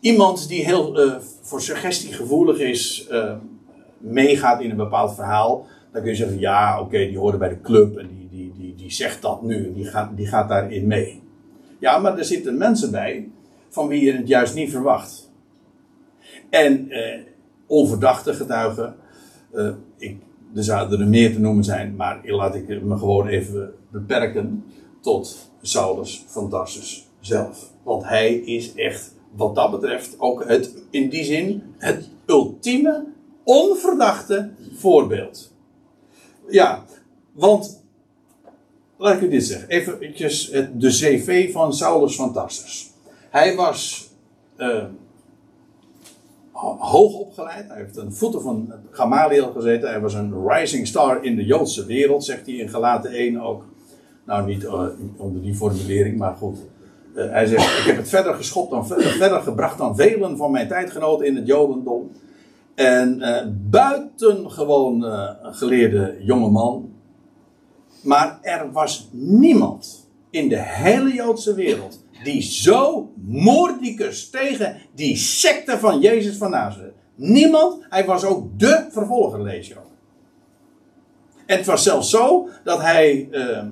iemand 0.00 0.48
die 0.48 0.64
heel 0.64 1.06
uh, 1.06 1.16
voor 1.42 1.62
suggestie 1.62 2.12
gevoelig 2.12 2.58
is, 2.58 3.08
uh, 3.10 3.32
meegaat 3.98 4.60
in 4.60 4.70
een 4.70 4.76
bepaald 4.76 5.14
verhaal. 5.14 5.66
Dan 5.92 6.02
kun 6.02 6.10
je 6.10 6.16
zeggen, 6.16 6.38
ja, 6.38 6.80
oké, 6.80 6.98
die 6.98 7.18
hoorde 7.18 7.38
bij 7.38 7.48
de 7.48 7.60
club 7.60 7.96
en 7.96 8.08
die, 8.08 8.28
die, 8.28 8.52
die, 8.58 8.74
die 8.74 8.92
zegt 8.92 9.22
dat 9.22 9.42
nu 9.42 9.66
en 9.66 9.72
die 9.72 9.84
gaat, 9.84 10.16
die 10.16 10.26
gaat 10.26 10.48
daarin 10.48 10.86
mee. 10.86 11.22
Ja, 11.78 11.98
maar 11.98 12.18
er 12.18 12.24
zitten 12.24 12.58
mensen 12.58 12.90
bij 12.90 13.28
van 13.68 13.88
wie 13.88 14.04
je 14.04 14.12
het 14.12 14.28
juist 14.28 14.54
niet 14.54 14.70
verwacht. 14.70 15.30
En 16.50 16.90
eh, 16.90 17.20
onverdachte 17.66 18.34
getuigen. 18.34 18.94
Uh, 19.54 19.70
ik, 19.96 20.16
er 20.54 20.64
zouden 20.64 21.00
er 21.00 21.06
meer 21.06 21.32
te 21.32 21.40
noemen 21.40 21.64
zijn, 21.64 21.96
maar 21.96 22.20
laat 22.24 22.54
ik 22.54 22.82
me 22.82 22.98
gewoon 22.98 23.26
even 23.26 23.72
beperken 23.90 24.64
tot 25.00 25.50
Saulus 25.62 26.24
van 26.26 26.48
Tarsus 26.48 27.08
zelf. 27.20 27.72
Want 27.82 28.04
hij 28.04 28.34
is 28.34 28.74
echt, 28.74 29.14
wat 29.30 29.54
dat 29.54 29.70
betreft, 29.70 30.14
ook 30.18 30.44
het, 30.48 30.74
in 30.90 31.08
die 31.08 31.24
zin, 31.24 31.62
het 31.78 32.10
ultieme, 32.26 33.04
onverdachte 33.44 34.50
voorbeeld. 34.74 35.52
Ja, 36.48 36.84
want, 37.32 37.84
laat 38.96 39.14
ik 39.14 39.20
u 39.20 39.28
dit 39.28 39.44
zeggen, 39.44 39.68
even 39.68 40.78
de 40.78 40.88
cv 40.88 41.52
van 41.52 41.74
Saulus 41.74 42.16
van 42.16 42.32
Tarsus. 42.32 42.90
Hij 43.30 43.54
was 43.56 44.10
uh, 44.56 44.84
hoog 46.78 47.14
opgeleid. 47.14 47.68
Hij 47.68 47.76
heeft 47.76 47.96
een 47.96 48.12
voeten 48.12 48.42
van 48.42 48.72
Gamaliel 48.90 49.52
gezeten. 49.52 49.88
Hij 49.88 50.00
was 50.00 50.14
een 50.14 50.48
rising 50.48 50.86
star 50.86 51.24
in 51.24 51.36
de 51.36 51.44
Joodse 51.44 51.86
wereld, 51.86 52.24
zegt 52.24 52.46
hij 52.46 52.54
in 52.54 52.68
Galaten 52.68 53.10
1 53.10 53.40
ook. 53.40 53.64
Nou, 54.24 54.46
niet 54.46 54.62
uh, 54.62 54.82
onder 55.16 55.42
die 55.42 55.54
formulering, 55.54 56.18
maar 56.18 56.34
goed. 56.34 56.58
Uh, 57.14 57.30
hij 57.30 57.46
zegt: 57.46 57.78
Ik 57.78 57.84
heb 57.84 57.96
het 57.96 58.08
verder 58.08 58.34
geschopt 58.34 58.70
dan 58.70 58.86
verder 58.86 59.40
gebracht 59.40 59.78
dan 59.78 59.96
velen 59.96 60.36
van 60.36 60.50
mijn 60.50 60.68
tijdgenoten 60.68 61.26
in 61.26 61.36
het 61.36 61.46
Jodendom. 61.46 62.10
En 62.74 63.18
uh, 63.18 63.36
buitengewoon 63.70 65.04
geleerde 65.42 66.16
jongeman. 66.20 66.94
Maar 68.02 68.38
er 68.42 68.72
was 68.72 69.08
niemand 69.12 70.08
in 70.30 70.48
de 70.48 70.60
hele 70.60 71.12
Joodse 71.12 71.54
wereld 71.54 72.04
die 72.24 72.42
zo 72.42 73.12
moordicus 73.24 74.30
tegen 74.30 74.76
die 74.94 75.16
secte 75.16 75.78
van 75.78 76.00
Jezus 76.00 76.36
van 76.36 76.50
Nazareth. 76.50 76.94
Niemand, 77.14 77.86
hij 77.88 78.04
was 78.04 78.24
ook 78.24 78.58
de 78.58 78.86
vervolger, 78.90 79.42
lees 79.42 79.68
je 79.68 79.74
ook. 79.74 79.90
En 81.46 81.56
het 81.56 81.66
was 81.66 81.82
zelfs 81.82 82.10
zo 82.10 82.48
dat 82.64 82.80
hij 82.80 83.28
uh, 83.30 83.62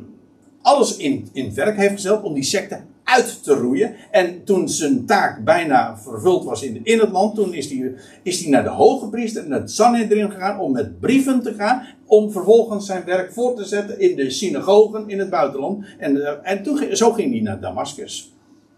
alles 0.63 0.97
in, 0.97 1.29
in 1.33 1.45
het 1.45 1.55
werk 1.55 1.77
heeft 1.77 1.93
gezet 1.93 2.23
om 2.23 2.35
die 2.35 2.43
secte 2.43 2.81
uit 3.05 3.43
te 3.43 3.55
roeien. 3.55 3.95
En 4.11 4.45
toen 4.45 4.69
zijn 4.69 5.07
taak 5.07 5.45
bijna 5.45 5.99
vervuld 5.99 6.45
was 6.45 6.63
in, 6.63 6.81
in 6.83 6.99
het 6.99 7.11
land, 7.11 7.35
toen 7.35 7.55
is 7.55 7.71
hij 7.71 7.95
is 8.23 8.47
naar 8.47 8.63
de 8.63 8.69
hoge 8.69 9.09
priester 9.09 9.45
en 9.45 9.51
het 9.51 9.71
Sanhedrin 9.71 10.31
gegaan 10.31 10.61
om 10.61 10.73
met 10.73 11.01
brieven 11.01 11.43
te 11.43 11.55
gaan. 11.55 11.87
Om 12.07 12.33
vervolgens 12.33 12.87
zijn 12.87 13.05
werk 13.05 13.33
voor 13.33 13.57
te 13.57 13.65
zetten 13.65 14.01
in 14.01 14.17
de 14.17 14.31
synagogen 14.31 15.09
in 15.09 15.19
het 15.19 15.31
buitenland. 15.31 15.85
En, 15.99 16.17
uh, 16.17 16.31
en 16.43 16.63
toen, 16.63 16.97
zo 16.97 17.13
ging 17.13 17.33
hij 17.33 17.41
naar 17.41 17.61
Damascus. 17.61 18.34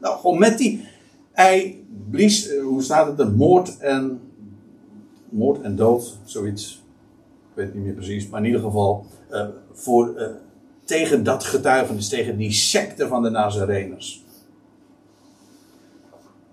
Nou, 0.06 0.18
gewoon 0.18 0.38
met 0.38 0.58
die. 0.58 0.84
Hij 1.32 1.84
blies, 2.10 2.50
uh, 2.50 2.62
hoe 2.62 2.82
staat 2.82 3.06
het, 3.06 3.18
een 3.18 3.36
moord 3.36 3.78
en. 3.78 4.20
Moord 5.28 5.62
en 5.62 5.76
dood, 5.76 6.18
zoiets. 6.24 6.82
Ik 7.50 7.54
weet 7.54 7.74
niet 7.74 7.84
meer 7.84 7.94
precies, 7.94 8.28
maar 8.28 8.40
in 8.40 8.46
ieder 8.46 8.60
geval. 8.60 9.06
Uh, 9.30 9.46
voor 9.72 10.34
tegen 10.84 11.24
dat 11.24 11.44
getuigenis, 11.44 12.08
tegen 12.08 12.36
die 12.36 12.52
secte 12.52 13.08
van 13.08 13.22
de 13.22 13.30
Nazareners. 13.30 14.24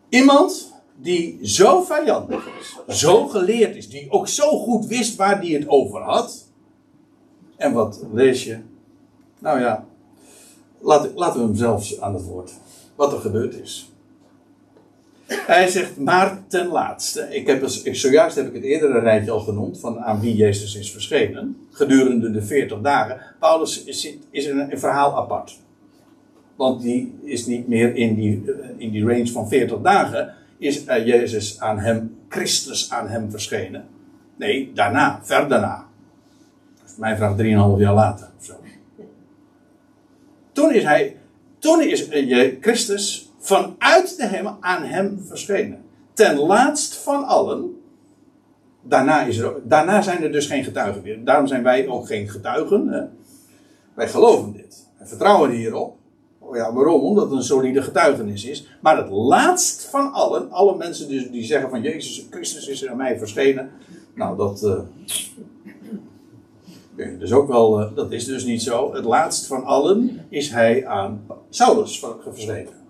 Iemand 0.10 0.74
die 0.96 1.48
zo 1.48 1.82
vijandig 1.82 2.48
is, 2.60 3.00
zo 3.00 3.28
geleerd 3.28 3.76
is, 3.76 3.90
die 3.90 4.12
ook 4.12 4.28
zo 4.28 4.60
goed 4.60 4.86
wist 4.86 5.16
waar 5.16 5.38
hij 5.40 5.50
het 5.50 5.68
over 5.68 6.02
had. 6.02 6.48
En 7.56 7.74
wat 7.74 8.04
lees 8.12 8.44
je? 8.44 8.60
Nou 9.40 9.60
ja, 9.60 9.86
laten 10.82 11.40
we 11.40 11.46
hem 11.46 11.56
zelfs 11.56 12.02
aan 12.02 12.14
het 12.14 12.24
woord. 12.24 12.54
Wat 13.04 13.14
er 13.14 13.20
gebeurd 13.20 13.60
is. 13.60 13.92
Hij 15.26 15.68
zegt, 15.68 15.98
maar 15.98 16.48
ten 16.48 16.68
laatste. 16.68 17.28
Ik 17.30 17.48
heb 17.48 17.68
zojuist 17.92 18.36
heb 18.36 18.48
ik 18.48 18.54
het 18.54 18.64
eerdere 18.64 19.00
rijtje 19.00 19.32
al 19.32 19.40
genoemd. 19.40 19.80
van 19.80 20.00
aan 20.00 20.20
wie 20.20 20.36
Jezus 20.36 20.76
is 20.76 20.92
verschenen. 20.92 21.58
gedurende 21.72 22.32
de 22.32 22.42
40 22.42 22.82
dagen. 22.82 23.22
Paulus 23.40 23.84
is, 23.84 24.16
is 24.30 24.46
een, 24.46 24.80
verhaal 24.80 25.18
apart. 25.18 25.60
Want 26.56 26.82
die 26.82 27.16
is 27.24 27.46
niet 27.46 27.68
meer 27.68 27.96
in 27.96 28.16
die, 28.16 28.44
in 28.78 28.92
die 28.92 29.06
range 29.06 29.28
van 29.28 29.48
40 29.48 29.82
dagen. 29.82 30.34
is 30.58 30.84
Jezus 30.84 31.60
aan 31.60 31.80
hem, 31.80 32.18
Christus 32.30 32.92
aan 32.92 33.08
hem 33.08 33.32
verschenen. 33.32 33.86
Nee, 34.36 34.72
daarna, 34.74 35.20
ver 35.24 35.48
daarna. 35.48 35.88
Mijn 36.98 37.18
vraag 37.18 37.36
3,5 37.38 37.46
jaar 37.78 37.94
later 37.94 38.30
zo. 38.40 38.54
Toen 40.52 40.74
is 40.74 40.84
hij. 40.84 41.18
Toen 41.64 41.82
is 41.82 42.10
uh, 42.10 42.56
Christus 42.62 43.32
vanuit 43.40 44.18
de 44.18 44.28
hemel 44.28 44.58
aan 44.60 44.84
hem 44.84 45.24
verschenen. 45.28 45.84
Ten 46.14 46.38
laatst 46.38 46.96
van 46.96 47.26
allen. 47.26 47.82
Daarna, 48.82 49.22
is 49.22 49.38
er, 49.38 49.54
daarna 49.64 50.02
zijn 50.02 50.24
er 50.24 50.32
dus 50.32 50.48
geen 50.48 50.64
getuigen 50.64 51.02
meer. 51.02 51.24
Daarom 51.24 51.48
zijn 51.48 51.64
wij 51.64 51.88
ook 51.88 52.08
geen 52.08 52.30
getuigen. 52.30 52.88
Hè? 52.88 53.02
Wij 53.94 54.08
geloven 54.08 54.54
dit. 54.54 54.90
En 54.98 55.08
vertrouwen 55.08 55.52
hierop. 55.52 55.98
Oh 56.40 56.56
ja, 56.56 56.74
waarom? 56.74 57.02
Omdat 57.02 57.24
het 57.24 57.34
een 57.34 57.44
solide 57.44 57.82
getuigenis 57.82 58.46
is. 58.46 58.78
Maar 58.82 58.98
het 58.98 59.10
laatst 59.10 59.86
van 59.86 60.12
allen, 60.12 60.52
alle 60.52 60.78
mensen 60.78 61.08
dus 61.08 61.30
die 61.30 61.44
zeggen 61.44 61.70
van 61.70 61.82
Jezus 61.82 62.28
Christus 62.30 62.68
is 62.68 62.84
er 62.84 62.90
aan 62.90 62.98
mij 62.98 63.18
verschenen. 63.18 63.72
Nou, 64.16 64.38
dat. 64.38 64.64
Uh, 64.64 64.80
dus 66.96 67.34
ook 67.34 67.48
wel, 67.48 67.82
uh, 67.82 67.96
dat 67.96 68.12
is 68.12 68.26
dus 68.26 68.46
niet 68.46 68.62
zo. 68.62 68.94
Het 68.94 69.06
laatst 69.06 69.48
van 69.48 69.64
allen 69.64 70.26
is 70.30 70.50
hij 70.50 70.86
aan 70.88 71.26
Saulus 71.50 72.06
verschenen 72.24 72.82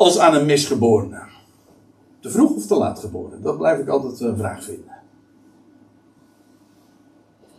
als 0.00 0.18
aan 0.18 0.34
een 0.34 0.46
misgeborene. 0.46 1.22
Te 2.20 2.30
vroeg 2.30 2.54
of 2.54 2.66
te 2.66 2.74
laat 2.74 2.98
geboren? 2.98 3.42
Dat 3.42 3.58
blijf 3.58 3.78
ik 3.78 3.88
altijd 3.88 4.20
een 4.20 4.36
vraag 4.36 4.64
vinden. 4.64 4.92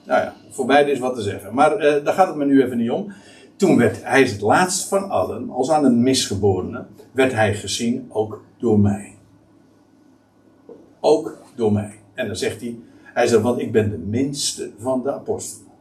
Nou 0.06 0.22
ja, 0.22 0.34
voor 0.50 0.66
beide 0.66 0.92
is 0.92 1.00
wat 1.00 1.16
te 1.16 1.22
zeggen. 1.22 1.54
Maar 1.54 1.74
uh, 1.74 2.04
daar 2.04 2.14
gaat 2.14 2.28
het 2.28 2.36
me 2.36 2.46
nu 2.46 2.64
even 2.64 2.78
niet 2.78 2.92
om. 2.92 3.14
Toen 3.56 3.78
werd 3.78 4.04
hij 4.04 4.24
het 4.24 4.42
laatst 4.42 4.88
van 4.88 5.10
allen, 5.10 5.50
als 5.50 5.70
aan 5.72 5.86
een 5.86 6.04
misgeborene, 6.04 6.86
werd 7.12 7.34
hij 7.34 7.56
gezien 7.56 8.10
ook 8.10 8.44
door 8.58 8.80
mij. 8.80 9.16
Ook 11.00 11.38
door 11.56 11.72
mij. 11.72 12.00
En 12.14 12.28
dan 12.28 12.36
zegt 12.36 12.62
hij, 12.62 12.80
hij 13.14 13.28
zegt, 13.28 13.42
want 13.42 13.60
ik 13.60 13.72
ben 13.72 13.90
de 13.90 13.98
minste 13.98 14.72
van 14.78 15.04
de 15.04 15.14
apostelen. 15.14 15.72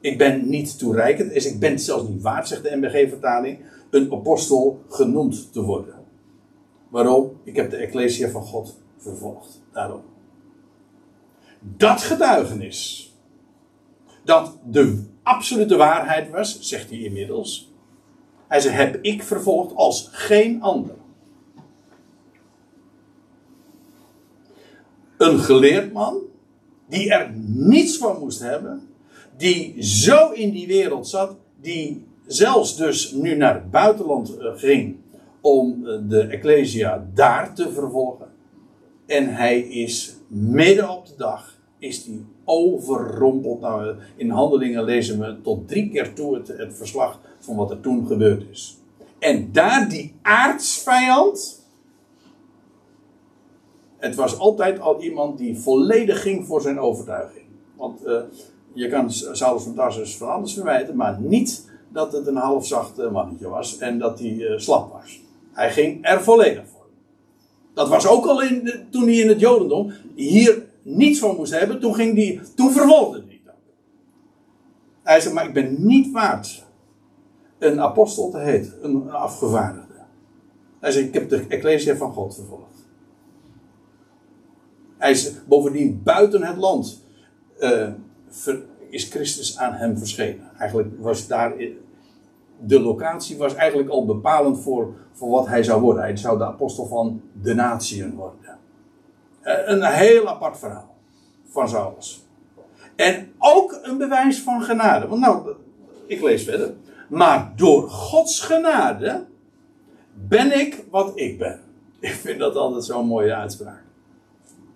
Ik 0.00 0.18
ben 0.18 0.48
niet 0.48 0.78
toereikend, 0.78 1.32
dus 1.32 1.46
ik 1.46 1.58
ben 1.58 1.70
het 1.70 1.82
zelfs 1.82 2.08
niet 2.08 2.22
waard, 2.22 2.48
zegt 2.48 2.62
de 2.62 2.76
MBG-vertaling, 2.76 3.58
een 3.90 4.12
apostel 4.12 4.82
genoemd 4.88 5.52
te 5.52 5.62
worden. 5.62 5.94
Waarom? 6.88 7.40
Ik 7.44 7.56
heb 7.56 7.70
de 7.70 7.76
Ecclesia 7.76 8.28
van 8.28 8.42
God 8.42 8.76
vervolgd. 8.96 9.62
Daarom. 9.72 10.02
Dat 11.60 12.00
getuigenis. 12.00 13.12
Dat 14.24 14.58
de 14.64 15.04
absolute 15.22 15.76
waarheid 15.76 16.30
was, 16.30 16.60
zegt 16.60 16.90
hij 16.90 16.98
inmiddels. 16.98 17.72
Hij 18.48 18.60
zegt: 18.60 18.76
Heb 18.76 18.98
ik 19.02 19.22
vervolgd 19.22 19.74
als 19.74 20.08
geen 20.12 20.62
ander. 20.62 20.94
Een 25.18 25.38
geleerd 25.38 25.92
man, 25.92 26.18
die 26.88 27.10
er 27.10 27.32
niets 27.46 27.98
van 27.98 28.18
moest 28.18 28.40
hebben, 28.40 28.88
die 29.36 29.82
zo 29.82 30.30
in 30.30 30.50
die 30.50 30.66
wereld 30.66 31.08
zat, 31.08 31.36
die 31.60 32.04
zelfs 32.26 32.76
dus 32.76 33.12
nu 33.12 33.36
naar 33.36 33.54
het 33.54 33.70
buitenland 33.70 34.36
eh, 34.36 34.52
ging 34.54 34.96
om 35.40 35.86
eh, 35.86 35.98
de 36.08 36.20
Ecclesia 36.20 37.08
daar 37.14 37.54
te 37.54 37.72
vervolgen. 37.72 38.26
En 39.06 39.34
hij 39.34 39.60
is 39.60 40.16
midden 40.28 40.90
op 40.90 41.06
de 41.06 41.14
dag 41.16 41.56
is 41.78 42.04
die 42.04 42.24
overrompeld. 42.44 43.60
Nou, 43.60 43.94
in 44.16 44.30
handelingen 44.30 44.84
lezen 44.84 45.18
we 45.18 45.40
tot 45.42 45.68
drie 45.68 45.90
keer 45.90 46.14
toe 46.14 46.34
het, 46.34 46.48
het 46.48 46.76
verslag 46.76 47.20
van 47.38 47.56
wat 47.56 47.70
er 47.70 47.80
toen 47.80 48.06
gebeurd 48.06 48.44
is. 48.50 48.78
En 49.18 49.52
daar 49.52 49.88
die 49.88 50.14
aardsvijand. 50.22 51.55
Het 54.06 54.14
was 54.14 54.38
altijd 54.38 54.80
al 54.80 55.02
iemand 55.02 55.38
die 55.38 55.58
volledig 55.58 56.22
ging 56.22 56.46
voor 56.46 56.60
zijn 56.60 56.80
overtuiging. 56.80 57.44
Want 57.76 58.06
uh, 58.06 58.20
je 58.72 58.88
kan 58.88 59.10
Saulus 59.10 59.62
van 59.62 59.74
Tarsus 59.74 60.16
van 60.16 60.28
alles 60.28 60.52
verwijten, 60.52 60.96
maar 60.96 61.20
niet 61.20 61.70
dat 61.88 62.12
het 62.12 62.26
een 62.26 62.36
halfzacht 62.36 62.98
eh, 62.98 63.10
mannetje 63.10 63.48
was 63.48 63.78
en 63.78 63.98
dat 63.98 64.18
hij 64.18 64.32
uh, 64.32 64.58
slap 64.58 64.92
was. 64.92 65.20
Hij 65.52 65.72
ging 65.72 65.98
er 66.06 66.22
volledig 66.22 66.64
voor. 66.66 66.86
Dat 67.74 67.88
was 67.88 68.06
ook 68.06 68.26
al 68.26 68.42
in, 68.42 68.72
toen 68.90 69.02
hij 69.02 69.14
in 69.14 69.28
het 69.28 69.40
Jodendom 69.40 69.92
hier 70.14 70.66
niets 70.82 71.18
van 71.18 71.36
moest 71.36 71.58
hebben, 71.58 71.80
toen, 71.80 71.94
ging 71.94 72.14
die, 72.14 72.40
toen 72.54 72.72
vervolgde 72.72 73.22
hij 73.26 73.40
dat. 73.44 73.54
Hij 75.02 75.20
zei, 75.20 75.34
maar 75.34 75.46
ik 75.46 75.54
ben 75.54 75.86
niet 75.86 76.12
waard 76.12 76.64
een 77.58 77.80
apostel 77.80 78.30
te 78.30 78.38
heten, 78.38 78.72
een 78.82 79.10
afgevaardigde. 79.10 79.94
Hij 80.80 80.90
zei, 80.90 81.04
ik 81.04 81.14
heb 81.14 81.28
de 81.28 81.44
Ecclesia 81.48 81.96
van 81.96 82.12
God 82.12 82.34
vervolgd. 82.34 82.75
Hij 84.98 85.32
bovendien 85.46 86.00
buiten 86.02 86.42
het 86.42 86.56
land. 86.56 87.04
Uh, 87.58 87.88
is 88.90 89.04
Christus 89.04 89.58
aan 89.58 89.72
hem 89.72 89.98
verschenen. 89.98 90.50
Eigenlijk 90.58 90.88
was 90.98 91.26
daar. 91.26 91.54
De 92.60 92.80
locatie 92.80 93.36
was 93.36 93.54
eigenlijk 93.54 93.90
al 93.90 94.04
bepalend 94.04 94.60
voor, 94.60 94.94
voor 95.12 95.30
wat 95.30 95.46
hij 95.46 95.62
zou 95.62 95.80
worden. 95.80 96.02
Hij 96.02 96.16
zou 96.16 96.38
de 96.38 96.44
apostel 96.44 96.86
van 96.86 97.22
de 97.42 97.54
natieën 97.54 98.14
worden. 98.14 98.58
Eh, 99.40 99.54
een 99.64 99.84
heel 99.84 100.28
apart 100.28 100.58
verhaal 100.58 100.94
van 101.48 101.68
Saulus. 101.68 102.24
En 102.96 103.32
ook 103.38 103.78
een 103.82 103.98
bewijs 103.98 104.40
van 104.40 104.62
genade. 104.62 105.08
Want 105.08 105.20
nou, 105.20 105.54
ik 106.06 106.22
lees 106.22 106.44
verder. 106.44 106.74
Maar 107.08 107.52
door 107.56 107.90
Gods 107.90 108.40
genade 108.40 109.24
ben 110.14 110.58
ik 110.58 110.84
wat 110.90 111.12
ik 111.14 111.38
ben. 111.38 111.60
Ik 112.00 112.12
vind 112.12 112.38
dat 112.38 112.56
altijd 112.56 112.84
zo'n 112.84 113.06
mooie 113.06 113.34
uitspraak. 113.34 113.85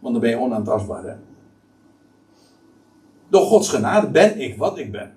Want 0.00 0.12
dan 0.14 0.22
ben 0.22 0.30
je 0.30 0.38
onaantastbaar, 0.38 1.04
hè? 1.04 1.14
Door 3.28 3.42
Gods 3.42 3.68
genade 3.68 4.06
ben 4.06 4.40
ik 4.40 4.56
wat 4.56 4.78
ik 4.78 4.92
ben. 4.92 5.12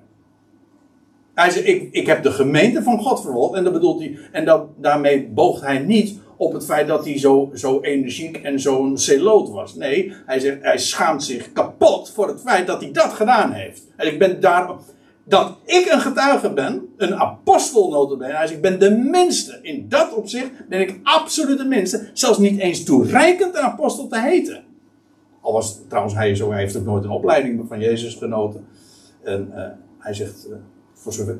Hij 1.34 1.50
zegt, 1.50 1.68
ik, 1.68 1.88
ik 1.92 2.08
heb 2.08 2.24
de 2.24 2.32
gemeente 2.32 2.84
van 2.84 3.00
God 3.00 3.22
vervolgd. 3.22 3.56
En 3.56 3.64
dat 3.64 3.74
bedoelt 3.74 4.00
hij. 4.00 4.18
En 4.32 4.46
dat, 4.46 4.68
daarmee 4.78 5.28
boogt 5.28 5.62
hij 5.62 5.80
niet 5.80 6.20
op 6.38 6.54
het 6.54 6.66
feit 6.66 6.88
dat 6.88 7.06
hij 7.06 7.20
zo, 7.20 7.52
zo 7.54 7.82
energiek 7.82 8.38
en 8.38 8.60
zo'n 8.60 8.98
celoot 8.98 9.50
was. 9.50 9.76
Nee, 9.76 10.14
hij 10.26 10.40
zegt, 10.40 10.58
hij 10.62 10.78
schaamt 10.78 11.24
zich 11.24 11.52
kapot 11.52 12.12
voor 12.12 12.28
het 12.28 12.42
feit 12.42 12.68
dat 12.68 12.82
hij 12.82 12.92
dat 12.92 13.14
gedaan 13.14 13.52
heeft. 13.52 13.84
En 13.96 14.08
ik 14.08 14.20
ben 14.20 14.40
daar. 14.40 14.70
Dat 15.26 15.58
ik 15.66 15.92
een 15.92 16.00
getuige 16.00 16.54
ben, 16.54 16.94
een 16.98 17.16
apostel 17.16 17.90
notabene. 17.90 18.34
Hij 18.34 18.48
zegt, 18.48 18.56
ik 18.56 18.62
ben 18.62 18.80
de 18.80 18.92
minste. 18.92 19.60
In 19.62 19.86
dat 19.90 20.14
opzicht 20.14 20.52
ben 20.70 20.82
ik 20.82 21.00
absoluut 21.04 21.58
de 21.58 21.66
minste. 21.66 22.10
Zelfs 22.14 22.38
niet 22.38 22.60
eens 22.60 22.84
toereikend 22.84 23.56
een 23.56 23.62
apostel 23.62 24.08
te 24.08 24.20
heten. 24.20 24.62
Al 25.44 25.54
was 25.54 25.80
trouwens 25.88 26.16
hij 26.16 26.36
zo, 26.36 26.52
heeft 26.52 26.78
ook 26.78 26.86
nooit 26.86 27.04
een 27.04 27.10
opleiding 27.10 27.68
van 27.68 27.80
Jezus 27.80 28.16
genoten. 28.16 28.66
En 29.24 29.52
uh, 29.56 29.66
hij 29.98 30.14
zegt, 30.14 30.48
uh, 30.50 30.56
voor 30.94 31.14
zover, 31.14 31.39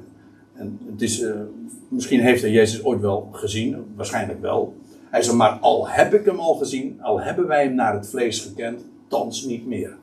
En 0.54 0.80
het 0.92 1.02
is, 1.02 1.22
eh, 1.22 1.40
misschien 1.88 2.20
heeft 2.20 2.42
hij 2.42 2.52
Jezus 2.52 2.84
ooit 2.84 3.02
wel 3.02 3.30
gezien, 3.32 3.94
waarschijnlijk 3.96 4.42
wel. 4.42 4.76
Hij 5.10 5.22
zegt, 5.22 5.36
maar 5.36 5.52
al 5.52 5.90
heb 5.90 6.14
ik 6.14 6.26
hem 6.26 6.40
al 6.40 6.54
gezien, 6.54 7.02
al 7.02 7.22
hebben 7.22 7.48
wij 7.48 7.64
hem 7.64 7.76
naar 7.76 7.94
het 7.94 8.10
vlees 8.10 8.40
gekend, 8.40 8.86
thans 9.08 9.44
niet 9.44 9.66
meer. 9.66 9.98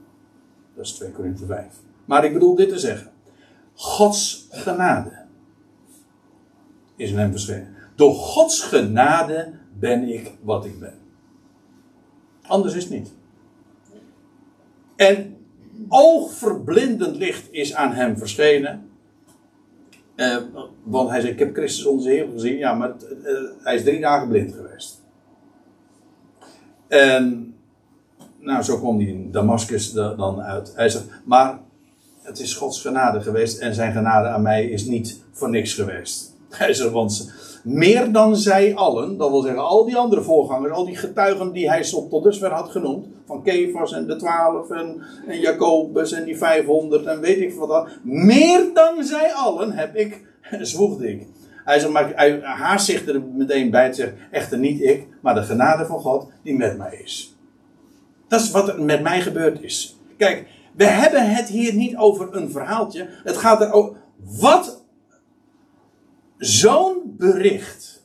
Dat 0.74 0.84
is 0.84 0.92
2 0.92 1.10
Korinthe 1.10 1.46
5. 1.46 1.66
Maar 2.04 2.24
ik 2.24 2.32
bedoel 2.32 2.54
dit 2.54 2.68
te 2.68 2.78
zeggen. 2.78 3.10
Gods 3.74 4.48
genade 4.50 5.12
is 6.96 7.10
in 7.10 7.18
hem 7.18 7.30
verschenen. 7.30 7.74
Door 7.94 8.14
Gods 8.14 8.62
genade 8.62 9.52
ben 9.78 10.08
ik 10.08 10.32
wat 10.42 10.64
ik 10.64 10.78
ben. 10.78 10.94
Anders 12.42 12.74
is 12.74 12.82
het 12.82 12.92
niet. 12.92 13.12
En 15.00 15.36
oogverblindend 15.88 17.16
licht 17.16 17.48
is 17.50 17.74
aan 17.74 17.92
hem 17.92 18.18
verschenen. 18.18 18.90
Eh, 20.14 20.36
want 20.82 21.10
hij 21.10 21.20
zei: 21.20 21.32
Ik 21.32 21.38
heb 21.38 21.54
Christus 21.54 21.86
onze 21.86 22.08
Heer 22.08 22.28
gezien. 22.32 22.56
Ja, 22.56 22.74
maar 22.74 22.88
uh, 23.24 23.38
hij 23.62 23.74
is 23.74 23.82
drie 23.82 24.00
dagen 24.00 24.28
blind 24.28 24.54
geweest. 24.54 25.02
En. 26.88 27.54
Nou, 28.38 28.62
zo 28.62 28.78
kwam 28.78 28.98
hij 28.98 29.06
in 29.06 29.30
Damascus 29.30 29.92
dan 29.92 30.40
uit. 30.40 30.72
Hij 30.74 30.88
zegt: 30.88 31.04
Maar 31.24 31.58
het 32.22 32.38
is 32.38 32.54
Gods 32.54 32.80
genade 32.80 33.20
geweest. 33.20 33.58
En 33.58 33.74
zijn 33.74 33.92
genade 33.92 34.28
aan 34.28 34.42
mij 34.42 34.68
is 34.68 34.84
niet 34.84 35.22
voor 35.32 35.50
niks 35.50 35.74
geweest. 35.74 36.36
Hij 36.50 36.74
zegt: 36.74 36.90
Want 36.90 37.32
meer 37.64 38.12
dan 38.12 38.36
zij 38.36 38.74
allen, 38.74 39.16
dat 39.16 39.30
wil 39.30 39.40
zeggen 39.40 39.62
al 39.62 39.84
die 39.84 39.96
andere 39.96 40.22
voorgangers, 40.22 40.72
al 40.72 40.84
die 40.84 40.96
getuigen 40.96 41.52
die 41.52 41.68
hij 41.68 41.82
tot 41.82 42.22
dusver 42.22 42.50
had 42.50 42.70
genoemd, 42.70 43.06
van 43.26 43.42
Kefas 43.42 43.92
en 43.92 44.06
de 44.06 44.16
twaalf 44.16 44.70
en, 44.70 45.02
en 45.26 45.40
Jacobus 45.40 46.12
en 46.12 46.24
die 46.24 46.36
500 46.36 47.04
en 47.04 47.20
weet 47.20 47.40
ik 47.40 47.54
wat 47.54 47.88
meer 48.02 48.70
dan 48.74 49.04
zij 49.04 49.32
allen 49.32 49.72
heb 49.72 49.96
ik, 49.96 50.22
zwoegde 50.60 51.10
ik. 51.10 51.26
Hij, 51.64 51.78
zegt, 51.78 51.92
maar, 51.92 52.12
hij 52.58 52.78
zich 52.78 53.08
er 53.08 53.22
meteen 53.22 53.70
bij 53.70 53.90
te 53.90 53.94
zeggen, 53.94 54.16
echter 54.30 54.58
niet 54.58 54.80
ik, 54.80 55.06
maar 55.20 55.34
de 55.34 55.42
genade 55.42 55.86
van 55.86 55.98
God 55.98 56.30
die 56.42 56.56
met 56.56 56.78
mij 56.78 57.00
is. 57.02 57.36
Dat 58.28 58.40
is 58.40 58.50
wat 58.50 58.68
er 58.68 58.82
met 58.82 59.02
mij 59.02 59.20
gebeurd 59.20 59.62
is. 59.62 59.98
Kijk, 60.16 60.46
we 60.76 60.84
hebben 60.84 61.34
het 61.34 61.48
hier 61.48 61.74
niet 61.74 61.96
over 61.96 62.36
een 62.36 62.50
verhaaltje. 62.50 63.08
Het 63.24 63.36
gaat 63.36 63.60
er 63.60 63.72
over 63.72 63.96
wat 64.40 64.79
zo'n 66.40 67.14
bericht. 67.16 68.02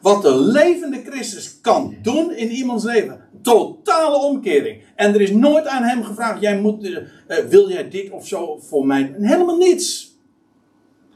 Wat 0.00 0.22
de 0.22 0.36
levende 0.36 1.02
Christus 1.04 1.60
kan 1.60 1.96
doen 2.02 2.32
in 2.32 2.50
iemands 2.50 2.84
leven. 2.84 3.20
Totale 3.42 4.16
omkering. 4.16 4.82
En 4.94 5.14
er 5.14 5.20
is 5.20 5.30
nooit 5.30 5.66
aan 5.66 5.82
hem 5.82 6.04
gevraagd: 6.04 6.40
jij 6.40 6.60
moet, 6.60 6.84
uh, 6.84 6.98
wil 7.48 7.68
jij 7.68 7.88
dit 7.88 8.10
of 8.10 8.26
zo 8.26 8.58
voor 8.58 8.86
mij? 8.86 9.14
Helemaal 9.18 9.56
niets. 9.56 10.16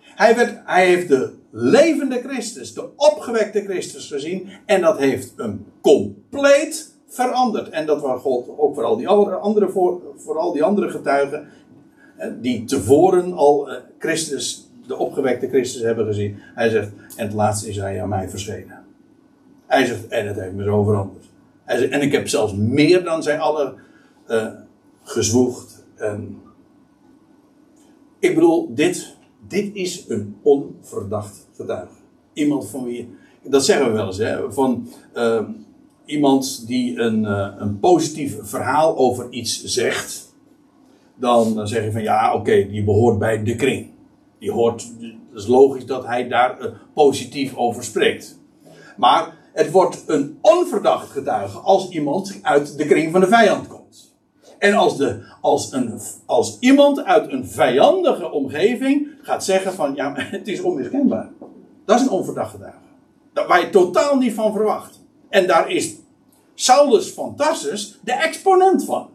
Hij, 0.00 0.36
werd, 0.36 0.60
hij 0.64 0.86
heeft 0.86 1.08
de 1.08 1.32
levende 1.50 2.20
Christus, 2.20 2.74
de 2.74 2.88
opgewekte 2.96 3.64
Christus 3.64 4.08
gezien. 4.08 4.48
En 4.66 4.80
dat 4.80 4.98
heeft 4.98 5.32
hem 5.36 5.66
compleet 5.80 6.94
veranderd. 7.06 7.68
En 7.68 7.86
dat 7.86 8.00
was 8.00 8.20
God 8.20 8.48
ook 8.58 8.74
voor 8.74 8.84
al 8.84 8.96
die 8.96 9.08
andere, 9.08 9.68
voor, 9.68 10.02
voor 10.16 10.38
al 10.38 10.52
die 10.52 10.62
andere 10.62 10.90
getuigen. 10.90 11.48
Die 12.40 12.64
tevoren 12.64 13.32
al 13.32 13.68
Christus 13.98 14.65
de 14.86 14.96
opgewekte 14.96 15.48
Christus 15.48 15.82
hebben 15.82 16.06
gezien. 16.06 16.36
Hij 16.38 16.68
zegt, 16.68 16.90
en 17.16 17.26
het 17.26 17.34
laatste 17.34 17.68
is 17.68 17.76
hij 17.76 18.02
aan 18.02 18.08
mij 18.08 18.28
verschenen. 18.28 18.84
Hij 19.66 19.84
zegt, 19.84 20.08
en 20.08 20.26
het 20.26 20.40
heeft 20.40 20.54
me 20.54 20.64
zo 20.64 20.82
veranderd. 20.82 21.24
Hij 21.64 21.78
zegt, 21.78 21.90
en 21.90 22.00
ik 22.00 22.12
heb 22.12 22.28
zelfs 22.28 22.54
meer 22.54 23.04
dan 23.04 23.22
zij 23.22 23.38
allen 23.38 23.74
uh, 24.28 24.46
gezwoegd. 25.02 25.84
En 25.94 26.40
ik 28.18 28.34
bedoel, 28.34 28.74
dit, 28.74 29.16
dit 29.48 29.74
is 29.74 30.04
een 30.08 30.36
onverdacht 30.42 31.48
getuige. 31.56 31.94
Iemand 32.32 32.68
van 32.68 32.84
wie, 32.84 33.14
dat 33.42 33.64
zeggen 33.64 33.86
we 33.86 33.92
wel 33.92 34.06
eens, 34.06 34.18
hè, 34.18 34.52
van 34.52 34.88
uh, 35.14 35.48
iemand 36.04 36.66
die 36.66 36.98
een, 36.98 37.22
uh, 37.22 37.54
een 37.56 37.78
positief 37.78 38.38
verhaal 38.42 38.96
over 38.96 39.26
iets 39.30 39.64
zegt. 39.64 40.34
Dan 41.14 41.68
zeg 41.68 41.84
je 41.84 41.92
van 41.92 42.02
ja, 42.02 42.34
oké, 42.34 42.66
die 42.68 42.84
behoort 42.84 43.18
bij 43.18 43.42
de 43.42 43.54
kring. 43.54 43.94
Die 44.38 44.52
hoort, 44.52 44.82
het 45.00 45.14
is 45.34 45.46
logisch 45.46 45.86
dat 45.86 46.06
hij 46.06 46.28
daar 46.28 46.60
uh, 46.60 46.66
positief 46.94 47.56
over 47.56 47.84
spreekt. 47.84 48.38
Maar 48.96 49.36
het 49.52 49.70
wordt 49.70 50.02
een 50.06 50.38
onverdacht 50.40 51.10
getuige 51.10 51.58
als 51.58 51.88
iemand 51.88 52.38
uit 52.42 52.78
de 52.78 52.86
kring 52.86 53.12
van 53.12 53.20
de 53.20 53.26
vijand 53.26 53.66
komt. 53.66 54.14
En 54.58 54.74
als, 54.74 54.96
de, 54.96 55.22
als, 55.40 55.72
een, 55.72 56.00
als 56.26 56.58
iemand 56.60 57.04
uit 57.04 57.32
een 57.32 57.46
vijandige 57.46 58.30
omgeving 58.30 59.08
gaat 59.22 59.44
zeggen 59.44 59.72
van 59.72 59.94
ja, 59.94 60.12
het 60.16 60.48
is 60.48 60.60
onmiskenbaar. 60.60 61.30
Dat 61.84 62.00
is 62.00 62.06
een 62.06 62.12
onverdacht 62.12 62.50
getuige. 62.50 62.76
Waar 63.32 63.60
je 63.60 63.70
totaal 63.70 64.16
niet 64.16 64.34
van 64.34 64.52
verwacht. 64.52 65.00
En 65.28 65.46
daar 65.46 65.70
is 65.70 65.94
Saulus 66.54 67.12
van 67.12 67.36
Tarsus 67.36 67.98
de 68.04 68.12
exponent 68.12 68.84
van. 68.84 69.08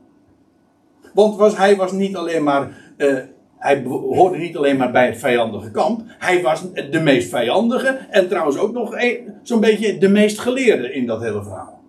Want 1.13 1.35
was, 1.35 1.57
hij 1.57 1.75
was 1.75 1.91
niet 1.91 2.15
alleen 2.15 2.43
maar 2.43 2.93
uh, 2.97 3.19
hij 3.61 3.83
hoorde 3.83 4.37
niet 4.37 4.57
alleen 4.57 4.77
maar 4.77 4.91
bij 4.91 5.05
het 5.05 5.17
vijandige 5.17 5.71
kamp. 5.71 6.01
Hij 6.07 6.41
was 6.41 6.71
de 6.91 6.99
meest 6.99 7.29
vijandige. 7.29 7.87
En 8.09 8.27
trouwens 8.27 8.57
ook 8.57 8.73
nog 8.73 8.95
zo'n 9.43 9.59
beetje 9.59 9.97
de 9.97 10.09
meest 10.09 10.39
geleerde 10.39 10.93
in 10.93 11.05
dat 11.05 11.21
hele 11.21 11.43
verhaal. 11.43 11.81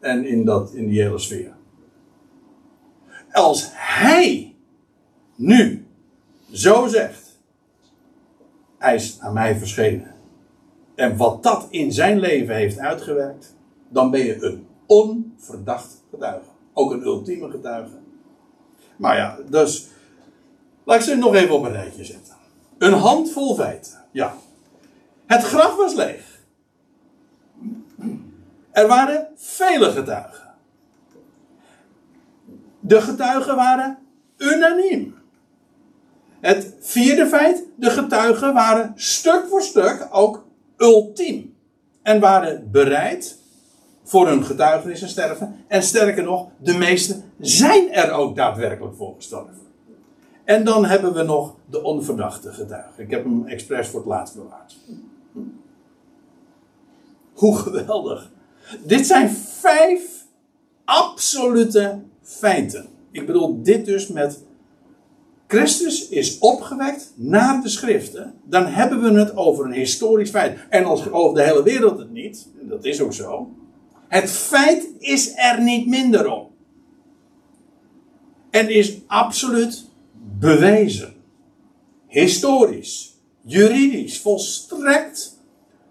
En 0.00 0.26
in, 0.26 0.44
dat, 0.44 0.72
in 0.74 0.88
die 0.88 1.02
hele 1.02 1.18
sfeer. 1.18 1.52
Als 3.32 3.70
hij 3.72 4.54
nu 5.34 5.86
zo 6.52 6.86
zegt. 6.86 7.40
Hij 8.78 8.94
is 8.94 9.18
aan 9.20 9.32
mij 9.32 9.56
verschenen. 9.56 10.14
En 10.94 11.16
wat 11.16 11.42
dat 11.42 11.66
in 11.70 11.92
zijn 11.92 12.18
leven 12.18 12.54
heeft 12.54 12.78
uitgewerkt. 12.78 13.56
Dan 13.88 14.10
ben 14.10 14.20
je 14.20 14.42
een 14.42 14.66
onverdacht 14.86 16.04
getuige. 16.10 16.48
Ook 16.72 16.90
een 16.92 17.02
ultieme 17.02 17.50
getuige. 17.50 17.98
Maar 18.96 19.16
ja, 19.16 19.38
dus 19.50 19.89
Laat 20.90 20.98
ik 20.98 21.04
ze 21.04 21.16
nog 21.16 21.34
even 21.34 21.54
op 21.54 21.64
een 21.64 21.72
rijtje 21.72 22.04
zetten. 22.04 22.34
Een 22.78 22.92
handvol 22.92 23.54
feiten. 23.54 23.92
Ja. 24.10 24.34
Het 25.26 25.42
graf 25.42 25.76
was 25.76 25.94
leeg. 25.94 26.40
Er 28.70 28.86
waren 28.86 29.28
vele 29.36 29.90
getuigen. 29.90 30.54
De 32.80 33.00
getuigen 33.00 33.56
waren 33.56 33.98
unaniem. 34.36 35.14
Het 36.40 36.74
vierde 36.80 37.26
feit, 37.26 37.64
de 37.76 37.90
getuigen 37.90 38.54
waren 38.54 38.92
stuk 38.96 39.46
voor 39.48 39.62
stuk 39.62 40.08
ook 40.10 40.46
ultiem. 40.76 41.56
En 42.02 42.20
waren 42.20 42.70
bereid 42.70 43.38
voor 44.04 44.28
hun 44.28 44.44
getuigenis 44.44 44.98
te 44.98 45.08
sterven. 45.08 45.64
En 45.68 45.82
sterker 45.82 46.22
nog, 46.22 46.48
de 46.58 46.74
meesten 46.74 47.32
zijn 47.38 47.92
er 47.92 48.12
ook 48.12 48.36
daadwerkelijk 48.36 48.96
voor 48.96 49.14
gestorven. 49.16 49.69
En 50.50 50.64
dan 50.64 50.84
hebben 50.84 51.12
we 51.12 51.22
nog 51.22 51.54
de 51.66 51.82
onverdachte 51.82 52.52
getuige. 52.52 53.02
Ik 53.02 53.10
heb 53.10 53.24
hem 53.24 53.46
expres 53.46 53.88
voor 53.88 54.00
het 54.00 54.08
laatst 54.08 54.34
bewaard. 54.34 54.76
Hoe 57.32 57.56
geweldig. 57.56 58.30
Dit 58.84 59.06
zijn 59.06 59.30
vijf 59.30 60.26
absolute 60.84 62.02
feiten. 62.22 62.88
Ik 63.10 63.26
bedoel 63.26 63.62
dit 63.62 63.84
dus 63.84 64.08
met 64.08 64.42
Christus 65.46 66.08
is 66.08 66.38
opgewekt 66.38 67.12
naar 67.14 67.62
de 67.62 67.68
schriften. 67.68 68.34
Dan 68.44 68.66
hebben 68.66 69.02
we 69.02 69.18
het 69.18 69.36
over 69.36 69.64
een 69.64 69.72
historisch 69.72 70.30
feit. 70.30 70.58
En 70.68 70.84
als 70.84 71.10
over 71.10 71.34
de 71.34 71.44
hele 71.44 71.62
wereld 71.62 71.98
het 71.98 72.10
niet, 72.10 72.48
dat 72.60 72.84
is 72.84 73.00
ook 73.00 73.12
zo. 73.12 73.50
Het 74.08 74.30
feit 74.30 74.88
is 74.98 75.32
er 75.36 75.62
niet 75.62 75.86
minder 75.86 76.32
om. 76.32 76.48
En 78.50 78.68
is 78.68 78.98
absoluut 79.06 79.88
bewijzen. 80.38 81.14
Historisch, 82.06 83.20
juridisch, 83.40 84.20
volstrekt 84.20 85.38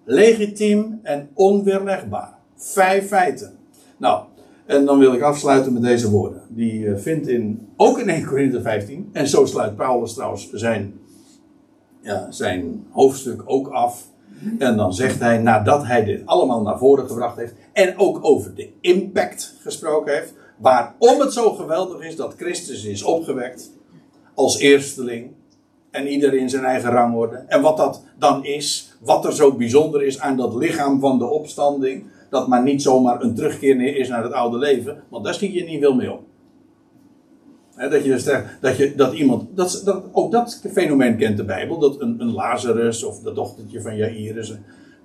legitiem 0.04 1.00
en 1.04 1.30
onweerlegbaar. 1.34 2.38
Vijf 2.56 3.08
feiten. 3.08 3.58
Nou, 3.98 4.24
en 4.66 4.86
dan 4.86 5.00
wil 5.00 5.14
ik 5.14 5.22
afsluiten 5.22 5.74
met 5.74 5.82
deze 5.82 6.10
woorden. 6.10 6.42
Die 6.50 6.82
uh, 6.82 6.98
vindt 6.98 7.28
in, 7.28 7.68
ook 7.76 8.00
in 8.00 8.10
1 8.10 8.26
Corinthië 8.26 8.62
15. 8.62 9.10
En 9.14 9.28
zo 9.28 9.46
sluit 9.46 9.76
Paulus 9.76 10.14
trouwens 10.14 10.50
zijn, 10.52 11.00
ja, 12.02 12.32
zijn 12.32 12.86
hoofdstuk 12.90 13.42
ook 13.46 13.68
af. 13.68 14.08
En 14.58 14.78
dan 14.78 14.94
zegt 14.94 15.20
hij, 15.20 15.38
nadat 15.38 15.86
hij 15.86 16.04
dit 16.04 16.26
allemaal 16.26 16.62
naar 16.62 16.78
voren 16.78 17.08
gebracht 17.08 17.38
heeft. 17.38 17.54
En 17.74 17.98
ook 17.98 18.20
over 18.22 18.56
de 18.56 18.70
impact 18.82 19.56
gesproken 19.62 20.14
heeft. 20.14 20.34
Waarom 20.58 21.20
het 21.20 21.34
zo 21.34 21.52
geweldig 21.52 22.02
is 22.06 22.16
dat 22.16 22.36
Christus 22.38 22.86
is 22.86 23.04
opgewekt 23.04 23.72
als 24.40 24.58
eersteling. 24.58 25.32
En 25.92 26.08
ieder 26.08 26.34
in 26.34 26.50
zijn 26.50 26.64
eigen 26.64 26.92
rangorde. 26.92 27.36
En 27.48 27.62
wat 27.62 27.78
dat 27.78 28.04
dan 28.18 28.46
is. 28.46 28.98
Wat 29.00 29.26
er 29.26 29.34
zo 29.34 29.54
bijzonder 29.54 30.04
is 30.04 30.20
aan 30.20 30.38
dat 30.38 30.56
lichaam 30.56 31.00
van 31.00 31.18
de 31.18 31.26
opstanding. 31.26 32.04
Dat 32.30 32.48
maar 32.48 32.64
niet 32.64 32.82
zomaar 32.82 33.22
een 33.22 33.36
terugkeer 33.36 33.96
is 33.96 34.08
naar 34.08 34.24
het 34.24 34.32
oude 34.32 34.58
leven. 34.58 35.04
Want 35.10 35.26
daar 35.26 35.34
schiet 35.34 35.54
je 35.54 35.64
niet 35.64 35.80
veel 35.80 35.96
mee 35.96 36.12
op. 36.12 36.22
dat, 37.76 38.04
je, 38.04 38.20
zegt 38.20 38.46
dat, 38.62 38.78
je, 38.78 38.96
dat 38.96 39.14
iemand, 39.14 39.56
dat, 39.56 39.82
dat, 39.86 40.04
ook 40.12 40.32
dat 40.32 40.62
fenomeen 40.72 41.18
kent 41.18 41.38
de 41.38 41.46
Bijbel, 41.46 41.80
dat 41.80 42.02
een, 42.02 42.16
een 42.22 42.32
Lazarus 42.32 43.04
of 43.04 43.20
de 43.20 43.34
dochtertje 43.34 43.82
van 43.82 43.96
Jairus, 43.96 44.54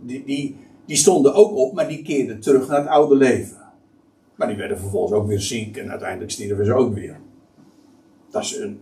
die, 0.00 0.24
die, 0.24 0.56
die 0.86 0.96
stonden 0.96 1.34
ook 1.34 1.56
op, 1.56 1.72
maar 1.72 1.88
die 1.88 2.02
keerden 2.02 2.40
terug 2.40 2.68
naar 2.68 2.78
het 2.78 2.88
oude 2.88 3.16
leven. 3.16 3.56
Maar 4.34 4.48
die 4.48 4.56
werden 4.56 4.78
vervolgens 4.78 5.12
ook 5.12 5.26
weer 5.26 5.40
ziek 5.40 5.76
en 5.76 5.90
uiteindelijk 5.90 6.30
stierven 6.30 6.64
ze 6.64 6.74
ook 6.74 6.94
weer. 6.94 7.20
Dat 8.30 8.42
is 8.42 8.56
een. 8.56 8.78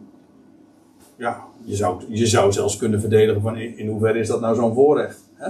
Ja, 1.22 1.46
je 1.64 1.76
zou, 1.76 2.04
je 2.08 2.26
zou 2.26 2.52
zelfs 2.52 2.76
kunnen 2.76 3.00
verdedigen 3.00 3.42
van 3.42 3.56
in, 3.56 3.78
in 3.78 3.88
hoeverre 3.88 4.18
is 4.18 4.28
dat 4.28 4.40
nou 4.40 4.54
zo'n 4.54 4.74
voorrecht. 4.74 5.20
Hè? 5.34 5.48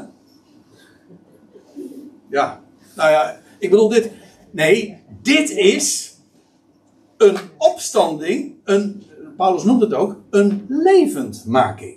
Ja, 2.28 2.60
nou 2.96 3.10
ja, 3.10 3.40
ik 3.58 3.70
bedoel 3.70 3.88
dit. 3.88 4.10
Nee, 4.50 5.02
dit 5.22 5.50
is 5.50 6.16
een 7.16 7.36
opstanding, 7.58 8.54
een, 8.64 9.02
Paulus 9.36 9.64
noemt 9.64 9.80
het 9.80 9.94
ook, 9.94 10.16
een 10.30 10.66
levendmaking. 10.68 11.96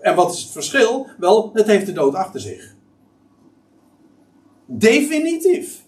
En 0.00 0.14
wat 0.14 0.32
is 0.32 0.42
het 0.42 0.52
verschil? 0.52 1.06
Wel, 1.18 1.50
het 1.52 1.66
heeft 1.66 1.86
de 1.86 1.92
dood 1.92 2.14
achter 2.14 2.40
zich. 2.40 2.74
Definitief. 4.66 5.83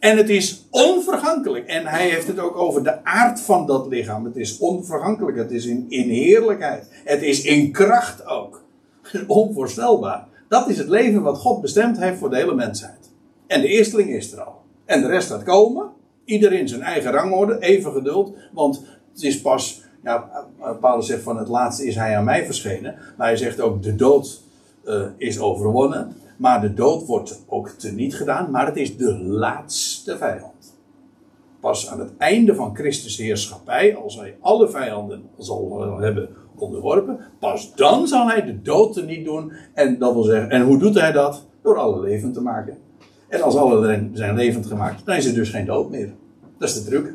En 0.00 0.16
het 0.16 0.28
is 0.28 0.64
onvergankelijk. 0.70 1.66
En 1.66 1.86
hij 1.86 2.08
heeft 2.08 2.26
het 2.26 2.38
ook 2.38 2.56
over 2.56 2.82
de 2.82 3.04
aard 3.04 3.40
van 3.40 3.66
dat 3.66 3.86
lichaam. 3.86 4.24
Het 4.24 4.36
is 4.36 4.58
onvergankelijk. 4.58 5.36
Het 5.36 5.50
is 5.50 5.66
in, 5.66 5.86
in 5.88 6.08
heerlijkheid. 6.08 6.86
Het 7.04 7.22
is 7.22 7.42
in 7.42 7.72
kracht 7.72 8.26
ook. 8.26 8.62
Onvoorstelbaar. 9.26 10.26
Dat 10.48 10.68
is 10.68 10.78
het 10.78 10.88
leven 10.88 11.22
wat 11.22 11.38
God 11.38 11.60
bestemd 11.60 11.98
heeft 11.98 12.18
voor 12.18 12.30
de 12.30 12.36
hele 12.36 12.54
mensheid. 12.54 13.10
En 13.46 13.60
de 13.60 13.68
eersteling 13.68 14.10
is 14.10 14.32
er 14.32 14.40
al. 14.40 14.60
En 14.84 15.00
de 15.00 15.06
rest 15.06 15.28
gaat 15.28 15.42
komen. 15.42 15.88
Ieder 16.24 16.52
in 16.52 16.68
zijn 16.68 16.82
eigen 16.82 17.12
rangorde. 17.12 17.58
Even 17.58 17.92
geduld. 17.92 18.34
Want 18.52 18.82
het 19.12 19.22
is 19.22 19.40
pas. 19.40 19.82
Ja, 20.02 20.46
Paulus 20.80 21.06
zegt 21.06 21.22
van 21.22 21.38
het 21.38 21.48
laatste 21.48 21.86
is 21.86 21.94
hij 21.94 22.16
aan 22.16 22.24
mij 22.24 22.44
verschenen. 22.44 22.94
Maar 23.16 23.26
hij 23.26 23.36
zegt 23.36 23.60
ook 23.60 23.82
de 23.82 23.94
dood 23.94 24.40
uh, 24.84 25.02
is 25.16 25.40
overwonnen. 25.40 26.16
Maar 26.40 26.60
de 26.60 26.74
dood 26.74 27.06
wordt 27.06 27.44
ook 27.46 27.68
teniet 27.68 28.14
gedaan, 28.14 28.50
maar 28.50 28.66
het 28.66 28.76
is 28.76 28.96
de 28.96 29.18
laatste 29.18 30.18
vijand. 30.18 30.78
Pas 31.60 31.88
aan 31.88 31.98
het 31.98 32.16
einde 32.18 32.54
van 32.54 32.76
Christus' 32.76 33.16
heerschappij, 33.16 33.96
als 33.96 34.16
hij 34.16 34.36
alle 34.40 34.68
vijanden 34.68 35.22
zal 35.38 35.98
hebben 36.00 36.28
onderworpen, 36.56 37.18
pas 37.38 37.74
dan 37.74 38.08
zal 38.08 38.28
hij 38.28 38.44
de 38.44 38.62
dood 38.62 38.92
teniet 38.92 39.24
doen. 39.24 39.52
En 39.74 39.98
dat 39.98 40.12
wil 40.12 40.22
zeggen, 40.22 40.50
en 40.50 40.62
hoe 40.62 40.78
doet 40.78 40.94
hij 40.94 41.12
dat? 41.12 41.46
Door 41.62 41.78
alle 41.78 42.00
levend 42.00 42.34
te 42.34 42.40
maken. 42.40 42.78
En 43.28 43.42
als 43.42 43.56
alle 43.56 44.08
zijn 44.12 44.34
levend 44.34 44.66
gemaakt, 44.66 45.06
dan 45.06 45.16
is 45.16 45.26
er 45.26 45.34
dus 45.34 45.50
geen 45.50 45.66
dood 45.66 45.90
meer. 45.90 46.14
Dat 46.58 46.68
is 46.68 46.74
de 46.74 46.90
truc. 46.90 47.14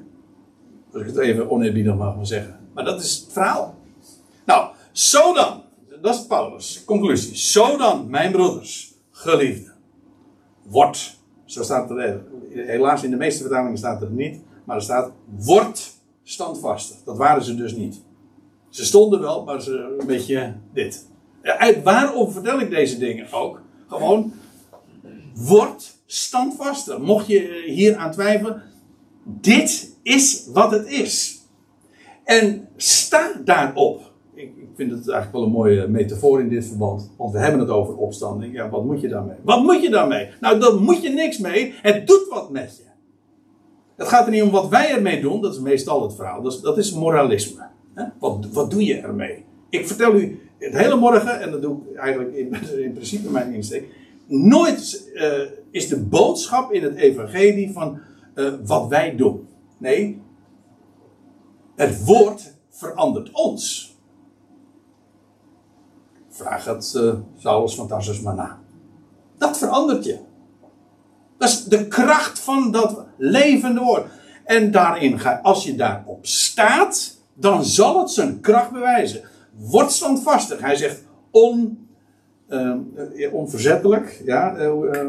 Als 0.93 1.01
ik 1.01 1.07
het 1.07 1.17
even 1.17 1.49
oneerbiedig 1.49 1.95
mag 1.95 2.15
zeggen. 2.21 2.59
Maar 2.73 2.85
dat 2.85 3.01
is 3.01 3.17
het 3.17 3.33
verhaal. 3.33 3.75
Nou, 4.45 4.67
zo 4.91 5.33
dan. 5.33 5.61
Dat 6.01 6.15
is 6.15 6.25
Paulus. 6.25 6.83
Conclusie. 6.85 7.35
Zo 7.35 7.77
dan, 7.77 8.09
mijn 8.09 8.31
broeders 8.31 8.94
geliefde. 9.25 9.71
Wordt. 10.63 11.19
Zo 11.45 11.63
staat 11.63 11.89
er. 11.89 12.23
Helaas 12.49 13.03
in 13.03 13.09
de 13.09 13.15
meeste 13.15 13.41
vertalingen 13.41 13.77
staat 13.77 14.01
het 14.01 14.11
niet. 14.11 14.39
Maar 14.63 14.75
er 14.75 14.81
staat. 14.81 15.11
Wordt 15.25 15.99
standvastig. 16.23 16.97
Dat 17.03 17.17
waren 17.17 17.43
ze 17.43 17.55
dus 17.55 17.75
niet. 17.75 18.01
Ze 18.69 18.85
stonden 18.85 19.19
wel, 19.19 19.43
maar 19.43 19.61
ze 19.61 19.95
een 19.99 20.07
beetje 20.07 20.55
dit. 20.73 21.07
Waarom 21.83 22.31
vertel 22.31 22.59
ik 22.59 22.69
deze 22.69 22.97
dingen 22.97 23.31
ook? 23.31 23.61
Gewoon. 23.87 24.33
Wordt 25.35 25.97
standvastig. 26.05 26.97
Mocht 26.97 27.27
je 27.27 27.63
hier 27.65 27.95
aan 27.95 28.11
twijfelen. 28.11 28.61
Dit 29.23 29.95
is 30.03 30.47
wat 30.53 30.71
het 30.71 30.87
is. 30.87 31.41
En 32.23 32.67
sta 32.75 33.31
daarop 33.45 34.04
vind 34.75 34.91
het 34.91 35.09
eigenlijk 35.09 35.31
wel 35.31 35.43
een 35.43 35.51
mooie 35.51 35.87
metafoor 35.87 36.39
in 36.39 36.49
dit 36.49 36.65
verband. 36.65 37.11
Want 37.17 37.31
we 37.31 37.39
hebben 37.39 37.59
het 37.59 37.69
over 37.69 37.95
opstanding. 37.95 38.53
Ja, 38.53 38.69
wat 38.69 38.85
moet 38.85 39.01
je 39.01 39.07
daarmee? 39.07 39.37
Wat 39.43 39.63
moet 39.63 39.81
je 39.81 39.89
daarmee? 39.89 40.29
Nou, 40.39 40.59
daar 40.59 40.75
moet 40.75 41.01
je 41.01 41.09
niks 41.09 41.37
mee. 41.37 41.73
Het 41.81 42.07
doet 42.07 42.27
wat 42.29 42.49
met 42.49 42.77
je. 42.77 42.83
Het 43.95 44.07
gaat 44.07 44.25
er 44.25 44.31
niet 44.31 44.41
om 44.41 44.51
wat 44.51 44.69
wij 44.69 44.89
ermee 44.89 45.21
doen. 45.21 45.41
Dat 45.41 45.53
is 45.53 45.59
meestal 45.59 46.01
het 46.01 46.15
verhaal. 46.15 46.41
Dat 46.41 46.53
is, 46.53 46.61
dat 46.61 46.77
is 46.77 46.93
moralisme. 46.93 47.67
Wat, 48.19 48.47
wat 48.51 48.71
doe 48.71 48.85
je 48.85 48.95
ermee? 48.95 49.45
Ik 49.69 49.87
vertel 49.87 50.15
u 50.15 50.39
het 50.57 50.73
hele 50.77 50.95
morgen, 50.95 51.41
en 51.41 51.51
dat 51.51 51.61
doe 51.61 51.77
ik 51.91 51.95
eigenlijk 51.97 52.35
in, 52.35 52.53
in 52.85 52.93
principe 52.93 53.31
mijn 53.31 53.53
insteek. 53.53 53.87
Nooit 54.27 55.11
uh, 55.13 55.41
is 55.71 55.87
de 55.87 55.99
boodschap 55.99 56.71
in 56.71 56.83
het 56.83 56.95
evangelie 56.95 57.71
van 57.71 57.99
uh, 58.35 58.53
wat 58.65 58.87
wij 58.87 59.15
doen. 59.15 59.47
Nee, 59.77 60.21
het 61.75 62.05
woord 62.05 62.53
verandert 62.69 63.31
ons. 63.31 63.84
Vraag 66.35 66.65
het 66.65 66.93
uh, 66.97 67.13
Saulus 67.37 67.75
van 67.75 67.87
Tarsus 67.87 68.21
maar 68.21 68.35
na. 68.35 68.59
Dat 69.37 69.57
verandert 69.57 70.05
je. 70.05 70.19
Dat 71.37 71.49
is 71.49 71.63
de 71.63 71.87
kracht 71.87 72.39
van 72.39 72.71
dat 72.71 73.03
levende 73.17 73.79
woord. 73.79 74.07
En 74.43 74.71
daarin 74.71 75.19
ga, 75.19 75.39
als 75.43 75.63
je 75.63 75.75
daarop 75.75 76.25
staat, 76.25 77.17
dan 77.33 77.63
zal 77.63 77.99
het 77.99 78.11
zijn 78.11 78.39
kracht 78.39 78.71
bewijzen. 78.71 79.21
Word 79.53 79.91
standvastig. 79.91 80.59
Hij 80.59 80.75
zegt 80.75 81.03
on, 81.31 81.87
uh, 82.49 83.33
onverzettelijk, 83.33 84.21
ja, 84.25 84.57
uh, 84.57 85.07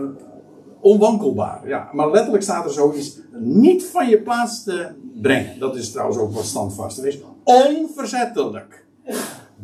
onwankelbaar. 0.80 1.68
Ja. 1.68 1.88
Maar 1.92 2.10
letterlijk 2.10 2.42
staat 2.42 2.64
er 2.64 2.70
zoiets 2.70 3.18
niet 3.38 3.84
van 3.84 4.08
je 4.08 4.22
plaats 4.22 4.64
te 4.64 4.88
brengen. 5.14 5.58
Dat 5.58 5.76
is 5.76 5.90
trouwens 5.90 6.18
ook 6.18 6.34
wat 6.34 6.44
standvastig 6.44 7.04
is. 7.04 7.18
Onverzettelijk. 7.44 8.86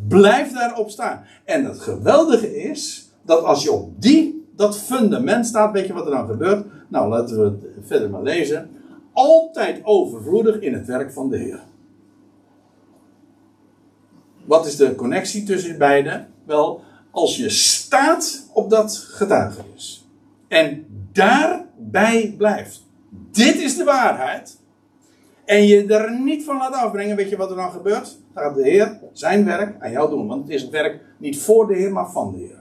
Blijf 0.09 0.53
daarop 0.53 0.91
staan. 0.91 1.25
En 1.45 1.65
het 1.65 1.81
geweldige 1.81 2.63
is 2.63 3.11
dat 3.23 3.45
als 3.45 3.63
je 3.63 3.73
op 3.73 4.03
die, 4.03 4.47
dat 4.57 4.79
fundament 4.79 5.47
staat, 5.47 5.73
weet 5.73 5.87
je 5.87 5.93
wat 5.93 6.05
er 6.05 6.11
dan 6.11 6.27
gebeurt? 6.27 6.67
Nou, 6.89 7.09
laten 7.09 7.37
we 7.37 7.45
het 7.75 7.87
verder 7.87 8.11
maar 8.11 8.23
lezen. 8.23 8.71
Altijd 9.13 9.81
overvloedig 9.85 10.61
in 10.61 10.75
het 10.75 10.87
werk 10.87 11.13
van 11.13 11.31
de 11.31 11.37
Heer. 11.37 11.61
Wat 14.45 14.67
is 14.67 14.77
de 14.77 14.95
connectie 14.95 15.43
tussen 15.43 15.79
beiden? 15.79 16.29
Wel, 16.45 16.83
als 17.11 17.37
je 17.37 17.49
staat 17.49 18.47
op 18.53 18.71
dat 18.71 18.97
getuigenis 18.97 20.07
en 20.49 20.87
daarbij 21.13 22.35
blijft. 22.39 22.83
Dit 23.31 23.55
is 23.55 23.77
de 23.77 23.85
waarheid 23.85 24.61
en 25.53 25.67
je 25.67 25.87
er 25.87 26.21
niet 26.21 26.45
van 26.45 26.57
laat 26.57 26.75
afbrengen, 26.75 27.17
weet 27.17 27.29
je 27.29 27.37
wat 27.37 27.51
er 27.51 27.57
dan 27.57 27.71
gebeurt? 27.71 28.19
Dan 28.35 28.43
gaat 28.43 28.55
de 28.55 28.63
Heer 28.63 28.99
zijn 29.13 29.45
werk 29.45 29.75
aan 29.83 29.91
jou 29.91 30.11
doen. 30.11 30.27
Want 30.27 30.43
het 30.43 30.53
is 30.53 30.63
het 30.63 30.71
werk 30.71 31.01
niet 31.19 31.41
voor 31.41 31.67
de 31.67 31.75
Heer, 31.75 31.93
maar 31.93 32.11
van 32.11 32.33
de 32.33 32.39
Heer. 32.39 32.61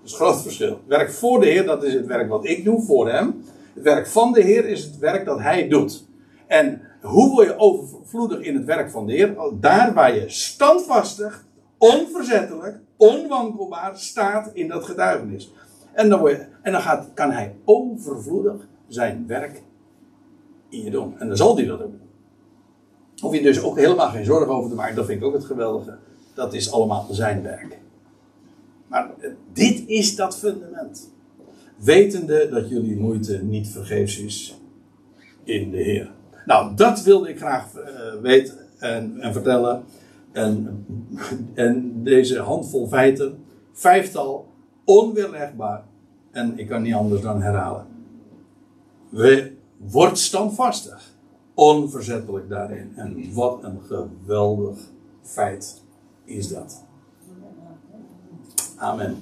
Dat 0.00 0.10
is 0.10 0.14
groot 0.14 0.42
verschil. 0.42 0.80
Werk 0.86 1.12
voor 1.12 1.40
de 1.40 1.46
Heer, 1.46 1.64
dat 1.64 1.84
is 1.84 1.94
het 1.94 2.06
werk 2.06 2.28
wat 2.28 2.46
ik 2.46 2.64
doe 2.64 2.82
voor 2.82 3.10
Hem. 3.10 3.44
Het 3.74 3.82
werk 3.82 4.06
van 4.06 4.32
de 4.32 4.40
Heer 4.40 4.68
is 4.68 4.84
het 4.84 4.98
werk 4.98 5.24
dat 5.24 5.38
Hij 5.38 5.68
doet. 5.68 6.06
En 6.46 6.80
hoe 7.00 7.30
word 7.30 7.46
je 7.46 7.58
overvloedig 7.58 8.40
in 8.40 8.54
het 8.54 8.64
werk 8.64 8.90
van 8.90 9.06
de 9.06 9.12
Heer? 9.12 9.36
Daar 9.60 9.92
waar 9.94 10.14
je 10.14 10.28
standvastig, 10.28 11.44
onverzettelijk, 11.78 12.78
onwankelbaar 12.96 13.98
staat 13.98 14.50
in 14.52 14.68
dat 14.68 14.84
getuigenis. 14.84 15.52
En 15.92 16.08
dan, 16.08 16.28
en 16.62 16.72
dan 16.72 16.80
gaat, 16.80 17.08
kan 17.14 17.30
Hij 17.30 17.54
overvloedig 17.64 18.68
zijn 18.88 19.24
werk 19.26 19.62
je 20.80 20.90
doen. 20.90 21.18
En 21.18 21.28
dan 21.28 21.36
zal 21.36 21.56
hij 21.56 21.66
dat 21.66 21.78
doen. 21.78 22.00
Hoef 23.20 23.34
je 23.34 23.42
dus 23.42 23.62
ook 23.62 23.76
helemaal 23.76 24.08
geen 24.08 24.24
zorgen 24.24 24.54
over 24.54 24.70
te 24.70 24.76
maken. 24.76 24.96
Dat 24.96 25.06
vind 25.06 25.20
ik 25.20 25.26
ook 25.26 25.34
het 25.34 25.44
geweldige. 25.44 25.96
Dat 26.34 26.54
is 26.54 26.72
allemaal 26.72 27.06
zijn 27.10 27.42
werk. 27.42 27.78
Maar 28.86 29.10
eh, 29.20 29.30
dit 29.52 29.82
is 29.86 30.16
dat 30.16 30.38
fundament. 30.38 31.10
Wetende 31.76 32.48
dat 32.48 32.68
jullie 32.68 32.96
moeite 32.96 33.42
niet 33.42 33.68
vergeefs 33.68 34.18
is 34.18 34.58
in 35.44 35.70
de 35.70 35.76
Heer. 35.76 36.10
Nou, 36.46 36.76
dat 36.76 37.02
wilde 37.02 37.28
ik 37.28 37.38
graag 37.38 37.66
uh, 37.76 38.20
weten 38.22 38.58
en, 38.78 39.20
en, 39.20 39.32
vertellen. 39.32 39.84
En, 40.32 40.84
en 41.54 42.02
deze 42.02 42.38
handvol 42.38 42.88
feiten, 42.88 43.38
vijftal, 43.72 44.48
onweerlegbaar. 44.84 45.84
En 46.30 46.58
ik 46.58 46.68
kan 46.68 46.82
niet 46.82 46.94
anders 46.94 47.22
dan 47.22 47.42
herhalen. 47.42 47.86
We 49.08 49.52
Word 49.90 50.18
standvastig. 50.18 51.10
Onverzettelijk 51.54 52.48
daarin. 52.48 52.92
En 52.96 53.34
wat 53.34 53.62
een 53.62 53.80
geweldig 53.86 54.78
feit 55.22 55.82
is 56.24 56.48
dat. 56.48 56.84
Amen. 58.76 59.16